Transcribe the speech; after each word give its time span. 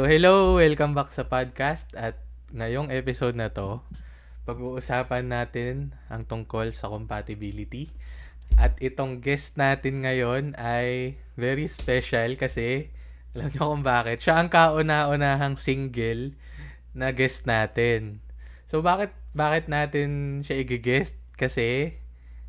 So 0.00 0.08
hello, 0.08 0.56
welcome 0.56 0.96
back 0.96 1.12
sa 1.12 1.28
podcast 1.28 1.92
at 1.92 2.16
ngayong 2.56 2.88
episode 2.88 3.36
na 3.36 3.52
to, 3.52 3.84
pag-uusapan 4.48 5.28
natin 5.28 5.92
ang 6.08 6.24
tungkol 6.24 6.72
sa 6.72 6.88
compatibility. 6.88 7.92
At 8.56 8.80
itong 8.80 9.20
guest 9.20 9.60
natin 9.60 10.08
ngayon 10.08 10.56
ay 10.56 11.20
very 11.36 11.68
special 11.68 12.40
kasi 12.40 12.88
alam 13.36 13.52
niyo 13.52 13.60
kung 13.60 13.84
bakit. 13.84 14.24
Siya 14.24 14.40
ang 14.40 14.48
kauna-unahang 14.48 15.60
single 15.60 16.32
na 16.96 17.12
guest 17.12 17.44
natin. 17.44 18.24
So 18.72 18.80
bakit 18.80 19.12
bakit 19.36 19.68
natin 19.68 20.40
siya 20.48 20.64
i-guest? 20.64 21.20
Kasi 21.36 21.92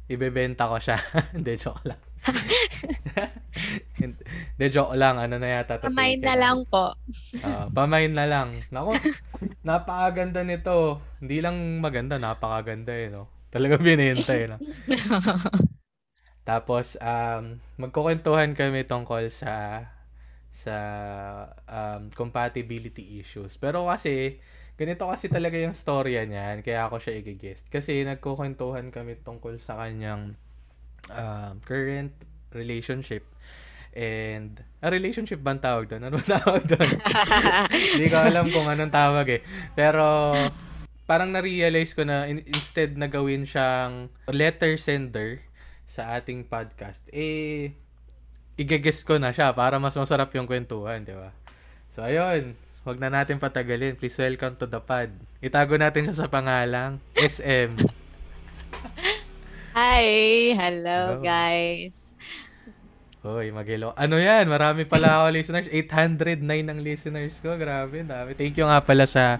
ibebenta 0.07 0.71
ko 0.71 0.79
siya. 0.79 1.03
Hindi, 1.35 1.59
joke 1.59 1.83
lang. 1.83 1.99
Hindi, 4.01 4.65
joke 4.69 4.93
lang. 4.93 5.17
Ano 5.17 5.41
na 5.41 5.61
yata? 5.61 5.81
Pamain 5.81 6.21
na 6.21 6.35
lang 6.37 6.63
po. 6.69 6.93
Ah, 7.41 7.65
pamain 7.69 8.13
na 8.13 8.25
lang. 8.29 8.61
Nako, 8.69 8.93
napakaganda 9.65 10.45
nito. 10.45 11.01
Hindi 11.19 11.41
lang 11.41 11.81
maganda, 11.81 12.21
napakaganda 12.21 12.93
eh, 12.93 13.09
no? 13.09 13.29
Talaga 13.51 13.81
binenta 13.81 14.33
eh, 14.37 14.47
no? 14.47 14.57
Tapos, 16.49 16.97
um, 16.97 17.61
magkukwentuhan 17.77 18.57
kami 18.57 18.85
tungkol 18.89 19.29
sa 19.29 19.85
sa 20.51 20.75
um, 21.65 22.13
compatibility 22.13 23.17
issues. 23.21 23.57
Pero 23.57 23.89
kasi, 23.89 24.37
ganito 24.77 25.09
kasi 25.09 25.25
talaga 25.29 25.57
yung 25.57 25.73
storya 25.73 26.25
niyan, 26.25 26.61
kaya 26.61 26.85
ako 26.85 27.01
siya 27.01 27.21
i-guest. 27.21 27.65
Kasi 27.69 28.05
nagkukwentuhan 28.05 28.93
kami 28.93 29.21
tungkol 29.21 29.57
sa 29.57 29.77
kanyang 29.81 30.37
um, 31.09 31.57
current 31.65 32.13
relationship. 32.53 33.25
And, 33.91 34.55
a 34.79 34.87
relationship 34.87 35.43
ba 35.43 35.55
ang 35.57 35.63
tawag 35.63 35.91
doon? 35.91 36.07
Ano 36.07 36.21
tawag 36.23 36.63
doon? 36.63 36.89
Hindi 37.97 38.07
ko 38.07 38.17
alam 38.23 38.45
kung 38.47 38.67
anong 38.69 38.93
tawag 38.93 39.27
eh. 39.27 39.41
Pero, 39.75 40.31
parang 41.09 41.33
na-realize 41.33 41.91
ko 41.91 42.07
na 42.07 42.23
in- 42.29 42.45
instead 42.47 42.95
na 42.95 43.11
gawin 43.11 43.43
siyang 43.43 44.07
letter 44.31 44.79
sender 44.79 45.43
sa 45.91 46.15
ating 46.15 46.47
podcast, 46.47 47.03
eh, 47.11 47.75
igagest 48.55 49.03
ko 49.03 49.19
na 49.19 49.35
siya 49.35 49.51
para 49.51 49.75
mas 49.75 49.95
masarap 49.97 50.31
yung 50.39 50.47
kwentuhan, 50.47 51.03
di 51.03 51.11
ba? 51.11 51.35
So, 51.91 52.07
ayun. 52.07 52.55
Huwag 52.81 52.97
na 52.97 53.13
natin 53.13 53.37
patagalin. 53.37 53.93
Please 53.93 54.17
welcome 54.17 54.57
to 54.57 54.65
the 54.65 54.81
pod. 54.81 55.13
Itago 55.37 55.77
natin 55.77 56.09
siya 56.09 56.25
sa 56.25 56.31
pangalang 56.31 56.97
SM. 57.13 58.00
Hi! 59.71 60.03
Hello, 60.51 61.15
Hello. 61.15 61.23
guys. 61.23 62.19
Hoy, 63.21 63.53
magilo. 63.53 63.93
Ano 63.93 64.17
yan? 64.17 64.49
Marami 64.49 64.83
pala 64.83 65.21
ako 65.21 65.31
listeners. 65.37 65.69
809 65.69 66.41
ang 66.67 66.79
listeners 66.81 67.37
ko. 67.37 67.53
Grabe, 67.53 68.01
dami. 68.01 68.33
Thank 68.33 68.57
you 68.57 68.65
nga 68.65 68.81
pala 68.81 69.05
sa, 69.05 69.37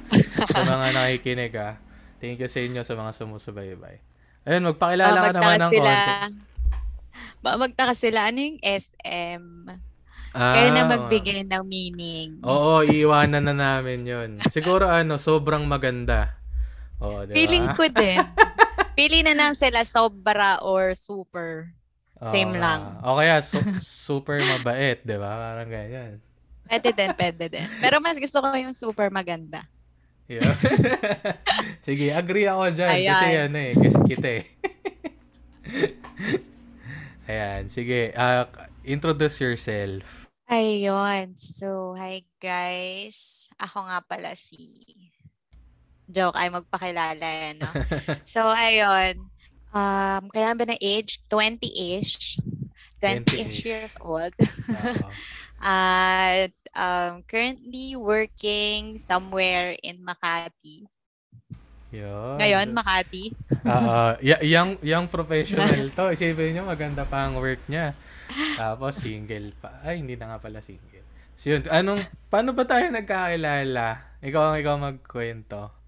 sa 0.47 0.61
mga 0.71 0.87
nakikinig 0.93 1.53
ah. 1.57 1.75
Thank 2.21 2.39
you 2.39 2.47
sa 2.47 2.61
inyo 2.61 2.81
sa 2.81 2.93
mga 2.93 3.11
sumusubaybay. 3.11 3.97
Ayun, 4.43 4.69
magpakilala 4.69 5.11
Oh, 5.11 5.23
ka 5.23 5.31
naman 5.33 5.57
ng 5.59 5.71
sila. 5.73 5.91
konti. 5.91 6.49
Ba, 7.41 7.49
magtaka 7.57 7.93
sila. 7.97 8.29
Ano 8.29 8.37
yung 8.39 8.59
SM? 8.61 9.43
Ah, 10.31 10.53
Kayo 10.55 10.69
na 10.71 10.87
magbigay 10.87 11.43
ng 11.43 11.63
meaning. 11.65 12.29
Oo, 12.45 12.79
iiwanan 12.87 13.43
na 13.43 13.55
namin 13.57 14.05
yun. 14.05 14.29
Siguro 14.45 14.87
ano, 14.87 15.17
sobrang 15.17 15.65
maganda. 15.65 16.37
Oo, 17.01 17.25
di 17.25 17.33
ba? 17.33 17.35
Feeling 17.35 17.67
ko 17.73 17.83
din. 17.89 18.21
Pili 18.91 19.23
na 19.23 19.33
lang 19.33 19.55
sila 19.55 19.87
sobra 19.87 20.59
or 20.59 20.93
super. 20.93 21.71
same 22.29 22.53
Oo, 22.53 22.61
lang. 22.61 22.79
O 23.01 23.17
kaya, 23.17 23.41
su- 23.41 23.65
super 24.13 24.37
mabait, 24.45 25.01
di 25.01 25.17
ba? 25.17 25.41
Parang 25.41 25.69
ganyan. 25.69 26.21
Pwede 26.69 26.93
din, 26.93 27.11
pwede 27.17 27.45
din. 27.49 27.67
Pero 27.81 27.97
mas 27.97 28.15
gusto 28.21 28.39
ko 28.39 28.53
yung 28.53 28.77
super 28.77 29.09
maganda. 29.09 29.65
Yeah. 30.29 30.45
Sige, 31.87 32.13
agree 32.13 32.47
ako 32.47 32.71
dyan. 32.71 33.03
Kasi 33.03 33.25
Ayan. 33.35 33.51
ano 33.51 33.57
eh, 33.57 33.73
guess 33.75 33.97
kita 34.05 34.29
eh. 34.39 34.45
Ayan, 37.31 37.71
sige. 37.71 38.11
ah, 38.15 38.47
introduce 38.83 39.39
yourself. 39.39 40.03
Ayun. 40.51 41.31
So, 41.39 41.95
hi 41.95 42.27
guys. 42.43 43.47
Ako 43.55 43.87
nga 43.87 44.03
pala 44.03 44.35
si... 44.35 44.83
Joke, 46.11 46.37
ay 46.37 46.51
magpakilala 46.51 47.23
yan, 47.23 47.55
no? 47.63 47.71
so, 48.27 48.45
ayun. 48.51 49.31
Um, 49.71 50.27
kailan 50.35 50.59
ba 50.59 50.67
na 50.67 50.77
age? 50.77 51.23
20-ish. 51.31 52.37
20-ish. 52.99 53.25
20-ish 53.25 53.59
years 53.63 53.95
old. 54.03 54.35
At 55.63 56.51
um, 56.75 57.23
currently 57.23 57.95
working 57.95 58.99
somewhere 58.99 59.73
in 59.79 60.03
Makati. 60.03 60.85
Yun. 61.91 62.39
Ngayon, 62.39 62.67
Makati. 62.71 63.35
Oo. 63.67 64.15
Y- 64.27 64.45
young, 64.51 64.79
young 64.79 65.07
professional 65.11 65.91
to. 65.91 66.11
Isipin 66.15 66.55
nyo, 66.55 66.63
maganda 66.67 67.03
pa 67.03 67.27
ang 67.27 67.39
work 67.39 67.63
niya. 67.67 67.95
Tapos, 68.55 68.99
single 68.99 69.51
pa. 69.59 69.83
Ay, 69.83 69.99
hindi 69.99 70.15
na 70.15 70.35
nga 70.35 70.39
pala 70.39 70.63
single. 70.63 71.03
So, 71.35 71.51
yun. 71.51 71.67
Anong, 71.67 71.99
paano 72.31 72.55
ba 72.55 72.63
tayo 72.63 72.87
nagkakilala? 72.91 74.19
Ikaw 74.23 74.41
ang 74.41 74.57
ikaw 74.61 74.75
magkwento. 74.79 75.80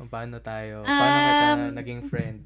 Paano 0.00 0.38
tayo, 0.38 0.86
paano 0.86 1.18
kita 1.18 1.46
Um, 1.50 1.74
naging 1.74 2.00
friend? 2.06 2.38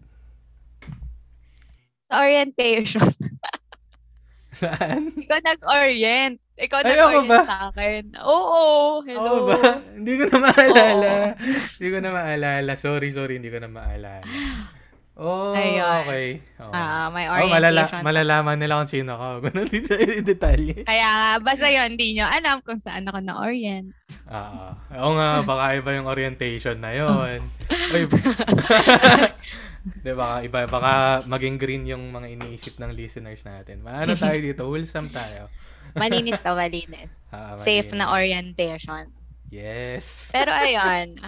Sa 2.09 2.25
orientation. 2.25 3.05
Saan? 4.53 5.13
Ikaw 5.13 5.39
nag-orient. 5.43 6.37
Ikaw 6.57 6.81
Ay, 6.81 6.89
nag-orient 6.93 7.29
ba? 7.29 7.41
sa 7.45 7.57
akin. 7.69 8.03
Oo, 8.21 8.61
hello. 9.05 9.21
Oo 9.21 9.41
ba? 9.49 9.81
Hindi 9.93 10.13
ko 10.17 10.25
na 10.29 10.39
maalala. 10.43 11.13
Hindi 11.41 11.89
ko 11.89 11.99
na 12.01 12.11
maalala. 12.13 12.73
Sorry, 12.77 13.09
sorry, 13.13 13.41
hindi 13.41 13.49
ko 13.49 13.61
na 13.61 13.69
maalala. 13.69 14.25
Oh, 15.12 15.53
Ayun. 15.53 16.09
okay. 16.09 16.41
Oh. 16.56 16.73
Ah, 16.73 17.12
may 17.12 17.28
oh, 17.28 17.45
malala- 17.45 17.84
orientation. 17.84 18.00
malalaman 18.00 18.56
nila 18.56 18.81
kung 18.81 18.89
sino 18.89 19.12
ka. 19.21 19.28
Ganun 19.45 19.69
dito 19.69 19.93
yung 19.93 20.25
detalye. 20.25 20.89
Kaya 20.89 21.09
nga, 21.09 21.31
basta 21.45 21.69
yun, 21.69 21.93
hindi 21.93 22.17
nyo 22.17 22.25
alam 22.25 22.65
kung 22.65 22.81
saan 22.81 23.05
ako 23.05 23.21
na-orient. 23.21 23.93
Oo. 24.33 24.65
Oo 24.97 25.11
nga, 25.21 25.28
baka 25.45 25.65
iba 25.77 25.91
yung 26.01 26.09
orientation 26.09 26.81
na 26.81 26.97
yun. 26.97 27.45
Uy, 27.93 28.09
Di 30.06 30.15
baka 30.17 30.34
iba, 30.49 30.59
baka 30.65 30.93
maging 31.28 31.56
green 31.61 31.84
yung 31.84 32.09
mga 32.09 32.33
iniisip 32.33 32.81
ng 32.81 32.97
listeners 32.97 33.45
natin. 33.45 33.84
Maano 33.84 34.17
tayo 34.17 34.39
dito? 34.41 34.65
Wholesome 34.65 35.12
tayo. 35.12 35.53
Malinis 35.93 36.41
to, 36.41 36.56
malinis. 36.56 37.28
Ah, 37.37 37.53
Safe 37.61 37.84
malinis. 37.93 38.01
na 38.01 38.17
orientation. 38.17 39.05
Yes. 39.53 40.33
Pero 40.33 40.56
ayun, 40.56 41.21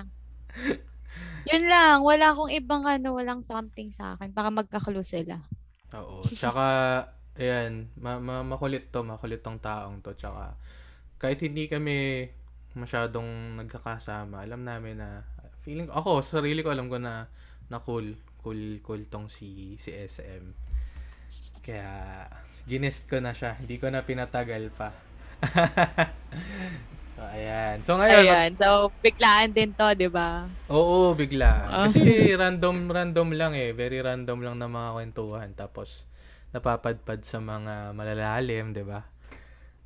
yun 1.44 1.65
lang, 1.69 2.00
wala 2.00 2.32
akong 2.32 2.53
ibang 2.53 2.84
ano, 2.88 3.16
walang 3.16 3.44
something 3.44 3.93
sa 3.93 4.16
akin. 4.16 4.32
Baka 4.32 4.49
magkakalo 4.49 5.05
sila. 5.05 5.37
Oo. 5.93 6.25
Tsaka, 6.25 6.66
ayan, 7.37 7.93
ma- 8.00 8.22
ma- 8.22 8.47
makulit 8.47 8.88
to, 8.88 9.05
makulit 9.05 9.44
tong 9.44 9.60
taong 9.60 10.00
to. 10.00 10.16
Tsaka, 10.16 10.56
kahit 11.21 11.38
hindi 11.44 11.69
kami 11.69 12.28
masyadong 12.75 13.61
nagkakasama, 13.61 14.43
alam 14.43 14.64
namin 14.64 14.99
na, 14.99 15.23
feeling, 15.62 15.88
ako, 15.93 16.25
sarili 16.25 16.64
ko 16.64 16.73
alam 16.73 16.88
ko 16.88 16.99
na, 16.99 17.29
na 17.69 17.79
cool, 17.81 18.17
cool, 18.43 18.81
cool 18.82 19.02
tong 19.08 19.29
si, 19.29 19.76
si 19.76 19.93
SM. 19.93 20.44
Kaya, 21.64 22.29
ginest 22.69 23.05
ko 23.08 23.20
na 23.20 23.32
siya. 23.37 23.56
Hindi 23.61 23.76
ko 23.81 23.88
na 23.93 24.05
pinatagal 24.05 24.73
pa. 24.73 24.93
ayan. 27.31 27.76
So, 27.81 27.97
ngayon, 27.97 28.25
Ayun, 28.25 28.50
so 28.56 28.69
biglaan 29.00 29.53
din 29.53 29.71
to, 29.73 29.87
di 29.94 30.09
ba? 30.09 30.44
Oo, 30.67 31.12
bigla. 31.12 31.53
Ah. 31.69 31.85
Kasi 31.88 32.32
random 32.32 32.88
random 32.88 33.32
lang 33.32 33.53
eh, 33.53 33.73
very 33.73 34.00
random 34.00 34.41
lang 34.41 34.56
na 34.56 34.67
mga 34.67 34.91
kwentuhan 34.93 35.49
tapos 35.53 36.09
napapadpad 36.50 37.21
sa 37.23 37.38
mga 37.38 37.93
malalalim, 37.93 38.73
'di 38.73 38.85
ba? 38.85 39.05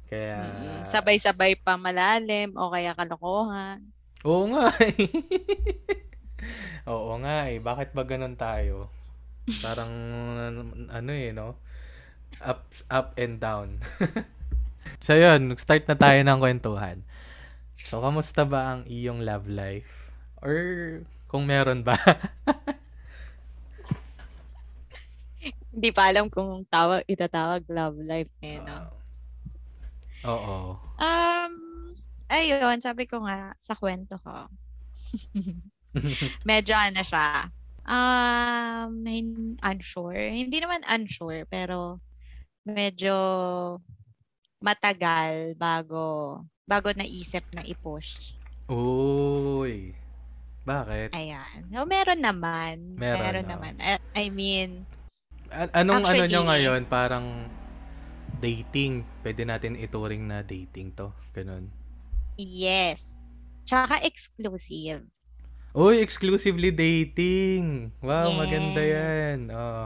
Kaya 0.06 0.38
Mm, 0.38 0.86
Sabay-sabay 0.86 1.58
pa 1.58 1.74
malalim 1.76 2.54
o 2.54 2.70
kaya 2.70 2.94
kalokohan. 2.94 3.82
Oo 4.22 4.48
nga. 4.50 4.70
eh. 4.80 4.94
Oo 6.92 7.12
nga 7.20 7.50
eh. 7.50 7.58
Bakit 7.58 7.92
ba 7.92 8.02
ganun 8.06 8.38
tayo? 8.38 8.88
Parang 9.60 9.92
ano 10.88 11.10
eh, 11.10 11.32
no? 11.32 11.56
Up 12.40 12.68
up 12.88 13.18
and 13.18 13.40
down. 13.42 13.80
so 15.04 15.12
yun, 15.12 15.52
start 15.58 15.88
na 15.88 15.96
tayo 15.96 16.20
ng 16.22 16.38
kwentuhan. 16.38 17.02
So, 17.78 18.02
kamusta 18.02 18.42
ba 18.42 18.74
ang 18.74 18.82
iyong 18.90 19.22
love 19.22 19.46
life? 19.46 20.10
Or 20.42 20.58
kung 21.30 21.46
meron 21.46 21.86
ba? 21.86 21.94
Hindi 25.70 25.90
pa 25.94 26.10
alam 26.10 26.26
kung 26.26 26.66
tawag, 26.66 27.06
itatawag 27.06 27.62
love 27.70 28.02
life 28.02 28.32
eh, 28.42 28.58
no? 28.58 28.90
Oo. 30.26 30.74
Um, 30.98 31.54
ayun, 32.26 32.82
sabi 32.82 33.06
ko 33.06 33.22
nga 33.22 33.54
sa 33.62 33.78
kwento 33.78 34.18
ko. 34.18 34.50
Medyo 36.50 36.74
ano 36.74 37.00
siya. 37.06 37.46
Um, 37.88 39.06
hin- 39.06 39.56
unsure. 39.62 40.34
Hindi 40.34 40.58
naman 40.58 40.82
unsure, 40.82 41.46
pero 41.46 42.02
medyo 42.66 43.14
matagal 44.58 45.54
bago 45.54 46.42
bago 46.68 46.92
naisip 46.92 47.42
na 47.50 47.64
i-push. 47.64 48.36
Uy. 48.68 49.96
Bakit? 50.62 51.16
Ayan. 51.16 51.72
So, 51.72 51.88
meron 51.88 52.20
naman. 52.20 53.00
Meron, 53.00 53.24
Meron, 53.24 53.44
no? 53.48 53.52
naman. 53.56 53.72
I, 53.80 53.96
I 54.12 54.26
mean, 54.28 54.84
A- 55.48 55.72
anong 55.80 56.04
ano 56.04 56.12
nyo 56.20 56.44
Actually- 56.44 56.48
ngayon? 56.52 56.80
Parang 56.84 57.26
dating. 58.36 59.08
Pwede 59.24 59.48
natin 59.48 59.80
ituring 59.80 60.28
na 60.28 60.44
dating 60.44 60.92
to. 60.92 61.08
Ganun. 61.32 61.72
yes. 62.36 63.16
Tsaka 63.64 64.00
exclusive. 64.00 65.04
Uy, 65.72 66.00
exclusively 66.00 66.68
dating. 66.68 67.92
Wow, 68.00 68.28
Yes. 68.28 68.36
maganda 68.36 68.82
yan. 68.82 69.38
Oo. 69.52 69.84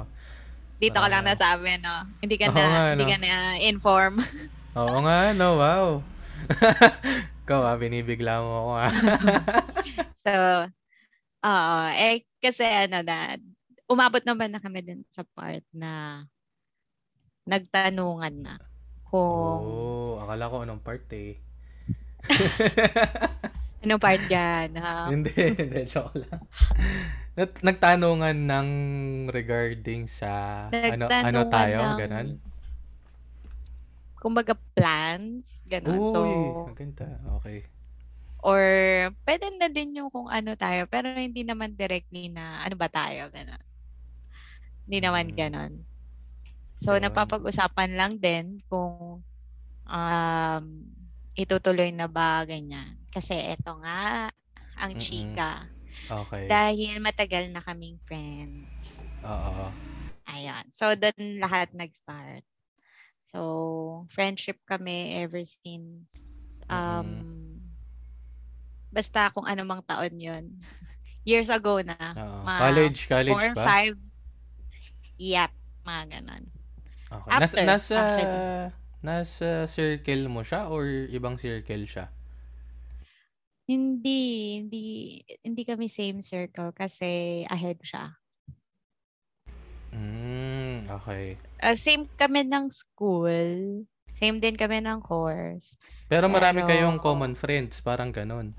Dito 0.79 0.99
ka 0.99 1.07
lang 1.07 1.23
Ah. 1.23 1.31
nasabi, 1.31 1.79
no? 1.79 1.95
Hindi 2.19 2.39
ka 2.39 2.51
na, 2.51 2.55
nga, 2.55 2.83
hindi 2.95 3.07
no? 3.07 3.11
ka 3.11 3.19
na 3.19 3.31
inform. 3.61 4.15
Oo 4.79 4.99
nga, 5.03 5.31
no? 5.31 5.59
Wow. 5.59 5.87
Ikaw 7.43 7.61
ah, 7.67 7.77
binibigla 7.77 8.39
mo 8.39 8.51
ako 8.55 8.73
ah. 8.79 8.93
So, 10.25 10.33
oo. 11.43 11.79
Eh, 11.99 12.23
kasi 12.39 12.63
ano 12.63 13.03
na, 13.03 13.35
umabot 13.91 14.23
naman 14.23 14.55
na 14.55 14.63
kami 14.63 14.81
din 14.81 15.03
sa 15.11 15.27
part 15.35 15.67
na 15.75 16.25
nagtanungan 17.43 18.35
na 18.39 18.55
kung 19.03 19.61
Oo, 19.67 20.23
akala 20.23 20.49
ko 20.49 20.57
anong 20.63 20.83
part 20.83 21.05
eh. 21.13 21.37
anong 23.83 24.01
part 24.01 24.23
yan. 24.31 24.71
ha? 24.79 25.07
hindi, 25.13 25.35
hindi, 25.35 25.83
joke 25.85 26.23
lang. 26.23 26.41
Nagtanungan 27.37 28.37
ng 28.39 28.69
regarding 29.35 30.07
sa 30.07 30.65
ano 30.71 31.11
ano 31.11 31.41
tayo, 31.51 31.79
ng- 31.83 31.99
ganun. 31.99 32.29
Kumbaga 34.23 34.55
plans, 34.77 35.67
ganun. 35.67 36.07
Uy, 36.13 36.13
So, 36.13 36.21
maganda. 36.65 37.07
Okay. 37.37 37.59
or 38.45 38.61
pwede 39.27 39.47
na 39.57 39.69
din 39.77 39.97
yung 39.99 40.11
kung 40.15 40.29
ano 40.39 40.53
tayo, 40.59 40.83
pero 40.93 41.07
hindi 41.17 41.43
naman 41.47 41.71
directly 41.81 42.29
na 42.37 42.61
ano 42.65 42.75
ba 42.77 42.89
tayo, 42.91 43.23
ganun. 43.33 43.63
Hindi 44.87 44.99
naman 45.03 45.27
Mm. 45.27 45.35
ganun. 45.35 45.73
So, 46.85 46.97
Yun. 46.97 46.99
napapag-usapan 46.99 47.91
lang 47.99 48.13
din 48.19 48.59
kung 48.71 49.23
um, 49.87 50.65
itutuloy 51.37 51.91
na 51.95 52.09
ba, 52.11 52.45
ganyan. 52.47 52.99
Kasi 53.15 53.35
eto 53.55 53.79
nga, 53.83 54.31
ang 54.83 54.93
Mm-mm. 54.95 55.45
chika. 55.45 55.71
Okay. 56.11 56.49
Dahil 56.53 57.01
matagal 57.03 57.51
na 57.53 57.63
kaming 57.65 57.99
friends. 58.09 59.11
Oo. 59.23 59.75
Ayan. 60.27 60.65
So, 60.71 60.95
doon 60.99 61.39
lahat 61.43 61.71
nag-start. 61.75 62.43
So, 63.33 64.05
friendship 64.13 64.61
kami 64.69 65.17
ever 65.25 65.41
since 65.41 66.13
um, 66.69 67.61
basta 68.93 69.33
kung 69.33 69.49
anumang 69.49 69.81
taon 69.89 70.21
yon 70.21 70.45
Years 71.29 71.49
ago 71.49 71.81
na. 71.81 71.97
Oo. 71.97 72.45
mga 72.45 72.61
College, 72.61 73.01
college 73.09 73.33
four, 73.33 73.49
ba? 73.57 73.65
five. 73.65 73.97
Yep. 75.23 75.53
Mga 75.87 76.03
ganon. 76.19 76.45
Okay. 77.13 77.31
After, 77.31 77.63
nasa, 77.63 77.69
nasa, 77.69 77.95
actually. 77.97 78.39
nasa 79.01 79.49
circle 79.71 80.25
mo 80.29 80.43
siya 80.43 80.67
or 80.67 80.85
ibang 81.09 81.39
circle 81.39 81.87
siya? 81.87 82.11
Hindi, 83.71 84.21
hindi, 84.59 84.85
hindi 85.47 85.63
kami 85.63 85.87
same 85.87 86.19
circle 86.19 86.75
kasi 86.75 87.47
ahead 87.47 87.79
siya. 87.81 88.13
Mm, 89.93 90.89
okay. 90.89 91.37
Uh, 91.61 91.77
same 91.77 92.09
kami 92.17 92.43
ng 92.43 92.73
school. 92.73 93.85
Same 94.13 94.37
din 94.37 94.57
kami 94.57 94.81
ng 94.81 95.01
course. 95.01 95.77
Pero 96.07 96.29
marami 96.29 96.61
Pero- 96.63 96.69
kayong 96.69 96.99
common 96.99 97.33
friends, 97.33 97.81
parang 97.81 98.13
ganun. 98.13 98.53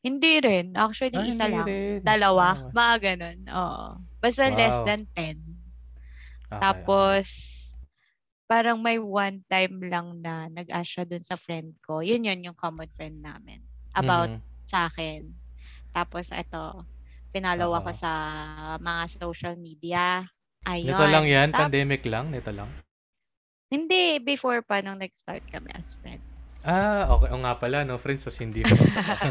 Hindi 0.00 0.40
rin. 0.40 0.72
Actually, 0.72 1.12
Ah, 1.12 1.28
isa 1.28 1.44
hindi 1.44 1.56
lang. 1.60 1.66
rin. 1.68 1.98
Dalawa. 2.00 2.46
Ah. 2.56 2.72
Mga 2.72 2.94
ganun. 3.04 3.38
Oo. 3.52 3.86
Basta 4.16 4.48
less 4.48 4.80
Wow. 4.80 4.86
than 4.86 5.02
10. 5.12 5.36
Okay, 6.48 6.56
Tapos, 6.56 7.26
parang 8.46 8.80
may 8.80 8.96
one 8.96 9.44
time 9.46 9.76
lang 9.84 10.18
na 10.18 10.48
nag-ask 10.48 10.88
siya 10.88 11.04
dun 11.04 11.20
sa 11.22 11.36
friend 11.36 11.76
ko. 11.80 12.00
Yun 12.00 12.24
yun, 12.24 12.40
yung 12.42 12.56
common 12.56 12.88
friend 12.90 13.20
namin. 13.20 13.60
About 13.92 14.32
Mhm. 14.32 14.40
sa 14.64 14.88
akin. 14.88 15.28
Tapos, 15.92 16.32
ito, 16.32 16.64
pinalaw 17.30 17.82
ako 17.82 17.90
Oo. 17.94 18.00
sa 18.00 18.10
mga 18.78 19.02
social 19.18 19.54
media. 19.56 20.26
Ayun. 20.66 20.92
Nito 20.92 21.06
lang 21.08 21.26
yan? 21.26 21.48
Tap- 21.50 21.68
Pandemic 21.68 22.02
lang? 22.04 22.28
Nito 22.30 22.52
lang? 22.52 22.68
Hindi, 23.70 24.18
before 24.18 24.66
pa 24.66 24.82
nung 24.82 24.98
nag-start 24.98 25.46
kami 25.46 25.70
as 25.78 25.94
friends. 26.02 26.26
Ah, 26.66 27.08
okay. 27.08 27.30
O 27.32 27.40
nga 27.40 27.56
pala, 27.56 27.86
no? 27.86 27.96
Friends, 27.96 28.28
so 28.28 28.34
hindi 28.36 28.60
mo. 28.60 28.74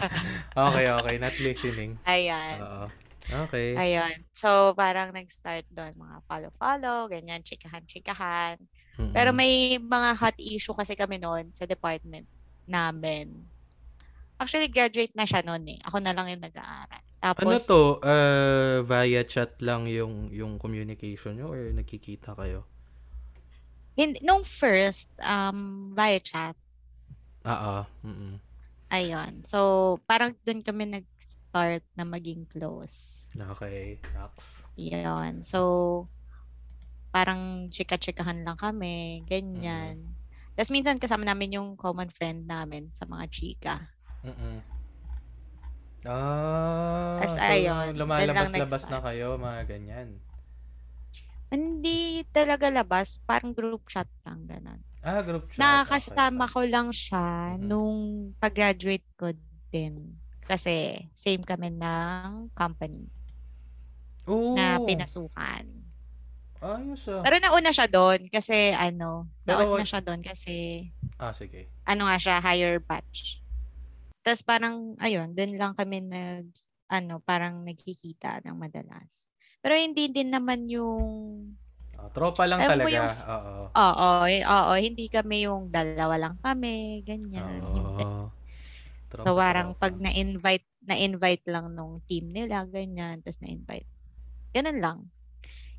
okay, 0.72 0.90
okay. 0.90 1.16
Not 1.22 1.36
listening. 1.38 2.00
Ayan. 2.10 2.57
Oo. 2.57 2.88
Okay. 3.30 3.78
Ayun. 3.78 4.16
So, 4.34 4.74
parang 4.74 5.13
nag-start 5.13 5.69
doon, 5.69 5.94
mga 5.94 6.18
follow-follow, 6.25 7.13
ganyan, 7.13 7.46
chikahan-chikahan. 7.46 8.57
Mm-mm. 8.98 9.13
Pero 9.13 9.30
may 9.30 9.78
mga 9.78 10.10
hot 10.18 10.38
issue 10.42 10.74
kasi 10.74 10.98
kami 10.98 11.22
noon 11.22 11.54
sa 11.54 11.69
department 11.69 12.25
namin. 12.66 13.30
Actually, 14.42 14.72
graduate 14.72 15.13
na 15.13 15.30
siya 15.30 15.46
noon 15.46 15.68
eh. 15.69 15.80
Ako 15.86 16.01
na 16.01 16.16
lang 16.16 16.31
yung 16.31 16.42
nag-aaral. 16.42 17.06
Tapos, 17.19 17.44
Ano 17.44 17.56
to? 17.60 17.81
Uh, 18.04 18.75
via 18.88 19.24
chat 19.27 19.51
lang 19.60 19.88
yung 19.92 20.31
yung 20.31 20.56
communication 20.60 21.36
nyo 21.36 21.51
or 21.51 21.71
nagkikita 21.75 22.31
kayo? 22.36 22.63
hin- 24.00 24.19
nung 24.24 24.44
first, 24.44 25.12
um, 25.19 25.92
via 25.95 26.19
chat, 26.24 26.56
Ah, 27.44 27.83
ah. 27.83 27.83
Mm-mm. 28.04 28.39
ayun. 28.91 29.43
So, 29.43 29.60
parang 30.08 30.36
doon 30.43 30.62
kami 30.63 30.84
nag-start 30.88 31.84
na 31.96 32.03
maging 32.08 32.48
close. 32.51 33.27
Okay. 33.36 34.00
Next. 34.15 34.63
Yun. 34.79 35.43
So, 35.43 35.60
parang 37.10 37.67
chika-chikahan 37.74 38.46
lang 38.46 38.58
kami, 38.60 39.25
ganyan. 39.25 39.98
Tapos 40.53 40.72
minsan 40.75 41.00
kasama 41.00 41.24
namin 41.25 41.55
yung 41.58 41.70
common 41.79 42.12
friend 42.12 42.46
namin 42.46 42.91
sa 42.91 43.08
mga 43.08 43.25
chika. 43.32 43.75
Mm-mm. 44.24 44.78
Ah, 46.08 47.20
As 47.20 47.36
so 47.36 47.44
lang 47.44 47.91
lumalabas-labas 48.00 48.84
na 48.88 49.00
kayo, 49.03 49.36
mga 49.36 49.62
ganyan. 49.68 50.10
Hindi 51.50 52.22
talaga 52.29 52.70
labas, 52.70 53.18
parang 53.25 53.51
group 53.58 53.89
chat 53.89 54.06
lang, 54.22 54.46
ganun. 54.46 54.79
Ah, 55.03 55.22
group 55.24 55.51
chat. 55.51 55.60
Nakakasama 55.60 56.46
okay. 56.46 56.53
ko 56.53 56.62
lang 56.70 56.88
siya 56.94 57.25
Mhm. 57.58 57.68
nung 57.68 58.00
pag-graduate 58.38 59.08
ko 59.18 59.34
din. 59.74 60.13
Kasi 60.46 61.06
same 61.13 61.41
kami 61.46 61.70
ng 61.74 62.53
company 62.53 63.10
Oo. 64.27 64.56
na 64.56 64.77
pinasukan. 64.82 65.65
Ayos 66.62 67.08
ah. 67.08 67.24
Pero 67.24 67.36
nauna 67.39 67.72
siya 67.72 67.88
doon 67.88 68.27
kasi 68.32 68.72
ano, 68.75 69.27
Pero 69.48 69.60
nauna 69.60 69.84
siya 69.88 70.01
doon 70.03 70.22
kasi 70.24 70.88
Ah, 71.20 71.34
sige. 71.34 71.68
ano 71.88 72.08
nga 72.08 72.18
siya, 72.22 72.36
higher 72.44 72.79
batch. 72.79 73.41
Tapos 74.25 74.43
parang, 74.43 74.95
ayun, 74.99 75.31
doon 75.31 75.53
lang 75.55 75.73
kami 75.75 76.03
nag, 76.03 76.45
ano, 76.91 77.23
parang 77.23 77.63
nagkikita 77.63 78.43
ng 78.43 78.57
madalas. 78.59 79.31
Pero 79.63 79.75
hindi 79.79 80.11
din 80.11 80.31
naman 80.33 80.67
yung, 80.67 81.05
Ah, 81.99 82.07
tropa 82.15 82.47
lang 82.47 82.63
Alam 82.63 82.69
talaga. 82.79 82.88
yung- 82.95 83.19
Oo. 83.27 83.63
oo, 83.75 84.09
eh, 84.27 84.43
oo, 84.47 84.73
hindi 84.79 85.05
kami 85.11 85.38
yung 85.47 85.67
dalawa 85.71 86.15
lang 86.19 86.35
kami, 86.39 87.03
ganyan. 87.03 87.59
Hindi. 87.71 88.07
Oo. 88.07 88.31
So 89.19 89.35
Tropa, 89.35 89.35
parang 89.35 89.75
tropa. 89.75 89.79
pag 89.83 89.93
na-invite, 89.99 90.67
na-invite 90.88 91.45
lang 91.51 91.75
nung 91.75 91.99
team 92.07 92.31
nila, 92.31 92.63
ganyan, 92.67 93.19
tapos 93.19 93.39
na-invite. 93.43 93.88
Ganun 94.55 94.79
lang. 94.81 94.99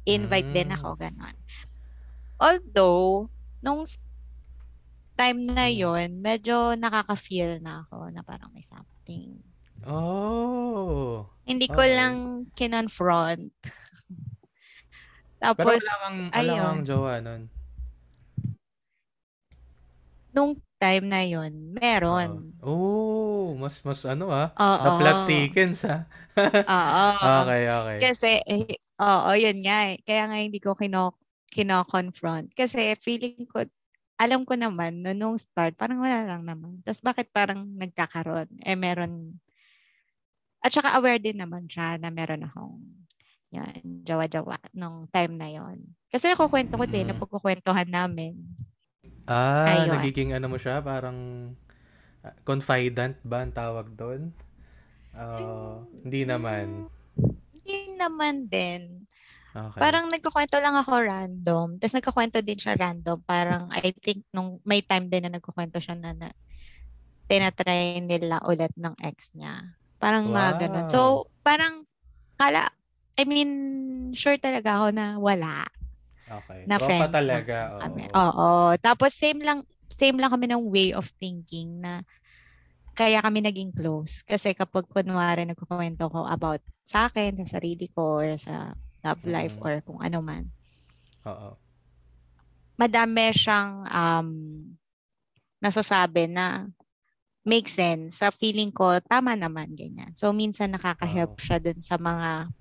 Invite 0.07 0.51
din 0.53 0.71
Mm. 0.71 0.77
ako, 0.77 0.97
ganon. 1.01 1.37
Although, 2.41 3.29
nung 3.61 3.85
time 5.21 5.45
na 5.45 5.69
Mm. 5.69 5.77
yon 5.77 6.09
medyo 6.25 6.73
nakaka-feel 6.81 7.61
na 7.61 7.85
ako 7.85 8.09
na 8.09 8.25
parang 8.25 8.49
may 8.57 8.65
something. 8.65 9.37
Oh. 9.85 11.29
Hindi 11.45 11.69
ko 11.69 11.85
Okay. 11.85 11.93
lang 11.93 12.15
kinonfront. 12.57 13.53
Pero 15.51 15.61
Tapos, 15.61 15.81
wala 15.85 15.95
kang, 16.05 16.19
wala 16.33 16.33
ayun. 16.41 16.65
kang 16.65 16.83
jowa 16.89 17.15
nun. 17.21 17.43
nung 20.31 20.55
time 20.79 21.11
na 21.11 21.21
yon 21.27 21.75
meron. 21.75 22.55
Oh, 22.63 23.53
mas 23.59 23.83
mas 23.83 24.07
ano 24.07 24.31
ah. 24.31 24.55
Oo. 24.57 24.85
The 24.87 24.91
plot 24.97 25.19
thickens 25.27 25.81
ah. 25.85 26.07
Oo. 26.71 27.05
okay, 27.45 27.63
okay. 27.69 27.97
Kasi, 28.01 28.33
eh, 28.47 28.79
oo, 29.03 29.31
yun 29.37 29.59
nga 29.61 29.91
eh. 29.93 29.99
Kaya 30.07 30.31
nga 30.31 30.39
hindi 30.39 30.63
ko 30.63 30.73
kino, 30.79 31.19
kino-confront. 31.51 32.55
Kasi 32.55 32.95
feeling 33.03 33.45
ko, 33.51 33.67
alam 34.21 34.45
ko 34.45 34.53
naman, 34.53 35.01
no, 35.01 35.17
nung 35.17 35.41
start, 35.41 35.81
parang 35.81 36.05
wala 36.05 36.29
lang 36.29 36.45
naman. 36.45 36.85
Tapos 36.85 37.01
bakit 37.01 37.33
parang 37.33 37.65
nagkakaroon? 37.65 38.49
Eh, 38.69 38.77
meron, 38.77 39.41
at 40.61 40.69
saka 40.77 40.93
aware 41.01 41.17
din 41.17 41.41
naman 41.41 41.65
siya 41.65 41.97
na 41.97 42.13
meron 42.13 42.45
akong 42.45 42.77
yan, 43.51 44.05
jawa-jawa 44.07 44.61
nung 44.77 45.11
time 45.11 45.35
na 45.35 45.49
yon. 45.51 45.75
Kasi 46.13 46.31
nakukwento 46.31 46.79
ko 46.79 46.87
din, 46.87 47.09
Mm. 47.09 47.17
napagkukwentuhan 47.17 47.89
namin. 47.91 48.39
Ah, 49.27 49.67
Ayun. 49.67 49.97
nagiging 49.99 50.37
ano 50.37 50.53
mo 50.53 50.59
siya, 50.61 50.79
parang 50.85 51.51
ah, 52.23 52.37
confidant 52.45 53.17
ba 53.25 53.43
ang 53.43 53.51
tawag 53.57 53.91
doon? 53.97 54.31
Ah, 55.17 55.83
hindi 56.05 56.23
naman. 56.29 56.87
Hindi 57.57 57.77
naman 57.99 58.47
din. 58.47 59.10
Okay. 59.51 59.83
Parang 59.83 60.07
nagkukwento 60.07 60.57
lang 60.63 60.79
ako 60.79 60.93
random. 61.03 61.67
Tapos 61.83 61.95
nagkukwento 61.99 62.39
din 62.39 62.59
siya 62.59 62.79
random. 62.79 63.19
Parang 63.27 63.67
I 63.75 63.91
think 63.99 64.23
nung 64.31 64.63
may 64.63 64.79
time 64.87 65.11
din 65.11 65.27
na 65.27 65.35
nagkukwento 65.35 65.83
siya 65.83 65.99
na, 65.99 66.15
na 66.15 66.31
tinatry 67.27 68.03
nila 68.03 68.43
ulit 68.47 68.71
ng 68.79 68.95
ex 69.03 69.35
niya. 69.35 69.75
Parang 69.99 70.31
mga 70.31 70.67
ganun. 70.67 70.87
Wow. 70.87 70.91
So, 70.91 71.01
parang 71.47 71.87
kala, 72.35 72.67
I 73.15 73.23
mean, 73.29 73.51
sure 74.17 74.39
talaga 74.39 74.83
ako 74.83 74.87
na 74.91 75.07
wala. 75.19 75.67
okay. 76.27 76.67
Na 76.67 76.79
Tropa 76.79 76.91
friends 76.91 77.15
talaga. 77.15 77.57
oo. 77.75 77.81
kami. 77.83 78.03
Oo. 78.15 78.51
Tapos 78.83 79.11
same 79.15 79.43
lang, 79.47 79.63
same 79.91 80.19
lang 80.19 80.31
kami 80.35 80.51
ng 80.51 80.63
way 80.67 80.91
of 80.95 81.07
thinking 81.23 81.83
na 81.83 82.03
kaya 82.99 83.23
kami 83.23 83.43
naging 83.43 83.71
close. 83.71 84.27
Kasi 84.27 84.55
kapag 84.55 84.91
kunwari 84.91 85.47
nagkukwento 85.47 86.11
ko 86.11 86.27
about 86.27 86.63
sa 86.83 87.07
akin, 87.07 87.39
sa 87.47 87.59
sarili 87.59 87.87
ko, 87.87 88.19
or 88.23 88.35
sa 88.35 88.75
love 89.05 89.23
life, 89.27 89.57
Mhm. 89.57 89.65
or 89.65 89.81
kung 89.85 90.01
ano 90.03 90.21
man, 90.25 90.53
Oo. 91.27 91.57
madami 92.81 93.29
siyang 93.35 93.85
um, 93.91 94.29
nasasabi 95.61 96.25
na 96.31 96.69
make 97.45 97.69
sense. 97.69 98.21
Sa 98.21 98.29
feeling 98.33 98.71
ko, 98.73 99.01
tama 99.05 99.35
naman, 99.37 99.73
ganyan. 99.77 100.13
So, 100.17 100.33
minsan 100.33 100.73
nakaka-help 100.77 101.37
Wow. 101.37 101.45
siya 101.45 101.59
dun 101.61 101.81
sa 101.81 101.97
mga, 102.01 102.53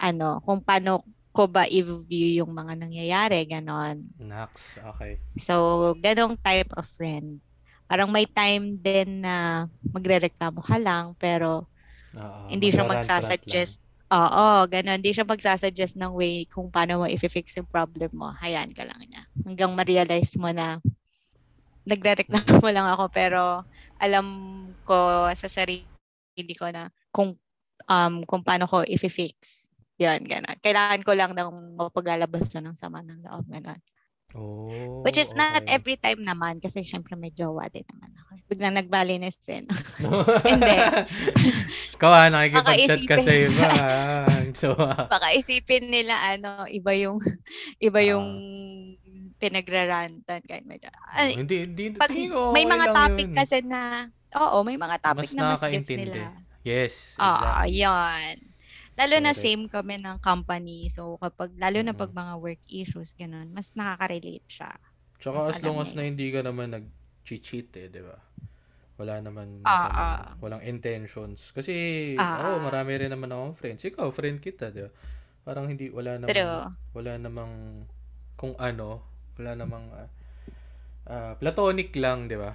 ano, 0.00 0.28
kung 0.44 0.60
paano 0.64 1.04
ko 1.32 1.48
ba 1.48 1.64
i-view 1.68 2.44
yung 2.44 2.52
mga 2.52 2.76
nangyayari, 2.76 3.44
ganon. 3.48 4.04
Nax. 4.18 4.76
Okay. 4.78 5.18
So, 5.36 5.92
ganong 5.96 6.36
type 6.40 6.68
of 6.76 6.84
friend. 6.84 7.40
Parang 7.88 8.08
may 8.12 8.28
time 8.28 8.76
din 8.80 9.24
na 9.24 9.66
magre-reklamo 9.92 10.60
ka 10.60 10.76
lang, 10.80 11.16
pero 11.16 11.68
Oo. 12.16 12.48
hindi 12.52 12.68
siya 12.72 12.84
magsasuggest. 12.84 13.80
Oo, 14.12 14.68
ganun. 14.68 15.00
Hindi 15.00 15.16
siya 15.16 15.24
magsasuggest 15.24 15.96
ng 15.96 16.12
way 16.12 16.44
kung 16.52 16.68
paano 16.68 17.00
mo 17.02 17.06
i-fix 17.08 17.56
yung 17.56 17.68
problem 17.70 18.12
mo. 18.12 18.28
Hayaan 18.44 18.74
ka 18.76 18.84
lang 18.84 19.00
niya. 19.08 19.22
Hanggang 19.48 19.72
ma-realize 19.72 20.36
mo 20.36 20.52
na 20.52 20.76
nagre-reklamo 21.86 22.62
lang 22.74 22.86
ako 22.86 23.04
pero 23.10 23.66
alam 23.98 24.26
ko 24.86 25.26
sa 25.34 25.48
sarili 25.50 26.54
ko 26.54 26.70
na 26.70 26.86
kung 27.10 27.34
um 27.90 28.14
kung 28.26 28.42
paano 28.46 28.66
ko 28.70 28.86
i-fix. 28.86 29.68
Yan, 30.02 30.24
ganun. 30.26 30.58
Kailangan 30.62 31.02
ko 31.06 31.12
lang 31.14 31.32
ng 31.36 31.78
mapaglalabas 31.78 32.50
ng 32.58 32.74
sama 32.74 33.02
ng 33.06 33.22
loob. 33.22 33.46
Ganun. 33.50 33.78
Oh, 34.32 35.04
Which 35.04 35.20
is 35.20 35.36
not 35.36 35.60
okay. 35.60 35.76
every 35.76 35.96
time 36.00 36.24
naman 36.24 36.56
kasi 36.56 36.80
syempre 36.80 37.12
may 37.20 37.28
jowa 37.28 37.68
din 37.68 37.84
naman 37.84 38.16
ako. 38.16 38.30
Biglang 38.48 38.76
nagbalinis 38.80 39.36
din. 39.44 39.68
Hindi. 40.48 40.76
Ikaw 42.00 42.10
ah, 42.10 42.28
nakikipag-chat 42.32 43.02
ka 43.04 43.16
sa 43.20 43.32
iba. 43.32 43.68
ah. 43.68 44.28
So, 44.62 44.76
ah, 44.76 45.08
baka 45.08 45.32
isipin 45.32 45.88
nila 45.88 46.12
ano, 46.28 46.68
iba 46.68 46.92
yung 46.92 47.16
iba 47.80 48.04
yung 48.04 48.28
pinagrarantan 49.40 50.44
kahit 50.44 50.62
medyo. 50.68 50.92
Ay, 51.08 51.40
hindi, 51.40 51.66
hindi, 51.66 51.96
pag 51.96 52.12
tingin 52.12 52.30
ko 52.30 52.52
may 52.52 52.68
mga 52.68 52.92
topic 52.92 53.32
yun. 53.32 53.34
kasi 53.34 53.64
na 53.64 54.12
oo, 54.36 54.60
may 54.62 54.76
mga 54.76 55.00
topic 55.00 55.32
Mas 55.32 55.34
na 55.34 55.56
mas 55.56 55.64
gets 55.66 55.88
nila. 55.88 56.36
Yes, 56.62 57.16
exactly. 57.16 57.80
yan. 57.80 58.51
Lalo 59.02 59.18
na 59.18 59.34
same 59.34 59.66
kami 59.66 59.98
ng 59.98 60.22
company. 60.22 60.86
So 60.86 61.18
kapag 61.18 61.50
lalo 61.58 61.82
na 61.82 61.90
pag 61.90 62.14
mga 62.14 62.38
work 62.38 62.62
issues 62.70 63.18
ganun, 63.18 63.50
mas 63.50 63.74
nakaka-relate 63.74 64.46
siya. 64.46 64.70
Tsaka 65.18 65.50
as 65.50 65.58
long 65.58 65.82
as 65.82 65.90
na 65.92 66.06
hindi 66.06 66.30
ka 66.30 66.46
naman 66.46 66.70
nag-cheat 66.70 67.74
eh, 67.74 67.90
di 67.90 67.98
ba? 67.98 68.14
Wala 68.94 69.18
naman 69.18 69.58
Ah, 69.66 69.90
masamang- 69.90 69.98
ah. 69.98 70.32
walang 70.38 70.62
intentions. 70.62 71.50
Kasi, 71.50 71.74
Ah, 72.14 72.54
oh, 72.54 72.62
marami 72.62 72.94
rin 72.94 73.10
naman 73.10 73.30
akong 73.30 73.58
friends. 73.58 73.82
Ikaw, 73.82 74.14
friend 74.14 74.38
kita, 74.38 74.70
di 74.70 74.86
ba? 74.86 74.90
Parang 75.42 75.66
hindi, 75.66 75.90
wala 75.90 76.22
namang, 76.22 76.30
Pero 76.30 76.46
wala 76.94 77.12
namang, 77.18 77.52
kung 78.38 78.54
ano, 78.58 79.02
wala 79.34 79.58
namang, 79.58 79.84
ah, 79.90 80.08
ah, 81.06 81.32
platonic 81.34 81.90
lang, 81.98 82.30
di 82.30 82.38
ba? 82.38 82.54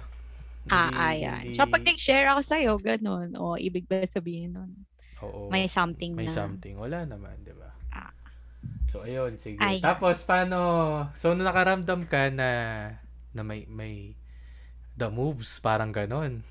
ah, 0.68 0.88
Hindi- 0.88 0.96
ah, 0.96 1.12
yan. 1.12 1.40
hindi- 1.44 1.56
So 1.56 1.68
pag 1.68 1.84
nag-share 1.84 2.28
ako 2.32 2.40
sa'yo, 2.40 2.72
ganun. 2.80 3.36
O, 3.36 3.56
ibig 3.56 3.84
ba 3.88 4.00
sabihin 4.04 4.56
nun? 4.56 4.72
Oo, 5.24 5.48
May 5.50 5.66
something 5.66 6.14
may 6.14 6.28
na. 6.28 6.34
something. 6.34 6.78
Wala 6.78 7.04
naman, 7.04 7.34
di 7.42 7.54
ba? 7.54 7.70
Ah. 7.90 8.12
So, 8.88 9.04
ayun, 9.04 9.36
sige. 9.36 9.60
Ayun. 9.60 9.82
Tapos, 9.82 10.22
paano, 10.24 10.58
so, 11.14 11.32
nung 11.34 11.46
nakaramdam 11.46 12.06
ka 12.08 12.30
na, 12.32 12.50
na 13.32 13.42
may, 13.44 13.68
may, 13.68 14.14
the 14.96 15.08
moves, 15.08 15.60
parang 15.60 15.92
ganon. 15.92 16.42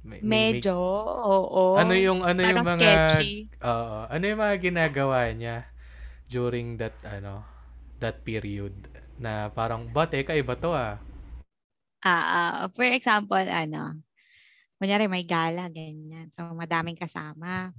May, 0.00 0.20
may- 0.20 0.24
may- 0.24 0.50
Medyo, 0.60 0.74
oo. 1.20 1.76
ano 1.76 1.92
yung, 1.92 2.24
ano 2.24 2.40
yung 2.40 2.64
mga, 2.64 2.80
sketchy. 3.12 3.48
oo, 3.60 3.98
ano 4.08 4.24
yung 4.24 4.40
mga 4.40 4.56
ginagawa 4.60 5.28
niya 5.32 5.68
during 6.26 6.80
that, 6.80 6.96
ano, 7.04 7.44
that 8.00 8.24
period, 8.24 8.72
na 9.20 9.52
parang, 9.52 9.84
ba, 9.92 10.08
teka, 10.08 10.32
iba 10.32 10.56
to 10.56 10.72
ah. 10.72 10.96
Ah, 12.00 12.24
ah, 12.24 12.54
for 12.72 12.88
example, 12.88 13.36
ano, 13.44 14.00
kunyari 14.80 15.04
may 15.04 15.28
gala, 15.28 15.68
ganyan. 15.68 16.32
So, 16.32 16.48
madaming 16.56 16.96
kasama. 16.96 17.76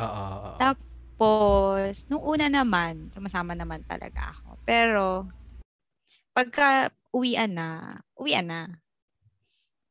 Oo, 0.00 0.22
oo, 0.34 0.50
oo. 0.50 0.52
Tap- 0.60 0.80
Tapos, 1.20 2.08
nung 2.08 2.24
una 2.24 2.48
naman, 2.48 3.12
sumasama 3.12 3.52
naman 3.52 3.84
talaga 3.84 4.32
ako. 4.32 4.56
Pero, 4.64 5.28
pagka 6.36 6.90
uwian 7.16 7.52
na, 7.58 7.68
uwian 8.20 8.46
na. 8.48 8.60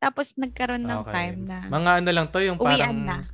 Tapos, 0.03 0.27
nagkaroon 0.39 0.87
ng 0.87 1.03
Okay. 1.03 1.11
time 1.11 1.39
na, 1.51 1.59
Mga 1.69 1.89
ano 2.01 2.09
lang 2.15 2.27
to, 2.33 2.39
yung 2.41 2.59
parang, 2.63 2.95
na. 3.05 3.27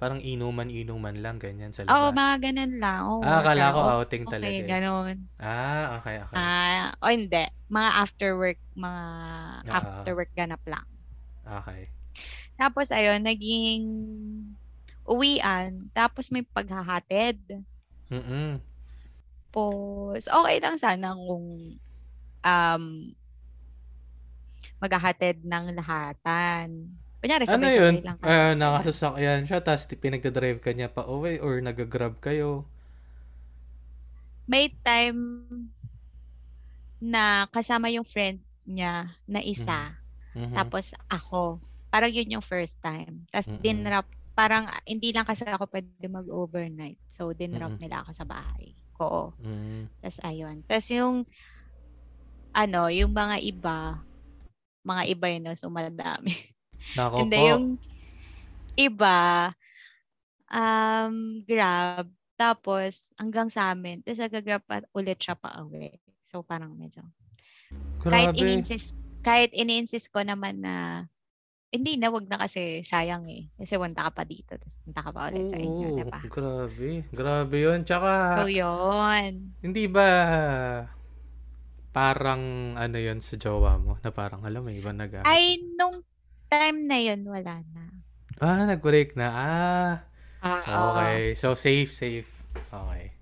parang 0.00 0.20
inuman-inuman 0.24 1.16
lang, 1.24 1.36
ganyan 1.38 1.72
sa 1.76 1.84
oo, 1.90 2.06
labas. 2.10 2.16
mga 2.18 2.34
ganun 2.50 2.72
lang. 2.82 3.00
Oo, 3.06 3.22
ah, 3.26 3.38
akala 3.42 3.74
ko 3.74 3.80
outing 4.00 4.24
talaga. 4.32 4.62
Okay, 4.62 4.66
eh. 4.66 4.66
ganun. 4.72 5.16
Ah, 5.40 6.00
okay, 6.00 6.16
okay. 6.24 6.46
Ah, 6.46 6.92
o 7.02 7.08
hindi. 7.10 7.44
Mga 7.72 7.90
after 8.02 8.30
work, 8.38 8.60
mga 8.76 9.02
Ah. 9.68 9.72
after 9.78 10.12
work 10.18 10.30
ganap 10.36 10.62
lang. 10.66 10.86
Okay. 11.46 11.88
Tapos, 12.58 12.88
ayun, 12.92 13.20
naging 13.24 13.84
uwian. 15.08 15.90
Tapos, 15.96 16.30
may 16.34 16.44
paghahatid. 16.44 17.38
Mm-mm. 18.10 18.60
Tapos, 19.50 20.28
okay 20.28 20.56
lang 20.60 20.76
sana 20.76 21.16
kung 21.16 21.46
um, 22.44 22.84
maghahatid 24.82 25.36
ng 25.44 25.66
lahatan. 25.78 26.68
Kunyari, 27.20 27.46
Ano 27.48 27.66
yun? 27.70 27.94
lang. 28.04 28.18
Ah, 28.26 28.52
nakasasakyan 28.58 29.46
siya, 29.46 29.58
tapos 29.62 29.86
pinagdadrive 30.02 30.58
ka 30.64 30.70
niya 30.74 30.88
pa 30.90 31.02
uwi 31.06 31.38
or 31.40 31.54
nag-grab 31.62 32.14
kayo? 32.26 32.66
May 34.50 34.74
time 34.82 35.22
na 37.02 37.46
kasama 37.52 37.92
yung 37.92 38.06
friend 38.06 38.40
niya 38.66 39.14
na 39.28 39.40
isa. 39.44 39.94
Mhm. 40.34 40.54
Tapos 40.56 40.92
ako. 41.08 41.60
Parang 41.92 42.12
yun 42.12 42.38
yung 42.38 42.44
first 42.44 42.80
time. 42.82 43.24
Tapos 43.32 43.48
Mm-mm. 43.48 43.62
dinrap, 43.62 44.06
parang 44.36 44.68
ah, 44.68 44.84
hindi 44.84 45.16
lang 45.16 45.24
kasi 45.24 45.48
ako 45.48 45.72
pwede 45.72 46.06
mag-overnight. 46.12 47.00
So, 47.08 47.32
dinrap 47.32 47.72
Mm-mm. 47.72 47.80
nila 47.80 48.04
ako 48.04 48.12
sa 48.12 48.28
bahay 48.28 48.76
ko. 48.92 49.32
Mm. 49.40 49.88
Tapos 50.04 50.18
ayun. 50.22 50.56
Tapos 50.68 50.88
yung, 50.92 51.16
ano, 52.52 52.80
yung 52.92 53.12
mga 53.16 53.36
iba, 53.40 53.96
mga 54.84 55.02
iba 55.08 55.26
yun, 55.32 55.42
no, 55.48 55.56
sumadami. 55.56 56.32
Nako 56.96 57.16
Hindi, 57.24 57.38
po. 57.40 57.46
yung 57.48 57.64
iba, 58.76 59.50
um, 60.52 61.42
grab, 61.42 62.06
tapos 62.36 63.16
hanggang 63.16 63.48
sa 63.48 63.72
amin, 63.72 64.04
tapos 64.04 64.20
nag-grab 64.20 64.62
pa 64.68 64.84
ulit 64.92 65.16
siya 65.16 65.32
pa 65.32 65.64
uwi. 65.64 65.96
So 66.20 66.44
parang 66.44 66.76
medyo, 66.76 67.00
kahit 68.04 68.36
Grabe. 68.36 68.44
in-insist, 68.44 68.92
kahit 69.24 69.50
in-insist 69.56 70.12
ko 70.12 70.20
naman 70.20 70.60
na, 70.60 71.08
hindi 71.76 72.00
na, 72.00 72.08
wag 72.10 72.26
na 72.26 72.40
kasi 72.40 72.80
sayang 72.82 73.24
eh. 73.28 73.46
Kasi 73.60 73.76
punta 73.76 74.08
ka 74.08 74.12
pa 74.16 74.22
dito, 74.24 74.56
tapos 74.56 74.76
punta 74.82 75.00
ka 75.04 75.10
pa 75.12 75.20
ulit 75.30 75.46
sa 75.52 75.58
inyo, 75.60 75.86
Oo, 75.92 75.98
diba? 76.02 76.20
grabe. 76.32 76.90
Grabe 77.12 77.56
yun. 77.60 77.80
Tsaka, 77.84 78.40
So 78.40 78.48
yun. 78.48 79.32
hindi 79.60 79.84
ba 79.86 80.08
parang 81.96 82.76
ano 82.76 82.96
yon 83.00 83.24
sa 83.24 83.40
jowa 83.40 83.80
mo? 83.80 83.96
Na 84.04 84.12
parang, 84.12 84.44
alam 84.44 84.60
mo, 84.64 84.68
iba 84.68 84.92
nag 84.92 85.24
Ay, 85.24 85.56
nung 85.80 86.04
time 86.52 86.84
na 86.84 86.98
yun, 87.00 87.24
wala 87.24 87.60
na. 87.72 87.84
Ah, 88.36 88.68
nag-break 88.68 89.16
na. 89.16 89.28
Ah, 89.32 89.94
Oo. 90.44 90.92
okay. 90.92 91.32
So, 91.32 91.56
safe, 91.56 91.92
safe. 91.96 92.28
Okay. 92.68 93.16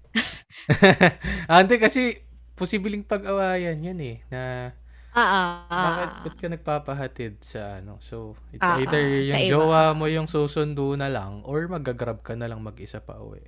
ah, 1.51 1.63
hindi 1.63 1.79
kasi, 1.79 2.19
posibleng 2.59 3.07
pag-awayan 3.07 3.79
yun 3.83 3.99
eh, 4.03 4.17
na 4.31 4.71
Oo. 5.15 5.43
bakit 5.71 6.11
ba't 6.27 6.35
ka 6.35 6.47
nagpapahatid 6.51 7.35
sa 7.39 7.79
ano? 7.79 8.03
So, 8.03 8.35
it's 8.51 8.67
Oo, 8.67 8.83
either 8.83 9.03
sa 9.23 9.39
yung 9.39 9.43
iba. 9.47 9.51
jowa 9.55 9.83
mo 9.95 10.11
yung 10.11 10.27
susundo 10.27 10.99
na 10.99 11.07
lang 11.07 11.47
or 11.47 11.71
magagrab 11.71 12.19
ka 12.27 12.35
na 12.35 12.51
lang 12.51 12.59
mag-isa 12.59 12.99
pa 12.99 13.23
uwi. 13.23 13.47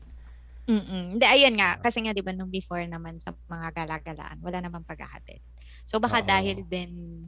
Mm-mm. 0.66 1.18
Hindi, 1.18 1.26
ayun 1.26 1.54
nga. 1.58 1.78
Ah. 1.78 1.82
Kasi 1.82 2.02
nga, 2.02 2.14
di 2.14 2.22
ba, 2.22 2.34
nung 2.34 2.50
before 2.50 2.82
naman 2.86 3.18
sa 3.22 3.34
mga 3.46 3.70
galagalaan, 3.86 4.38
wala 4.42 4.58
namang 4.62 4.86
paghahatid. 4.86 5.38
So, 5.86 5.98
baka 6.02 6.22
Oo. 6.22 6.26
dahil 6.26 6.66
din 6.66 7.22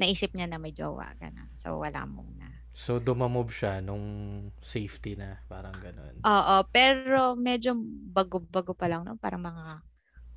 naisip 0.00 0.32
niya 0.32 0.48
na 0.48 0.56
may 0.56 0.72
jowa, 0.72 1.12
gano'n. 1.20 1.52
So, 1.60 1.80
wala 1.80 2.08
muna. 2.08 2.48
So, 2.72 2.96
dumamove 2.96 3.52
siya 3.52 3.84
nung 3.84 4.04
safety 4.64 5.20
na, 5.20 5.44
parang 5.48 5.76
ganun. 5.76 6.24
Oo, 6.24 6.56
pero 6.72 7.36
medyo 7.36 7.76
bago-bago 8.08 8.72
pa 8.72 8.88
lang, 8.88 9.04
no? 9.04 9.20
Parang 9.20 9.44
mga 9.44 9.84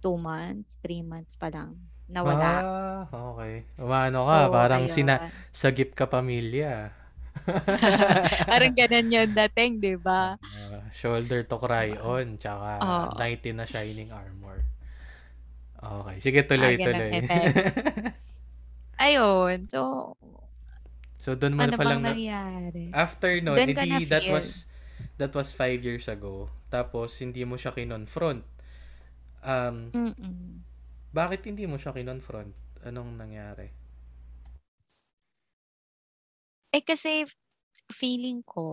two 0.03 0.19
months, 0.19 0.75
three 0.83 1.03
months 1.03 1.39
pa 1.39 1.47
lang 1.47 1.79
nawala. 2.13 2.61
Ah, 2.65 3.07
okay. 3.11 3.63
Umano 3.79 4.19
ka, 4.29 4.39
So, 4.39 4.39
parang 4.51 4.83
ayun. 4.83 4.91
sina 4.91 5.21
sagip 5.53 5.93
ka 5.97 6.05
pamilya. 6.09 6.91
Parang 8.47 8.73
ganun 8.77 9.07
yung 9.13 9.31
dating, 9.37 9.71
di 9.83 9.93
ba? 9.99 10.37
Ah, 10.53 10.81
shoulder 10.99 11.41
to 11.49 11.57
cry 11.65 11.89
on, 12.13 12.27
tsaka 12.41 12.71
Oo. 12.81 13.19
19 13.19 13.57
na 13.59 13.65
shining 13.73 14.09
armor. 14.21 14.57
Okay, 15.85 16.17
sige 16.23 16.41
Ah, 16.61 16.71
tuloy 16.71 16.79
ganun 16.79 17.05
tuloy. 17.05 17.15
effect. 17.19 17.55
Ayun. 18.99 19.67
So, 19.71 20.15
so 21.19 21.33
doon 21.35 21.55
mo 21.57 21.63
ano 21.63 21.71
na 21.71 21.77
palang 21.79 21.99
bang 21.99 22.01
na, 22.03 22.13
nangyari? 22.13 22.85
after 22.93 23.31
nun, 23.41 23.65
ka 23.75 23.83
edi 23.83 24.05
that 24.07 24.25
na-feel. 24.25 24.31
was 24.31 24.65
that 25.19 25.31
was 25.35 25.51
five 25.55 25.81
years 25.83 26.07
ago. 26.11 26.49
Tapos 26.71 27.19
hindi 27.23 27.43
mo 27.47 27.55
siya 27.59 27.73
kinonfront. 27.75 28.43
Um, 29.43 29.93
Mm-mm. 29.95 30.63
Bakit 31.17 31.41
hindi 31.49 31.63
mo 31.71 31.77
siya 31.81 31.95
kinonfront? 31.97 32.53
Anong 32.87 33.09
nangyari? 33.21 33.67
Eh, 36.75 36.83
kasi 36.89 37.25
feeling 37.99 38.39
ko, 38.53 38.65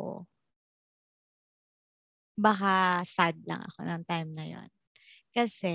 baka 2.47 2.75
sad 3.15 3.37
lang 3.49 3.63
ako 3.69 3.81
ng 3.89 4.03
time 4.11 4.31
na 4.37 4.45
yon. 4.53 4.69
Kasi, 5.37 5.75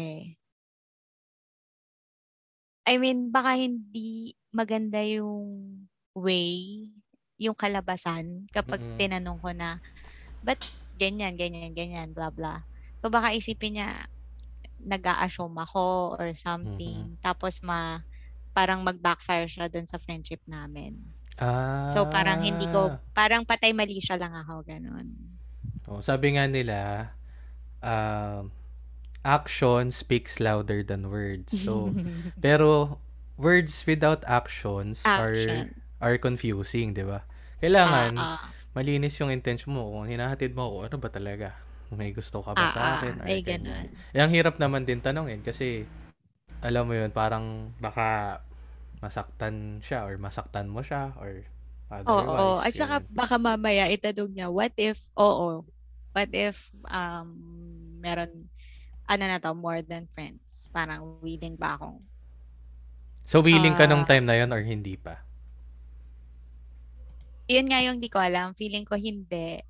I 2.88 2.95
mean, 3.01 3.29
baka 3.36 3.59
hindi 3.59 4.33
maganda 4.55 5.03
yung 5.03 5.45
way, 6.15 6.89
yung 7.38 7.53
kalabasan 7.57 8.47
kapag 8.55 8.81
Mm-mm. 8.81 8.97
tinanong 8.97 9.39
ko 9.43 9.51
na, 9.53 9.69
ba't 10.43 10.59
ganyan, 10.95 11.36
ganyan, 11.39 11.74
ganyan, 11.75 12.09
blah, 12.17 12.31
blah. 12.33 12.65
So, 13.01 13.09
baka 13.13 13.36
isipin 13.38 13.79
niya, 13.81 13.89
nag-a-assume 14.81 15.57
ako 15.65 16.15
or 16.19 16.29
something. 16.38 17.17
Tapos, 17.25 17.62
ma, 17.65 18.01
parang 18.57 18.81
mag-backfire 18.86 19.48
siya 19.50 19.67
dun 19.72 19.88
sa 19.89 19.98
friendship 20.01 20.41
namin. 20.48 20.98
Ah. 21.39 21.86
So, 21.88 22.05
parang 22.10 22.39
hindi 22.43 22.67
ko, 22.69 22.93
parang 23.17 23.43
patay 23.48 23.72
mali 23.74 24.00
siya 24.03 24.17
lang 24.22 24.34
ako, 24.36 24.65
ganun. 24.67 25.39
Oh, 25.88 26.01
sabi 26.03 26.36
nga 26.36 26.46
nila, 26.48 27.12
um, 27.81 28.51
action 29.25 29.91
speaks 29.91 30.39
louder 30.39 30.84
than 30.84 31.10
words. 31.12 31.53
So, 31.53 31.98
pero 32.46 33.00
words 33.38 33.86
without 33.88 34.24
actions 34.27 35.10
are 35.15 35.38
Action. 35.43 35.81
are 36.01 36.17
confusing, 36.17 36.93
'di 36.96 37.05
ba? 37.07 37.25
Kailangan 37.63 38.12
Ah, 38.13 38.39
ah. 38.43 38.53
malinis 38.77 39.17
yung 39.22 39.34
intention 39.34 39.74
mo 39.74 39.89
kung 39.93 40.07
hinahatid 40.10 40.53
mo 40.57 40.70
ako, 40.70 40.77
ano 40.92 40.98
ba 41.01 41.09
talaga? 41.11 41.48
May 41.91 42.11
gusto 42.11 42.43
ka 42.43 42.51
ba 42.55 42.65
Ah, 42.65 42.71
sa 42.75 42.81
ah, 42.89 43.00
akin? 43.00 43.15
Or 43.23 43.31
ay, 43.31 43.39
ganyan. 43.39 43.87
ganun. 43.87 43.89
Eh, 44.15 44.19
ang 44.23 44.31
hirap 44.33 44.59
naman 44.59 44.83
din 44.87 45.00
tanongin 45.00 45.39
kasi 45.45 45.87
alam 46.61 46.85
mo 46.89 46.93
yun, 46.97 47.11
parang 47.13 47.71
baka 47.79 48.41
masaktan 49.03 49.79
siya 49.85 50.05
or 50.07 50.17
masaktan 50.17 50.67
mo 50.69 50.81
siya 50.83 51.13
or 51.21 51.45
otherwise. 51.91 52.07
Oo. 52.07 52.63
At 52.65 52.73
saka 52.79 52.95
ganun. 53.01 53.09
baka 53.19 53.35
mamaya 53.37 53.85
itanong 53.95 54.31
niya, 54.33 54.47
what 54.57 54.73
if, 54.79 54.97
oo, 55.19 55.65
what 56.15 56.31
if 56.33 56.57
um, 56.89 57.27
meron, 58.03 58.31
ano 59.11 59.23
na 59.27 59.39
to, 59.43 59.51
more 59.53 59.81
than 59.83 60.07
friends? 60.15 60.69
Parang 60.75 61.19
willing 61.23 61.55
ba 61.59 61.75
akong, 61.77 62.00
So, 63.31 63.37
willing 63.47 63.75
ka 63.79 63.85
nung 63.87 64.03
ah, 64.03 64.09
time 64.09 64.25
na 64.25 64.35
yon 64.39 64.50
or 64.55 64.61
hindi 64.63 64.95
pa? 64.97 65.15
yun 67.47 67.67
nga 67.71 67.79
yung 67.85 67.97
di 68.03 68.09
ko 68.11 68.19
alam, 68.19 68.51
feeling 68.59 68.83
ko 68.83 68.95
hindi. 69.00 69.63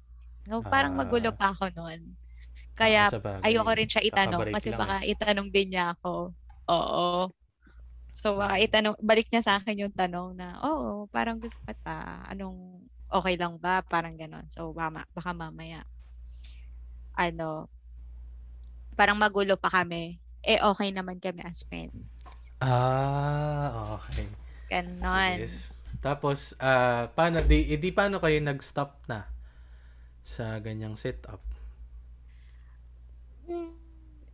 No, 0.47 0.63
parang 0.63 0.95
magulo 0.95 1.29
Ah. 1.29 1.35
pa 1.35 1.47
ako 1.51 1.67
noon. 1.75 1.99
Oo, 2.07 2.75
Kaya 2.77 3.11
bagay. 3.11 3.43
ayoko 3.43 3.71
rin 3.75 3.89
siya 3.91 4.03
itanong 4.05 4.47
kasi 4.55 4.69
baka 4.71 5.03
eh. 5.03 5.11
itanong 5.11 5.49
din 5.51 5.75
niya 5.75 5.91
ako. 5.97 6.31
Oo. 6.71 7.27
So 8.15 8.39
baka 8.39 8.55
itanong, 8.63 8.95
balik 9.03 9.27
niya 9.29 9.43
sa 9.43 9.59
akin 9.59 9.83
yung 9.83 9.93
tanong 9.93 10.39
na, 10.39 10.55
oo, 10.63 11.05
parang 11.11 11.37
gusto 11.37 11.57
kita. 11.67 12.23
Anong, 12.31 12.81
okay 13.11 13.35
lang 13.35 13.59
ba? 13.59 13.83
Parang 13.83 14.15
ganon. 14.15 14.47
So 14.47 14.71
baka, 14.71 15.03
baka 15.11 15.31
mamaya, 15.35 15.83
ano, 17.17 17.67
parang 18.95 19.19
magulo 19.19 19.59
pa 19.59 19.69
kami. 19.69 20.17
Eh, 20.47 20.57
okay 20.63 20.89
naman 20.95 21.19
kami 21.19 21.43
as 21.43 21.61
friends. 21.67 22.07
Ah, 22.63 23.99
okay. 23.99 24.25
Ganon. 24.71 25.37
Yes. 25.43 25.69
Tapos, 25.99 26.55
ah, 26.57 27.09
paano, 27.11 27.41
di, 27.43 27.67
eh, 27.73 27.77
di 27.77 27.91
paano 27.91 28.17
kayo 28.23 28.37
nag-stop 28.39 29.05
na 29.11 29.27
sa 30.27 30.59
ganyang 30.59 30.99
setup? 30.99 31.39
Mm, 33.47 33.71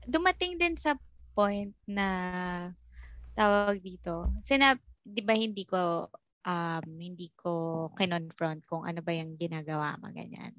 dumating 0.09 0.57
din 0.57 0.73
sa 0.73 0.97
point 1.37 1.69
na 1.85 2.07
tawag 3.37 3.77
dito. 3.77 4.33
Sinab, 4.41 4.81
'di 5.05 5.21
ba 5.21 5.37
hindi 5.37 5.63
ko 5.69 6.09
um 6.43 6.85
hindi 6.97 7.29
ko 7.37 7.87
kinonfront 7.95 8.65
kung 8.67 8.83
ano 8.83 8.99
ba 9.05 9.13
yung 9.13 9.37
ginagawa 9.37 9.95
mo 10.01 10.09
ganyan. 10.09 10.51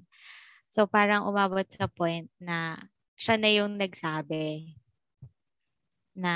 So 0.70 0.86
parang 0.86 1.26
umabot 1.26 1.66
sa 1.66 1.90
point 1.90 2.30
na 2.38 2.78
siya 3.14 3.36
na 3.38 3.50
yung 3.50 3.78
nagsabi 3.78 4.74
na 6.14 6.34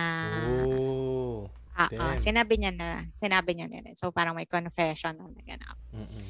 Oh. 0.67 1.47
ah, 1.79 1.87
ah, 1.87 2.15
damn. 2.19 2.19
sinabi 2.19 2.55
niya 2.59 2.75
na 2.75 3.07
sinabi 3.15 3.55
niya 3.55 3.71
na. 3.71 3.95
So 3.95 4.11
parang 4.11 4.35
may 4.35 4.47
confession 4.47 5.15
na 5.15 5.31
naganap. 5.31 5.79
Mm-mm. 5.95 6.29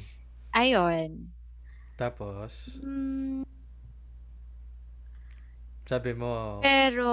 Ayun. 0.53 1.33
Tapos, 1.99 2.79
Mm, 2.83 3.43
sabi 5.89 6.13
mo, 6.13 6.31
Pero, 6.59 7.07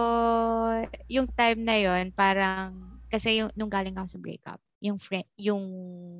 yung 1.10 1.26
time 1.34 1.60
na 1.62 1.76
yon 1.78 2.10
parang, 2.14 2.98
kasi 3.10 3.38
yung, 3.42 3.50
nung 3.54 3.70
galing 3.70 3.94
ako 3.94 4.08
sa 4.18 4.20
breakup, 4.22 4.60
yung 4.82 4.98
friend, 5.00 5.24
yung 5.40 5.62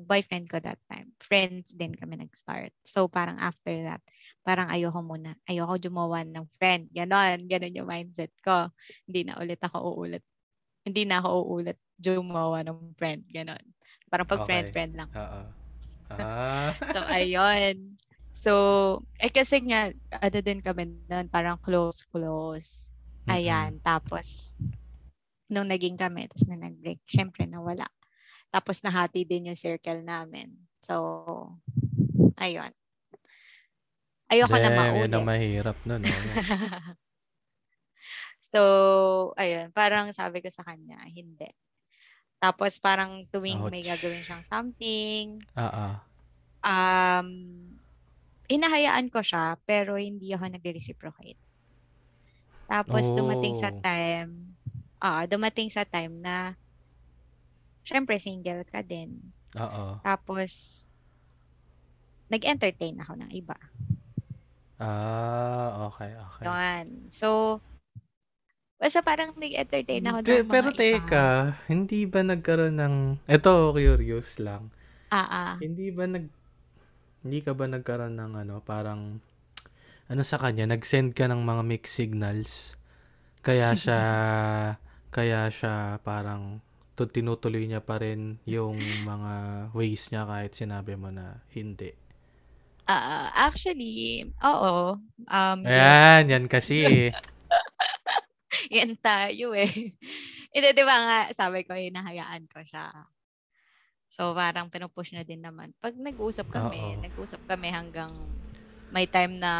boyfriend 0.07 0.49
ko 0.49 0.57
that 0.63 0.79
time, 0.89 1.13
friends 1.21 1.75
din 1.75 1.93
kami 1.93 2.17
nag-start. 2.17 2.71
So, 2.87 3.05
parang 3.11 3.37
after 3.37 3.71
that, 3.85 4.01
parang 4.41 4.71
ayoko 4.71 4.99
muna, 5.03 5.35
ayoko 5.45 5.75
jumawa 5.77 6.23
ng 6.25 6.47
friend. 6.57 6.89
Ganon, 6.95 7.45
ganon 7.51 7.75
yung 7.77 7.87
mindset 7.91 8.33
ko. 8.41 8.71
Hindi 9.05 9.27
na 9.29 9.37
ulit 9.39 9.59
ako 9.61 9.77
uulit. 9.99 10.23
Hindi 10.87 11.03
na 11.07 11.19
ako 11.23 11.29
uulit 11.53 11.79
jumawa 11.99 12.63
ng 12.65 12.95
friend. 12.97 13.25
Ganon. 13.31 13.63
Parang 14.11 14.29
pag 14.29 14.43
Okay. 14.43 14.45
friend-friend 14.45 14.93
lang. 14.97 15.11
oo. 15.15 15.41
Ah. 16.11 16.71
So, 16.87 17.03
ayun. 17.05 17.97
So, 18.37 18.53
eh 19.17 19.33
kasi 19.33 19.65
nga, 19.65 19.89
ano 20.13 20.37
din 20.45 20.61
kami 20.61 20.85
nun, 21.09 21.25
parang 21.33 21.57
close-close. 21.57 22.93
Ayan, 23.33 23.81
tapos, 23.81 24.53
nung 25.49 25.65
naging 25.65 25.97
kami, 25.97 26.29
tapos 26.29 26.45
na 26.45 26.69
nag-break, 26.69 27.01
syempre 27.09 27.49
nawala. 27.49 27.89
Tapos 28.53 28.85
nahati 28.85 29.25
din 29.25 29.49
yung 29.49 29.57
circle 29.59 30.05
namin. 30.05 30.53
So, 30.85 30.93
ayun. 32.37 32.69
Ayoko 34.29 34.57
na 34.61 34.69
Damn, 34.69 35.01
yun 35.01 35.11
ang 35.17 35.25
maulit. 35.25 35.25
mahirap 35.25 35.77
nun. 35.87 36.03
Oh. 36.05 36.37
so, 38.53 38.61
ayun, 39.39 39.73
parang 39.73 40.13
sabi 40.13 40.45
ko 40.45 40.49
sa 40.53 40.61
kanya, 40.61 41.01
hindi. 41.09 41.49
Tapos 42.37 42.77
parang 42.77 43.25
tuwing 43.33 43.65
may 43.71 43.81
Ouch. 43.81 43.87
gagawin 43.87 44.21
siyang 44.21 44.45
something, 44.45 45.41
Ah, 45.55 45.71
ah. 45.73 45.93
um, 46.65 47.29
hinahayaan 48.51 49.07
ko 49.13 49.19
siya, 49.23 49.59
pero 49.69 49.95
hindi 49.99 50.31
ako 50.35 50.45
nagre-reciprocate. 50.55 51.39
Tapos 52.67 53.03
dumating 53.15 53.55
sa 53.55 53.71
Oh. 53.71 53.79
time, 53.83 54.31
ah, 54.99 55.23
dumating 55.27 55.69
sa 55.71 55.83
time 55.87 56.13
na, 56.19 56.55
syempre 57.87 58.19
single 58.19 58.63
ka 58.67 58.83
din. 58.83 59.11
Oo. 59.55 59.99
Tapos, 60.03 60.83
nag-entertain 62.31 62.99
ako 63.03 63.13
ng 63.23 63.31
iba. 63.31 63.55
Ah, 64.79 65.89
okay, 65.89 66.11
okay. 66.13 66.45
Yun. 66.45 67.09
So, 67.09 67.59
Basta 68.77 69.01
parang 69.01 69.33
nag-entertain 69.33 70.05
ako 70.05 70.19
Te- 70.21 70.45
ng 70.45 70.45
mga 70.45 70.53
pero 70.53 70.67
iba. 70.69 70.77
teka, 70.77 71.25
hindi 71.65 72.05
ba 72.05 72.21
nagkaroon 72.21 72.77
ng... 72.77 72.95
Eto, 73.25 73.73
curious 73.73 74.37
lang. 74.37 74.69
Ah, 75.09 75.27
ah. 75.31 75.53
Hindi 75.57 75.89
ba 75.89 76.05
nag... 76.05 76.29
Hindi 77.21 77.39
ka 77.41 77.57
ba 77.57 77.65
nagkaroon 77.65 78.17
ng 78.17 78.33
ano, 78.45 78.55
parang... 78.61 79.21
Ano 80.07 80.21
sa 80.23 80.39
kanya, 80.39 80.69
nag-send 80.69 81.17
ka 81.17 81.27
ng 81.27 81.43
mga 81.43 81.63
mixed 81.65 81.95
signals. 81.95 82.77
Kaya 83.41 83.73
siya... 83.79 84.01
kaya 85.07 85.49
siya 85.49 85.97
parang 86.03 86.61
tu- 86.97 87.09
tinutuloy 87.09 87.69
niya 87.69 87.85
pa 87.85 88.01
rin 88.01 88.41
yung 88.49 88.75
mga 89.05 89.33
ways 89.77 90.09
niya 90.09 90.25
kahit 90.25 90.57
sinabi 90.57 90.97
mo 90.97 91.13
na 91.13 91.45
hindi. 91.53 91.93
Ah, 92.87 93.29
actually, 93.51 94.25
oo. 94.41 94.95
Um, 95.27 95.59
Ayan, 95.67 96.31
yan 96.31 96.45
kasi 96.47 97.11
yan 98.75 98.95
tayo 98.97 99.51
eh. 99.53 99.69
Hindi, 100.55 100.67
di 100.71 100.83
ba 100.87 100.97
nga, 101.03 101.19
sabi 101.35 101.67
ko, 101.67 101.75
hinahayaan 101.75 102.47
ko 102.47 102.63
siya. 102.63 102.87
So, 104.17 104.33
parang 104.33 104.73
pinupush 104.73 105.13
na 105.13 105.21
din 105.21 105.45
naman. 105.45 105.77
Pag 105.77 105.93
nag-usap 105.93 106.49
kami, 106.49 106.97
Oo. 106.97 107.05
nag-usap 107.05 107.37
kami 107.45 107.69
hanggang 107.69 108.09
may 108.89 109.05
time 109.05 109.37
na, 109.37 109.53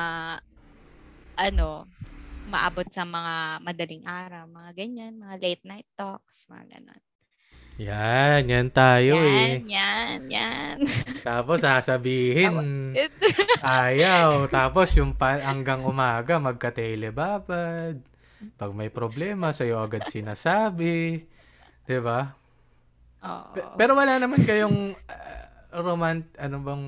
ano, 1.37 1.85
maabot 2.49 2.89
sa 2.89 3.05
mga 3.05 3.61
madaling 3.61 4.01
araw, 4.09 4.49
mga 4.49 4.71
ganyan, 4.73 5.13
mga 5.21 5.35
late 5.37 5.61
night 5.61 5.89
talks, 5.93 6.49
mga 6.49 6.73
ganon. 6.73 7.01
Yan, 7.77 8.49
yan 8.49 8.67
tayo 8.73 9.13
eh. 9.13 9.61
Yan, 9.61 9.69
yan, 9.69 10.19
yan. 10.25 10.75
Tapos 11.27 11.61
sasabihin, 11.61 12.57
ayaw. 13.61 14.49
Tapos 14.49 14.89
yung 14.97 15.13
pa, 15.13 15.37
hanggang 15.37 15.85
umaga, 15.85 16.41
magka-telebabad. 16.41 18.01
Pag 18.57 18.71
may 18.73 18.89
problema, 18.89 19.53
sa'yo 19.53 19.77
agad 19.85 20.09
sinasabi. 20.09 21.29
ba? 22.01 22.36
Pero 23.79 23.97
wala 23.97 24.19
naman 24.21 24.41
kayong 24.43 24.93
uh, 24.95 25.45
romant, 25.81 26.25
ano 26.37 26.57
bang, 26.61 26.83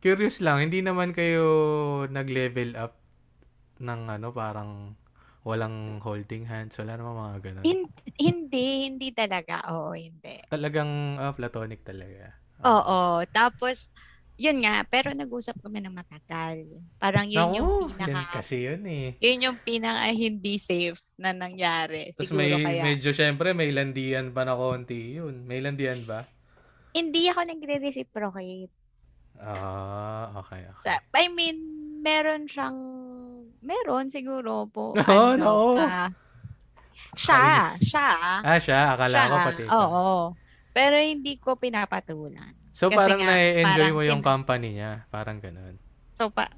curious 0.00 0.40
lang, 0.40 0.64
hindi 0.64 0.80
naman 0.80 1.12
kayo 1.12 1.44
nag-level 2.08 2.76
up 2.76 2.96
ng 3.80 4.00
ano, 4.08 4.28
parang 4.32 4.96
walang 5.44 6.00
holding 6.04 6.44
hands, 6.44 6.76
wala 6.76 7.00
naman 7.00 7.16
mga 7.16 7.38
ganun. 7.40 7.64
Hin- 7.64 7.92
hindi, 8.20 8.66
hindi 8.92 9.08
talaga. 9.16 9.64
Oo, 9.72 9.96
hindi. 9.96 10.44
Talagang 10.52 11.16
ah, 11.16 11.32
platonic 11.32 11.80
talaga. 11.80 12.36
Oo. 12.60 13.24
Tapos, 13.32 13.88
yun 14.40 14.64
nga, 14.64 14.80
pero 14.88 15.12
nag-usap 15.12 15.60
kami 15.60 15.84
ng 15.84 15.92
matagal. 15.92 16.64
Parang 16.96 17.28
yun 17.28 17.60
yung 17.60 17.92
Naku, 17.92 18.00
yan 18.00 18.08
pinaka, 18.08 18.32
kasi 18.40 18.56
yun 18.64 18.82
eh. 18.88 19.12
yun 19.20 19.44
yung 19.44 19.58
pinaka 19.60 20.08
hindi 20.16 20.56
safe 20.56 20.96
na 21.20 21.36
nangyari. 21.36 22.08
Tapos 22.16 22.32
Siguro 22.32 22.56
may, 22.56 22.64
kaya. 22.64 22.82
medyo 22.88 23.12
syempre 23.12 23.52
may 23.52 23.68
landian 23.68 24.32
pa 24.32 24.48
na 24.48 24.56
konti 24.56 25.20
yun. 25.20 25.44
May 25.44 25.60
landian 25.60 26.00
ba? 26.08 26.24
Hindi 26.96 27.28
ako 27.28 27.40
nagre-reciprocate. 27.52 28.72
Ah, 29.44 30.32
okay. 30.40 30.64
okay. 30.72 30.88
Sa, 30.88 30.96
I 31.20 31.28
mean, 31.28 31.60
meron 32.00 32.48
siyang, 32.48 32.80
meron 33.60 34.08
siguro 34.08 34.72
po. 34.72 34.96
Oo, 34.96 35.36
ano, 35.36 35.44
oo. 35.44 35.72
ah, 35.76 36.08
siya, 37.12 37.76
siya. 37.76 38.08
Ah, 38.40 38.56
siya. 38.56 38.96
Akala 38.96 39.12
siya, 39.12 39.24
ko 39.28 39.36
pati. 39.36 39.62
Oo. 39.68 40.08
Pero 40.72 40.96
hindi 40.96 41.36
ko 41.36 41.60
pinapatulan. 41.60 42.59
So, 42.80 42.88
Kasi 42.88 42.96
parang 42.96 43.20
nga, 43.20 43.36
na-enjoy 43.36 43.92
parang 43.92 43.92
mo 43.92 44.02
yung 44.08 44.24
sin- 44.24 44.28
company 44.32 44.68
niya. 44.80 45.04
Parang 45.12 45.36
ganun. 45.36 45.76
So, 46.16 46.32
pa, 46.32 46.48